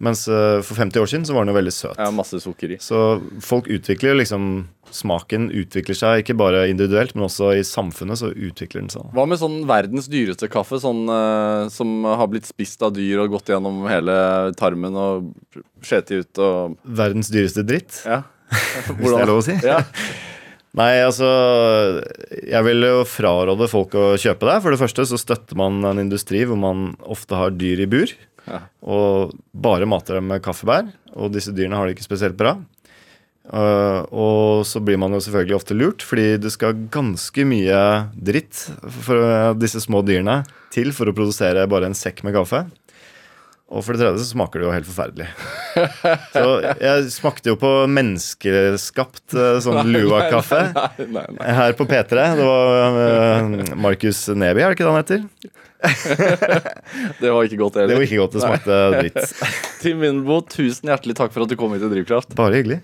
Mens 0.04 0.26
eh, 0.28 0.60
for 0.66 0.76
50 0.76 1.00
år 1.00 1.08
siden 1.08 1.26
så 1.28 1.36
var 1.36 1.46
den 1.46 1.54
jo 1.54 1.58
veldig 1.58 1.72
søt. 1.72 2.00
Ja, 2.02 2.10
masse 2.12 2.40
sukker 2.44 2.74
i. 2.76 2.78
Så 2.84 3.04
folk 3.44 3.70
utvikler 3.72 4.18
liksom 4.20 4.66
Smaken 4.96 5.48
utvikler 5.50 5.98
seg 5.98 6.22
ikke 6.22 6.36
bare 6.38 6.68
individuelt, 6.70 7.16
men 7.18 7.26
også 7.26 7.50
i 7.58 7.64
samfunnet 7.66 8.20
så 8.20 8.30
utvikler 8.30 8.84
den 8.84 8.92
seg. 8.94 9.08
Hva 9.16 9.26
med 9.28 9.40
sånn 9.42 9.56
verdens 9.68 10.06
dyreste 10.12 10.48
kaffe, 10.54 10.78
sånn 10.80 11.02
uh, 11.10 11.66
som 11.74 12.06
har 12.06 12.30
blitt 12.32 12.46
spist 12.48 12.84
av 12.86 12.94
dyr 12.96 13.24
og 13.24 13.34
gått 13.34 13.50
gjennom 13.50 13.82
hele 13.90 14.14
tarmen 14.60 14.96
og 15.00 15.34
skjeti 15.84 16.22
ut 16.22 16.44
og 16.44 16.78
Verdens 16.86 17.32
dyreste 17.34 17.66
dritt, 17.68 18.04
Ja. 18.06 18.22
hvis 18.54 19.10
det 19.10 19.24
er 19.24 19.32
lov 19.32 19.42
å 19.42 19.48
si. 19.48 19.58
Ja. 19.66 19.82
Nei, 20.76 20.92
altså 21.02 21.28
Jeg 22.44 22.62
vil 22.68 22.84
jo 22.84 23.04
fraråde 23.08 23.68
folk 23.72 23.96
å 23.96 24.06
kjøpe 24.20 24.48
det. 24.50 24.58
For 24.64 24.76
det 24.76 24.80
første 24.82 25.06
så 25.08 25.20
støtter 25.20 25.58
man 25.60 25.80
en 25.88 26.02
industri 26.04 26.44
hvor 26.48 26.60
man 26.60 26.90
ofte 27.04 27.38
har 27.40 27.56
dyr 27.56 27.84
i 27.86 27.90
bur. 27.90 28.12
Og 28.86 29.34
bare 29.52 29.90
mater 29.90 30.20
dem 30.20 30.30
med 30.32 30.44
kaffebær. 30.46 30.90
Og 31.16 31.34
disse 31.34 31.54
dyrene 31.56 31.80
har 31.80 31.88
det 31.88 31.98
ikke 31.98 32.08
spesielt 32.08 32.38
bra. 32.40 32.58
Uh, 33.46 34.02
og 34.10 34.64
så 34.66 34.82
blir 34.82 34.98
man 34.98 35.14
jo 35.14 35.20
selvfølgelig 35.22 35.58
ofte 35.60 35.76
lurt, 35.78 36.02
fordi 36.02 36.40
det 36.42 36.50
skal 36.56 36.80
ganske 36.90 37.46
mye 37.46 37.82
dritt 38.18 38.64
for 39.06 39.22
uh, 39.22 39.52
disse 39.54 39.84
små 39.84 40.02
dyrene 40.06 40.40
til 40.74 40.90
for 40.98 41.12
å 41.12 41.14
produsere 41.14 41.68
bare 41.70 41.92
en 41.92 41.98
sekk 41.98 42.24
med 42.26 42.34
kaffe. 42.34 42.64
Og 43.66 43.82
for 43.82 43.96
det 43.96 44.04
tredje 44.04 44.22
så 44.22 44.28
smaker 44.30 44.62
det 44.62 44.68
jo 44.68 44.74
helt 44.76 44.86
forferdelig. 44.88 45.26
Så 46.36 46.50
jeg 46.86 47.08
smakte 47.16 47.50
jo 47.50 47.58
på 47.58 47.72
menneskeskapt 47.90 49.34
uh, 49.34 49.58
sånn 49.64 49.90
Lua-kaffe 49.90 50.62
her 51.42 51.74
på 51.78 51.88
P3. 51.90 52.28
Det 52.38 52.46
var 52.46 53.00
uh, 53.00 53.74
Markus 53.88 54.28
Neby, 54.30 54.62
er 54.62 54.70
det 54.70 54.78
ikke 54.78 54.86
det 54.86 54.94
han 54.94 55.02
heter? 55.02 55.26
Det 57.22 57.30
var 57.30 57.44
ikke 57.46 57.60
godt, 57.60 57.76
Det 57.86 57.94
var 57.94 58.06
ikke 58.06 58.18
godt, 58.18 58.38
det 58.38 58.42
smakte 58.42 58.78
dritt. 58.96 59.34
Tim 59.84 60.00
Vindbo, 60.02 60.40
tusen 60.50 60.90
hjertelig 60.90 61.18
takk 61.20 61.34
for 61.36 61.46
at 61.46 61.52
du 61.52 61.58
kom 61.60 61.76
hit 61.76 61.84
til 61.84 61.92
Drivkraft. 61.94 62.34
Bare 62.38 62.58
hyggelig. 62.58 62.80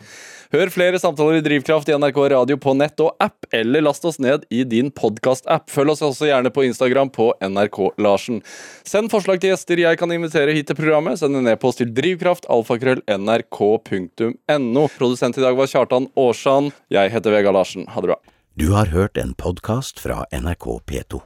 Hør 0.51 0.67
flere 0.67 0.99
samtaler 0.99 1.37
i 1.39 1.41
Drivkraft 1.45 1.87
i 1.87 1.93
NRK 1.95 2.17
Radio 2.33 2.57
på 2.59 2.73
nett 2.75 2.99
og 2.99 3.15
app, 3.23 3.45
eller 3.55 3.79
last 3.85 4.03
oss 4.03 4.19
ned 4.19 4.43
i 4.51 4.67
din 4.67 4.91
podkast-app. 4.91 5.71
Følg 5.71 5.93
oss 5.93 6.01
også 6.03 6.27
gjerne 6.27 6.51
på 6.51 6.65
Instagram 6.67 7.07
på 7.15 7.31
NRK 7.39 7.95
Larsen. 8.03 8.43
Send 8.83 9.07
forslag 9.13 9.39
til 9.39 9.53
gjester 9.53 9.79
jeg 9.79 9.95
kan 10.01 10.11
invitere 10.11 10.51
hit 10.57 10.67
til 10.67 10.75
programmet. 10.75 11.15
Send 11.21 11.39
en 11.39 11.47
e-post 11.53 11.79
til 11.79 11.93
drivkraftalfakrøll.nrk.no. 11.95 14.83
Produsent 14.97 15.39
i 15.39 15.45
dag 15.47 15.55
var 15.55 15.71
Kjartan 15.71 16.11
Aarsand. 16.19 16.75
Jeg 16.91 17.15
heter 17.15 17.31
Vega 17.37 17.55
Larsen. 17.55 17.87
Ha 17.95 18.03
det 18.03 18.11
bra. 18.11 18.19
Du 18.59 18.75
har 18.75 18.91
hørt 18.91 19.15
en 19.15 19.31
podkast 19.39 20.03
fra 20.03 20.27
NRK 20.35 20.83
P2. 20.83 21.23